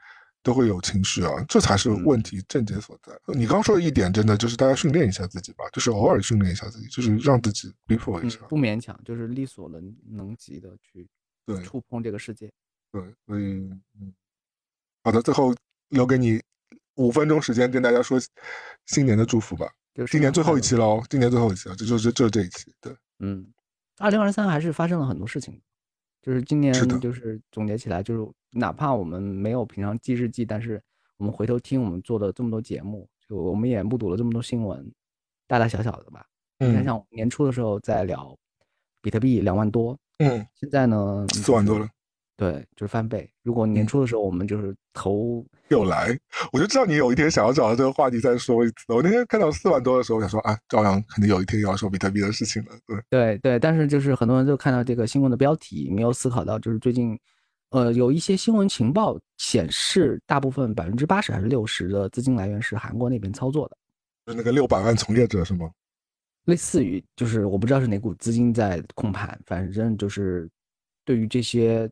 [0.45, 3.13] 都会有情绪啊，这才是问题症结所在。
[3.35, 11.05] 你刚说的一点真的就是大家训练一下自己吧，就是偶尔训练一下自己，就是让自己逼迫一下，不勉强，就是力所能能及的去
[11.45, 12.49] 对触碰这个世界。
[12.91, 13.43] 对，所以
[14.01, 14.15] 嗯，
[15.05, 15.55] 好的，最后
[15.91, 16.41] 留给你
[16.95, 18.19] 五分钟时间，跟大家说
[18.87, 19.71] 新年的祝福吧。
[19.95, 22.73] 就是今年最后一期喽，今年最后一期了，这就是就是这一期。
[22.81, 23.47] 对，嗯，
[23.99, 25.61] 二零二三还是发生了很多事情，
[26.23, 30.81] 就是今年就是总结起来，就是哪怕我们没有平常记日记，但是
[31.17, 34.89] 我们回头听我们做的这么多节目，就我们也目睹了这么多新闻，
[35.49, 36.25] 大大小小的吧。
[36.61, 38.37] 你看，像年初的时候在聊
[39.01, 41.89] 比特币两万多，嗯，现在呢四万多了。
[42.39, 43.29] 对，就是翻倍。
[43.43, 46.17] 如果年初的时候我们就是投又来，
[46.53, 48.75] 我就知道你有一天想要找到这个话题再说一次。
[48.95, 52.71] 我那天看到四万多的时候，我想说啊，朝阳肯定有一天要说比特币的事情了。
[52.87, 53.59] 对，对，对。
[53.59, 57.19] 但是就是很多人就看到这个新闻的标题，没有思考到就是最近，
[57.71, 63.77] 呃，有一些新闻情报显示，大部分百分之八十还是六十的资金来源是韩国那边操作的，
[64.27, 65.69] 就那个六百万从业者是吗？
[66.45, 70.49] 类似于，就是我不知道是哪股资金在控盘，反正就是
[71.05, 71.91] 对于这些。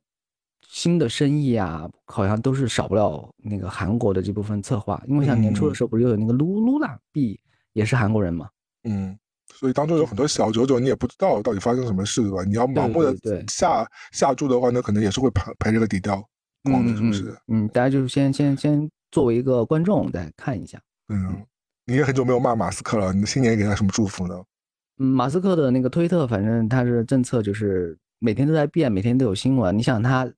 [0.69, 7.41] 新的生意啊，好像都是少不了那个韩国的这部分策划，因为像年初的时候不是又有那个撸撸啦币，
[7.73, 8.49] 也是韩国人嘛。
[8.85, 9.17] 嗯，
[9.55, 12.45] 所以当中有很多小九九，你也不知道到底发生什么事，对吧？
[12.45, 16.23] 你要盲目的下下注的话，那可能也是会赔赔这个底掉
[16.65, 17.35] 光的，是不是？
[17.49, 20.79] 嗯，大家就是先先先作为一个观众再看一下。
[21.09, 21.43] 嗯，
[21.87, 24.35] 你也很久没有骂马斯克了，你的新年给他什么祝福呢？
[24.99, 29.77] 嗯，马斯克的那个推特，反正他是政策就是每天都在变，每天都有新闻。
[29.77, 30.31] 你想他。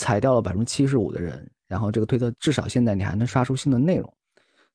[0.00, 4.10] 裁掉了百分之七十五的人，然后这个推特至少现在你还能刷出新的内容，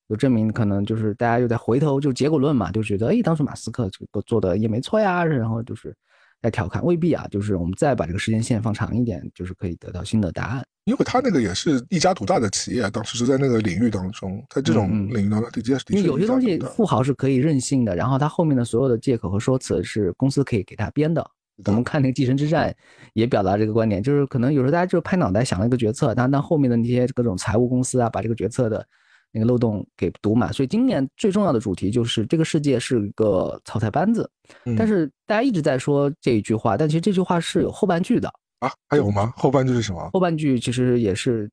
[0.08, 5.96] 就证明可能就是大家又在回头就结果论嘛，就觉得哎，当初马斯克这个做的也没错呀，然后就是
[6.44, 10.64] 在调侃，未必啊，就是我们再把这个时间线放长一点，就是可以得到新的答案。
[10.84, 15.84] 因为他那个也是一家独大的企业，当时是在那个领域当中，在这种领域当中，的确是。
[15.90, 21.28] 因为有些东西富豪是可以任性的，然后他后面的所有的借口和说辞是公司可以给他编的。
[21.66, 22.70] 我们看那个《继承之战》，
[23.14, 28.86] 也表达这个观点，就是可能有时候大家就拍脑袋想了一个决策，但但后面的那些各种财务公司啊，把这个决策的
[29.32, 30.52] 那个漏洞给堵满。
[30.52, 34.30] 所以今年最重要的主题就是这个世界是个草台班子。
[34.78, 38.28] 但是大家一直在说这一句话，但其实这句话是有后半句的
[38.60, 38.72] 啊？
[38.90, 39.34] 还有吗？
[39.38, 40.10] 后半句是什么？
[40.14, 41.50] 后半句其实也是，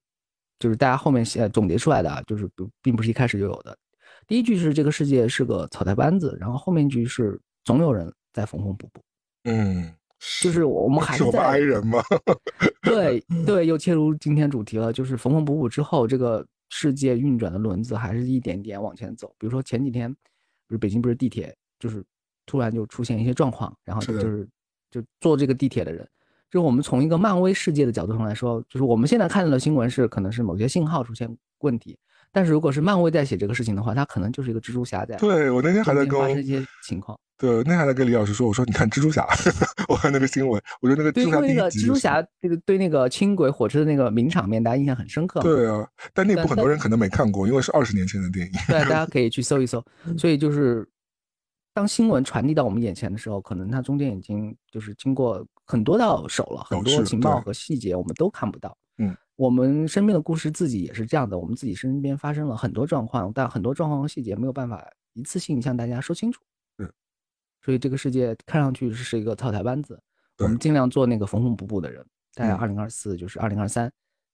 [0.59, 2.49] 就是大家后面写总结出来的，就是
[2.83, 3.77] 并不是一开始就有的。
[4.27, 9.01] 第一句是这个世界是个草台班子，然后后面一句是总有人在缝缝补补。
[9.45, 9.93] 嗯，
[10.41, 12.03] 就是我们还是在挨人吗？
[12.83, 19.35] 对对，又切入今天主题了，就是缝缝补补之后，这个世界运转的轮子还是一点点往前走。
[19.39, 20.13] 比如说前几天，
[20.67, 22.05] 不是北京不是地铁，就是
[22.47, 24.49] 突然就出现一些状况，然后就是
[24.91, 26.09] 就坐这个地铁的人，
[26.51, 31.29] 就是我们从一个漫威世界的角度上来说，就是我们现在看到的新闻是可能是某些信号出现
[31.61, 31.99] 问题，
[32.33, 35.15] 但是如果是漫威在写这个事情的话，他可能就是一个蜘蛛侠在。
[35.17, 37.19] 对我那天还在跟发生一些情况。
[37.37, 39.27] 对，那天还在跟李老师说，我说你看蜘蛛侠，
[39.89, 45.41] 我看那个新闻，我觉得那个蜘蛛侠那个蜘蛛侠这个对那个轻轨火车的那个名场面，大家印象很深刻。
[45.41, 48.53] 对啊，但那部很多人可能没看过，因为是二十年前的电影。
[48.69, 49.85] 对，大家 可以去搜一搜。
[50.17, 50.89] 所以就是
[51.75, 58.77] 当新闻传递到我们眼前的时候，可能它中间已经就是经过很多道手了，很多情报和细节我们都看不到。
[59.33, 66.41] 嗯，我们身边的故事自己也是这样的，我们自己身边发生了很多状况，但很多状况和细节没有办法一次性向大家说清楚。
[66.79, 66.91] 嗯
[67.65, 69.97] 所以这个世界看上去是一个草台班子，
[70.39, 72.05] 我们尽量做那个缝缝补补的人。
[72.35, 73.89] 大家二零二四就是二零二三，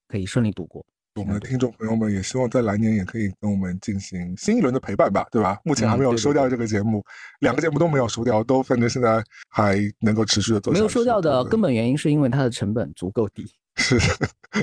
[0.08, 0.82] 可以顺利度过。
[1.16, 5.58] 我们的听众朋友们也希望在来年也可以跟我们进行新一轮的陪伴吧，对吧？
[5.64, 7.04] 目前还没有收掉这个节目，
[7.40, 10.72] 两个节目都没有收掉，都反正现在还能够持续的做。
[10.72, 13.50] 没有收掉的根本原因是因为它的成本足够低。
[13.76, 13.98] 是，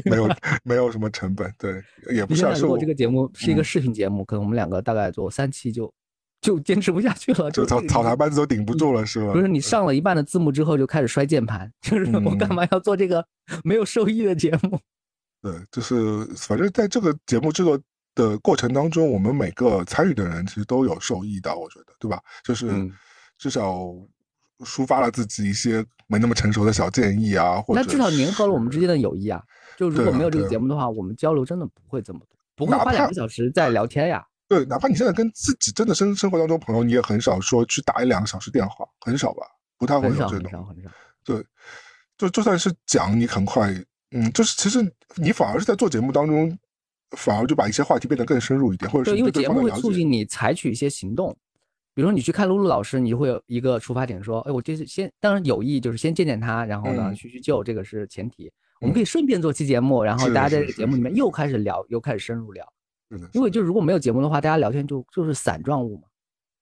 [0.05, 0.29] 没有
[0.63, 1.81] 没有什么成本，对，
[2.13, 2.53] 也不需要。
[2.53, 5.93] 如果这个节目是一个视频节目，可能我们两个大概做三期就。
[6.41, 9.33] 就坚持不下去了，就草草台班子都顶不住了，是吧？
[9.33, 13.25] 不是你上了一半的字幕之后就开始摔键盘，就是我干嘛要做这个
[13.63, 14.79] 没有收益的节目？
[15.41, 17.79] 对，就是反正在这个节目制作
[18.13, 22.19] 的过程当中，我们每个参与的人其实都有受益的，我觉得，对吧？
[22.43, 22.69] 就是
[23.39, 23.79] 至少
[24.59, 29.41] 抒发了自己一些没那么成熟的小建议啊，或者那至少粘合了我们之间的友谊啊。
[29.77, 34.25] 就如果没有这个节目的话，我们交流真的不会这么多，不会花两个小时在聊天呀。
[34.47, 39.43] 对，哪怕你现在跟自己真的生生活当中朋友，你也很少说去打一两个小时电话，很少吧，
[39.77, 40.43] 不太会有这种。
[40.43, 40.89] 很少很少。
[41.23, 41.43] 对，
[42.17, 43.73] 就就算是讲，你很快，
[44.11, 44.79] 嗯，就是其实
[45.15, 46.55] 你反而是在做节目当中，
[47.17, 51.35] 反而就把一些话题变得更深入一点，或者是因为节目会促进你采取一些行动。
[51.95, 58.51] 比如说你去看露露老师，你就会有一个出发点，说，哎，我就是先，当然有意就是先见见他，然后呢叙叙旧，这个是前提。
[58.81, 62.65] 我们可以顺便做期节目，然后大家在这个节目里面又开始聊，又开始深入聊。
[63.31, 66.03] 因为就如果没有节目的话，大家聊天就就是散状物嘛，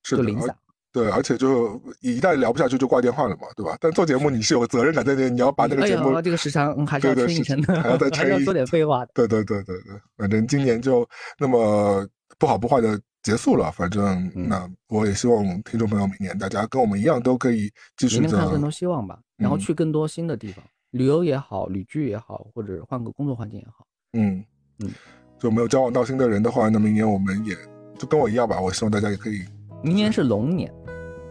[0.04, 0.56] 就零散。
[0.92, 3.76] 对，而且就一旦聊不下去就挂电话了嘛，对吧？
[3.82, 9.04] 但做节目你是有责任感在那，你要把那个节目这个时长还是要撑一撑的，还要再撑一说点废话。
[9.08, 11.08] 对对对对对，反正今年就
[11.40, 12.08] 那么
[12.38, 13.72] 不好不坏的结束了。
[13.72, 20.64] 反正那我也希望听众朋友明年大家跟我们一样都可以继续看更多希望吧，然后去更多新的地方。
[20.94, 24.44] 旅游也好，旅居也好，或者换个工作环境也好，嗯
[24.78, 24.92] 嗯，
[25.40, 27.56] 就没有交往到新的人的话，那明年我们也
[27.98, 28.62] 就跟我一样吧。
[28.62, 29.44] 我希望大家也可以。
[29.82, 30.72] 明年是龙年，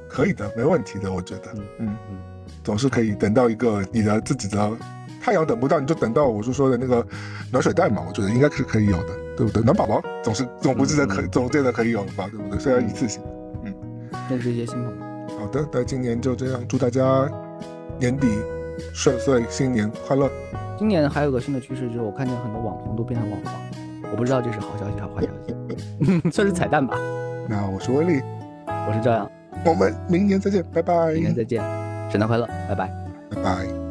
[0.08, 2.18] 可以的，没问题的，我觉得，嗯嗯，
[2.64, 4.76] 总是可以等到一个你的自己的
[5.20, 7.06] 太阳等不到，你就等到我是说的那个
[7.52, 9.62] 暖水袋嘛，我觉得应该是可以有的，对不对？
[9.62, 12.58] 暖宝宝总是总不记得可总记得可以有的吧，对不对？
[12.58, 13.22] 虽然一次性，
[13.62, 13.72] 嗯，
[14.28, 15.38] 认识一些新朋友。
[15.38, 17.30] 好的，那今年就这样，祝大家
[18.00, 18.26] 年底。
[18.94, 20.30] 顺遂，新年快乐！
[20.78, 23.54] 今年还有个新的趋势，就是我看见很多网红都变成网黄，
[24.10, 26.96] 我不知道这是好消息还是坏消息， 算是彩蛋吧。
[27.48, 28.22] 那我是威力，
[28.66, 29.30] 我是赵阳，
[29.64, 31.12] 我们明年再见，拜拜！
[31.12, 31.62] 明年再见，
[32.10, 32.90] 圣诞快乐，拜拜，
[33.30, 33.81] 拜拜。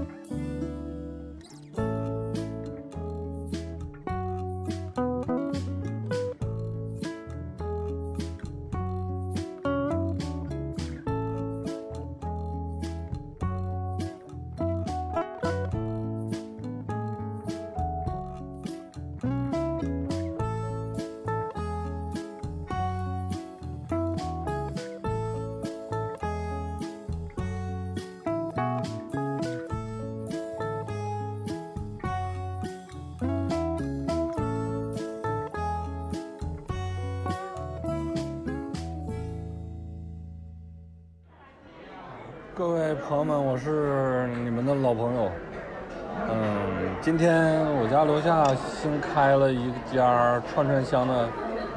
[49.14, 51.28] 开了一家串串香的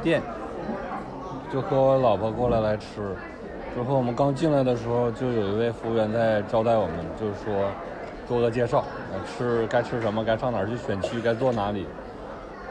[0.02, 0.22] 店，
[1.52, 3.14] 就和我老婆过来来吃。
[3.74, 7.68] 之后我们刚进来的时候，就有一位服务员在招待我们，就是说
[8.28, 8.84] 做个介绍，
[9.26, 11.86] 吃该吃什么，该上哪儿去选区，该坐哪里。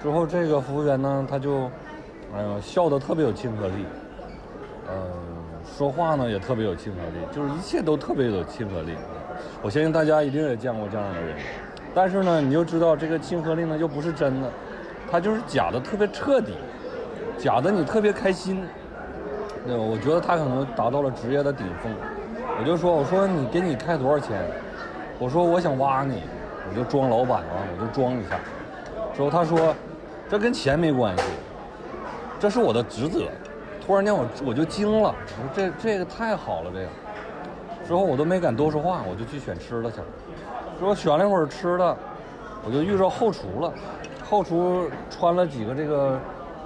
[0.01, 1.69] 之后这个服务员呢，他就，
[2.35, 3.85] 哎呦，笑得特别有亲和力。
[4.89, 4.95] 嗯。
[5.77, 8.93] 说话呢也特别有亲和力，就是一切都特别有亲和力。
[9.61, 11.37] 我相信大家一定也见过这样的人，
[11.93, 14.49] 但是呢，你又知道这个亲和力呢又不是真的，
[15.11, 16.53] 他就是假的，特别彻底，
[17.37, 18.63] 假的你特别开心。
[19.65, 21.91] 对，我觉得他可能达到了职业的顶峰。
[22.59, 24.41] 我就说，我说你给你开多少钱？
[25.19, 26.23] 我说我想挖你，
[26.69, 28.39] 我就装老板啊，我就装一下。
[29.15, 29.73] 之后他说，
[30.27, 31.23] 这跟钱没关系，
[32.39, 33.21] 这是我的职责。
[33.85, 36.87] 突然间我我就惊了，我说这这个太好了，这个。
[37.87, 40.05] 之后我都没敢多说话，我就去选吃的去了。
[40.83, 41.97] 我选了一会儿吃的，
[42.65, 43.71] 我就遇着后厨了。
[44.29, 46.19] 后厨穿了几个这个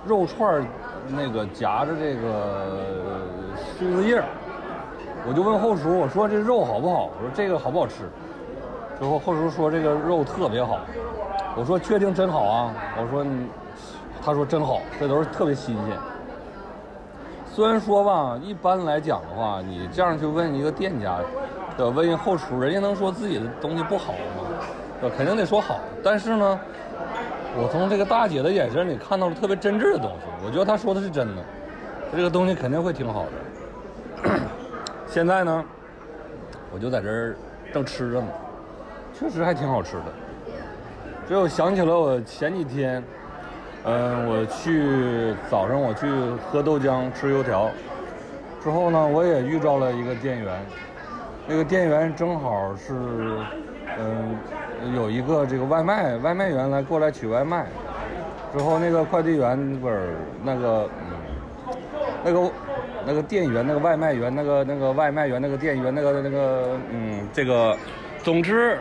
[0.05, 0.65] 肉串
[1.09, 3.21] 那个夹着这个
[3.79, 4.21] 柿子叶
[5.27, 7.09] 我就问后厨，我说这肉好不好？
[7.17, 8.09] 我说这个好不好吃？
[8.99, 10.79] 之后后厨说这个肉特别好。
[11.55, 12.73] 我说确定真好啊？
[12.97, 13.25] 我说，
[14.23, 15.97] 他说真好，这都是特别新鲜。
[17.57, 21.17] 虽然说吧，一般来讲的话，你这样去问一个店家，
[21.75, 24.45] 对问一后厨，人家能说自己的东西不好吗？
[25.01, 25.79] 对肯定得说好。
[26.03, 26.59] 但是呢，
[27.55, 31.43] 我从这个大姐的眼神里看到了特别真挚的东西，我觉得她说的是真的，
[32.15, 34.39] 这个东西肯定会挺好的。
[35.07, 35.65] 现在呢，
[36.71, 37.35] 我就在这儿
[37.73, 38.27] 正吃着呢，
[39.17, 40.03] 确实还挺好吃的。
[41.27, 43.03] 这我想起了我前几天。
[43.83, 46.05] 嗯，我去早上我去
[46.51, 47.69] 喝豆浆吃油条，
[48.61, 50.59] 之后呢，我也遇到了一个店员，
[51.47, 52.93] 那个店员正好是，
[53.97, 54.35] 嗯，
[54.93, 57.65] 有一个这个外卖外卖员来过来取外卖，
[58.51, 61.73] 之后那个快递员不是那个，嗯，
[62.25, 62.51] 那个
[63.05, 67.77] 那个店员那个外卖员那个那个外卖员那个店员那个那个嗯这个，
[68.21, 68.79] 总之，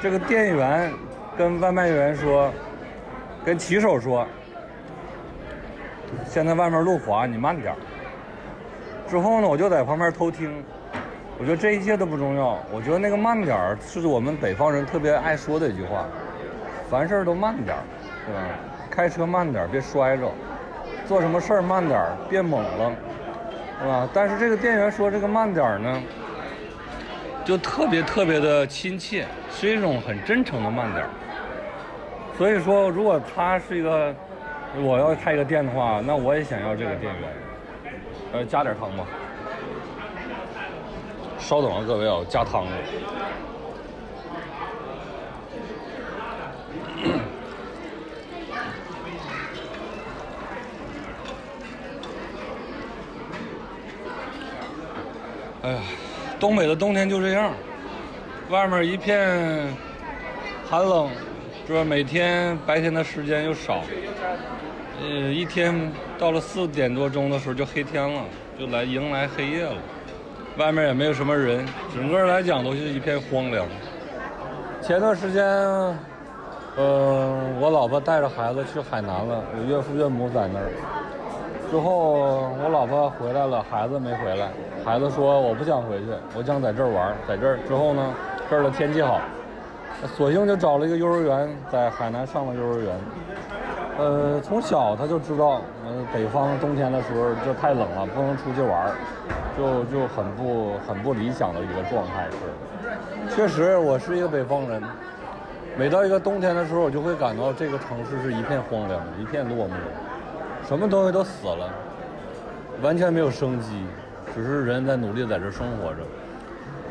[0.00, 0.90] 这个店员
[1.36, 2.50] 跟外卖员说。
[3.44, 4.26] 跟骑手说，
[6.26, 7.74] 现在外面路滑，你慢点
[9.06, 10.64] 之后呢，我就在旁边偷听，
[11.38, 12.58] 我觉得这一切都不重要。
[12.72, 16.06] 我觉得那个慢点儿是我们北方人特别爱说的一句话，
[16.88, 17.82] 凡事都慢点儿，
[18.26, 18.40] 对吧？
[18.90, 20.28] 开车慢点儿，别摔着；
[21.06, 22.92] 做什么事儿慢点儿，别猛了，
[23.78, 24.08] 对吧？
[24.14, 26.02] 但是这个店员说这个慢点儿呢，
[27.44, 31.10] 就特别特别的亲切，是一种很真诚的慢点儿。
[32.36, 34.12] 所以说，如果他是一个
[34.82, 37.30] 我要开一个店的话，那我也想要这个店员。
[38.32, 39.06] 呃，加点汤吧。
[41.38, 42.70] 稍等啊，各位啊，加汤了。
[55.62, 55.78] 哎呀，
[56.40, 57.52] 东北的冬天就这样，
[58.50, 59.68] 外面一片
[60.68, 61.08] 寒冷，
[61.66, 61.84] 是？
[61.84, 63.82] 每天白天的时间又少，
[65.00, 65.74] 呃，一天
[66.18, 68.22] 到了四点多钟的时候就黑天了，
[68.58, 69.76] 就来迎来黑夜了。
[70.56, 73.66] 外面也没有什么人，整个来讲都是一片荒凉。
[74.80, 75.44] 前段时间，
[76.76, 80.70] 呃，我老婆带着孩子去海南了，我岳父岳母在那儿。
[81.70, 84.48] 之后我老婆回来了，孩子没回来。
[84.84, 87.16] 孩子说我不想回去，我想在这儿玩。
[87.26, 88.14] 在这儿之后呢，
[88.48, 89.18] 这儿的天气好，
[90.06, 92.94] 索性就找了一个幼儿园，在海南上了幼儿园。
[93.96, 98.96] 呃，从小他就知道，呃，北方冬天的时候就太冷了，不能出去玩儿，
[99.56, 103.34] 就就很不很不理想的一个状态是。
[103.34, 104.82] 确实，我是一个北方人，
[105.76, 109.70] 每到一个冬天的时候，我就会感到这个城市是一片荒凉，一片落寞，
[110.66, 111.70] 什么东西都死了，
[112.82, 113.84] 完全没有生机，
[114.34, 116.00] 只是人在努力在这生活着。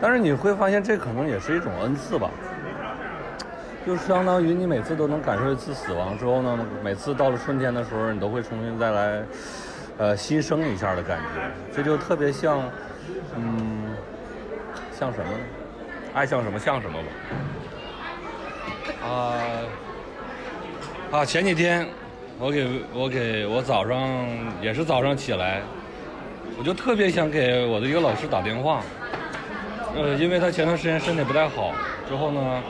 [0.02, 2.32] 但是你会发现，这可能也是一种恩赐吧。
[3.86, 9.22] 就相当于你每次都能感受一次死亡之后呢，每次到了春天的时候，你都会重新再来，
[9.98, 11.26] 呃，新生一下的感觉。
[11.76, 12.64] 这就特别像，
[13.36, 13.94] 嗯，
[14.98, 15.38] 像什么呢？
[16.14, 17.08] 爱像什么像什么吧。
[19.06, 19.36] 啊
[21.12, 21.26] 啊！
[21.26, 21.86] 前几天
[22.40, 24.00] 我给我给我早上
[24.62, 25.62] 也是早上起来，
[26.58, 28.82] 我就特别想给我的一个老师打电话。
[29.94, 31.74] 呃，因为他前段时间身体不太好，
[32.08, 32.64] 之后呢，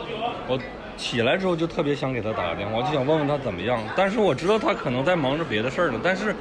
[0.48, 0.60] 我。
[0.98, 3.80] 起来之后就特别想给他打个电话，就想问问他怎么样。
[3.96, 6.36] 但是我知道他可能在忙着别的事儿呢，但是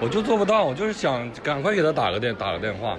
[0.00, 0.64] 我就做不到。
[0.64, 2.96] 我就是想赶快给他打个电打个电话。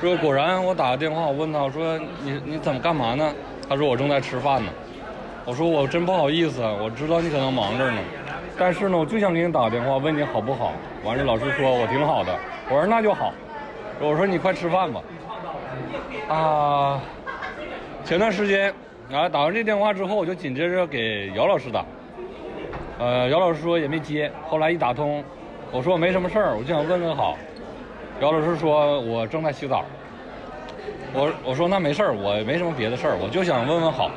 [0.00, 3.32] 说果然我打个电话，我问他我说你你怎么干嘛呢？
[3.68, 4.70] 他说我正在吃饭呢。
[5.44, 7.98] 我说我真不好意思，我知道你可能忙着呢，
[8.58, 10.72] 但是呢我就想给你打个电话问你好不好。
[11.04, 12.38] 完了老师说我挺好的，
[12.68, 13.32] 我说那就好。
[14.00, 15.00] 我说你快吃饭吧。
[16.28, 17.00] 啊，
[18.04, 18.72] 前段时间。
[19.10, 21.84] 然后打完这电话之后，我就紧接着给姚老师打，
[22.98, 24.30] 呃，姚老师说也没接。
[24.46, 25.24] 后来一打通，
[25.72, 27.38] 我说我没什么事儿，我就想问问好。
[28.20, 29.84] 姚老师说我正在洗澡。
[31.14, 34.10] 我我说那没事儿，我没什么别的事儿，我就想问问好。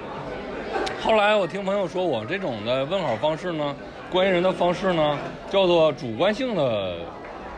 [1.02, 3.74] 后来我听朋友说，我这种的问好方式呢，
[4.12, 5.18] 关心人的方式呢，
[5.50, 6.98] 叫做主观性的，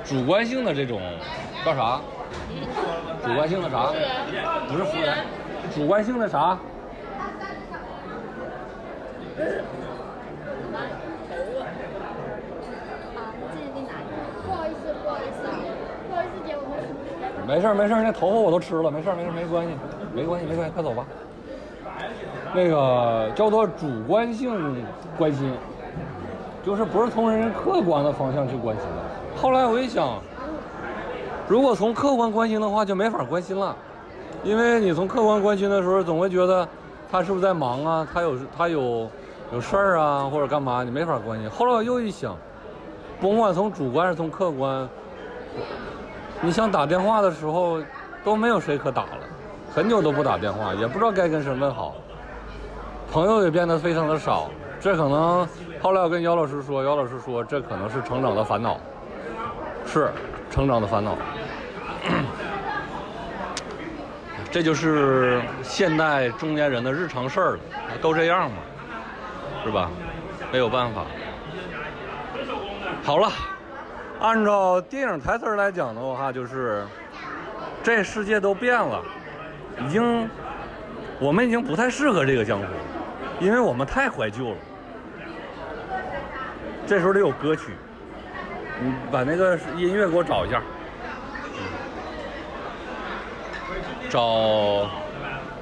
[0.06, 1.02] 主观性的这种
[1.66, 2.00] 叫啥？
[3.26, 3.92] 主观性的啥？
[4.70, 5.18] 不是服务员，
[5.74, 6.40] 主观性的啥？
[6.40, 6.60] 啊，
[7.26, 9.23] 我记得你不好意思，不好意思，不好意思，姐，我们
[17.46, 19.74] 没事没事那头发我都吃了，没事没事没关系，
[20.14, 21.06] 没关系没关系，快走吧。
[22.54, 24.84] 那个叫做主观性
[25.18, 25.52] 关心，
[26.64, 29.40] 就是不是从人客观的方向去关心的。
[29.40, 30.20] 后来我一想，
[31.48, 33.76] 如果从客观关心的话，就没法关心了，
[34.44, 36.68] 因为你从客观关心的时候，总会觉得
[37.12, 38.08] 他是不是在忙啊？
[38.14, 39.10] 他有他有。
[39.54, 41.48] 有事儿啊，或者干嘛，你没法关心。
[41.48, 42.36] 后来我又一想，
[43.22, 44.90] 甭管从主观还是从客观，
[46.42, 47.80] 你想打电话的时候
[48.24, 49.20] 都没有谁可打了，
[49.72, 51.94] 很久都不打电话，也不知道该跟谁问好，
[53.12, 54.50] 朋友也变得非常的少。
[54.80, 55.48] 这可能
[55.80, 58.80] 后来我跟姚老师说，姚老师说这可能是成长的烦恼，
[59.86, 60.12] 是
[60.50, 61.16] 成长的烦恼。
[64.50, 67.60] 这就是现代中年人的日常事儿了，
[68.02, 68.58] 都这样嘛。
[69.64, 69.90] 是吧？
[70.52, 71.06] 没有办法。
[73.04, 73.32] 好了，
[74.20, 76.86] 按照电影台词来讲的话，就是
[77.82, 79.02] 这世界都变了，
[79.80, 80.30] 已经
[81.20, 82.66] 我们已经不太适合这个江湖，
[83.40, 84.58] 因为我们太怀旧了。
[86.86, 87.74] 这时候得有歌曲，
[88.82, 90.62] 你把那个音乐给我找一下，
[94.10, 94.90] 找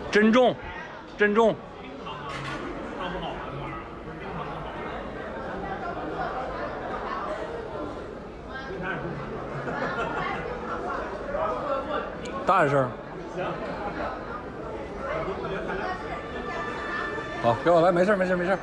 [0.10, 0.56] 珍重，
[1.18, 1.56] 珍重。
[12.52, 12.86] 大点声。
[13.34, 13.45] 行
[17.41, 18.57] 好给我来没事没事没事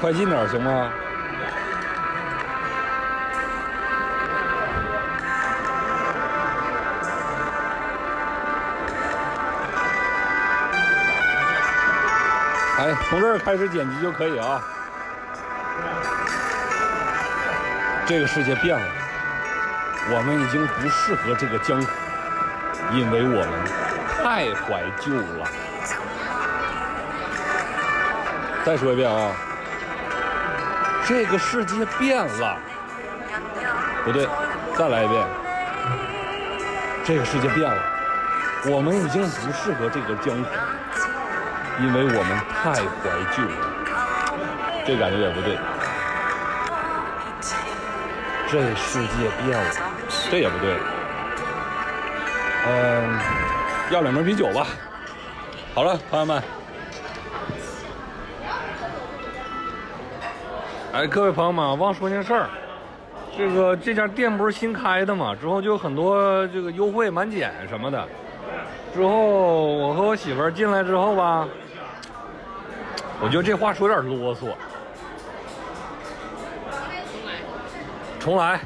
[0.00, 0.92] 快进点行吗？
[12.84, 14.60] 哎，从这儿开始剪辑就可以啊。
[18.04, 18.86] 这个世界变了，
[20.10, 21.88] 我们已经不适合这个江湖，
[22.92, 23.48] 因为我们
[24.22, 25.48] 太怀旧了。
[28.66, 29.32] 再说一遍啊，
[31.06, 32.58] 这个世界变了，
[34.04, 34.28] 不对，
[34.76, 35.26] 再来一遍，
[37.02, 37.82] 这个世界变了，
[38.66, 40.44] 我们已经不适合这个江湖，
[41.80, 43.56] 因为我们太怀旧了。
[44.86, 45.56] 这感觉也不对，
[48.50, 49.70] 这世界变了，
[50.30, 50.76] 这也不对。
[52.66, 53.18] 嗯，
[53.90, 54.66] 要两瓶啤酒吧。
[55.74, 56.42] 好了，朋友们。
[60.92, 62.48] 哎，各位朋友们，忘说件事儿，
[63.36, 65.34] 这个这家店不是新开的嘛？
[65.34, 68.06] 之后就有很多这个优惠满减什么的。
[68.94, 71.48] 之后我和我媳妇儿进来之后吧，
[73.24, 74.52] 我觉得这话说有点啰嗦。
[78.20, 78.60] 重来，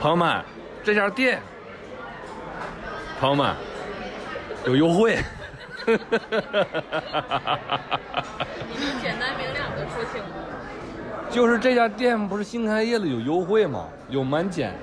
[0.00, 0.42] 朋友们，
[0.82, 1.42] 这家店，
[3.20, 3.54] 朋友们
[4.64, 5.18] 有优惠。
[5.86, 5.98] 你
[9.02, 10.26] 简单明了的说清楚。
[11.28, 14.74] 就是这家店不是新开业了，有优惠吗，有满减。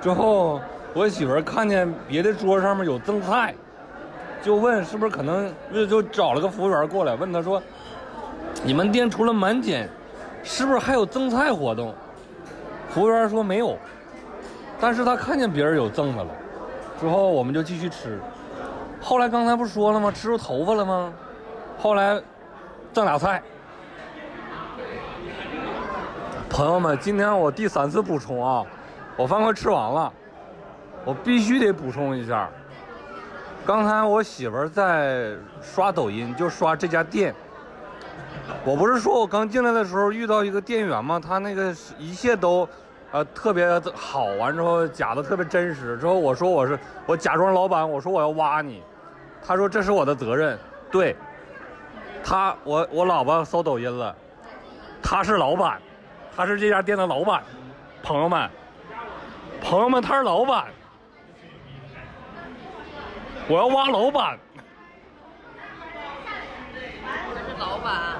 [0.00, 0.62] 之后
[0.94, 3.54] 我媳妇儿看见别的桌上面有赠菜，
[4.44, 7.62] 就问是不是可能就就找了个服务员过来问他说
[8.62, 9.88] ：“你们店除了满减，
[10.42, 11.94] 是不是还有赠菜活动？”
[12.90, 13.78] 服务员说没有，
[14.78, 16.30] 但是他看见别人有赠的了。
[17.00, 18.20] 之后我们就继续吃。
[19.00, 20.12] 后来刚才不说了吗？
[20.12, 21.10] 吃出头发了吗？
[21.78, 22.20] 后来
[22.92, 23.42] 赠俩菜。
[26.50, 28.62] 朋友们，今天我第三次补充啊，
[29.16, 30.12] 我饭快吃完了，
[31.02, 32.46] 我必须得补充一下。
[33.66, 35.32] 刚才我媳妇儿在
[35.62, 37.34] 刷抖音，就刷这家店。
[38.62, 41.18] 我不是说我刚进来的时候遇到一个店员吗？
[41.18, 42.68] 他那个一切都，
[43.10, 44.26] 呃，特别好。
[44.38, 45.96] 完之后假的特别真实。
[45.96, 48.82] 之后我说我是我假装老板，我说我要挖你。
[49.42, 50.58] 他说这是我的责任。
[50.90, 51.16] 对，
[52.22, 54.14] 他我我老婆搜抖音了，
[55.02, 55.80] 他是老板。
[56.36, 57.42] 他是这家店的老板，
[58.02, 58.50] 朋友们，
[59.62, 60.66] 朋友们，他是老板，
[63.46, 64.38] 我要挖老板。
[67.34, 68.18] 他是老板，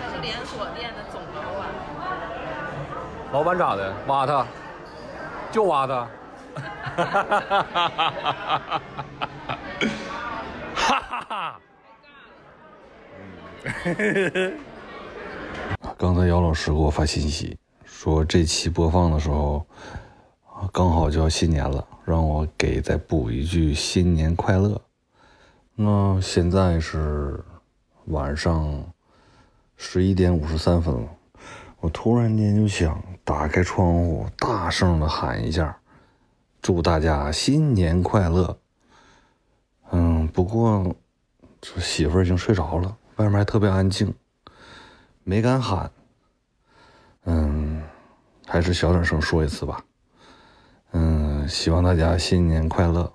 [0.00, 1.68] 他是连锁店的总老板。
[3.32, 3.94] 老板咋的？
[4.08, 4.44] 挖他，
[5.52, 6.08] 就挖他。
[6.56, 8.82] 哈哈哈哈哈！
[10.74, 11.60] 哈哈哈哈！
[13.84, 14.58] 嗯。
[15.96, 19.64] 刚才姚老师给我发信息说，这期播放的时候
[20.72, 24.80] 刚好就要新年了，让我给再补一句新年快乐。
[25.74, 27.42] 那现在是
[28.06, 28.84] 晚上
[29.76, 31.08] 十一点五十三分了，
[31.80, 35.76] 我突然间就想打开窗户，大声的喊一下，
[36.60, 38.58] 祝大家新年快乐。
[39.90, 40.94] 嗯，不过
[41.60, 44.14] 这媳妇儿已经睡着了，外面还特别安静。
[45.24, 45.90] 没敢喊，
[47.24, 47.82] 嗯，
[48.46, 49.82] 还是小点声说一次吧，
[50.92, 53.12] 嗯，希望大家新年快乐，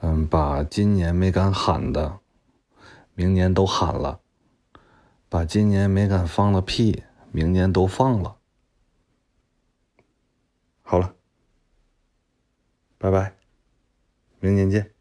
[0.00, 2.18] 嗯，把今年没敢喊的，
[3.14, 4.20] 明年都喊了，
[5.28, 7.02] 把今年没敢放的屁，
[7.32, 8.36] 明年都放了，
[10.82, 11.14] 好了，
[12.98, 13.34] 拜拜，
[14.40, 14.93] 明年见。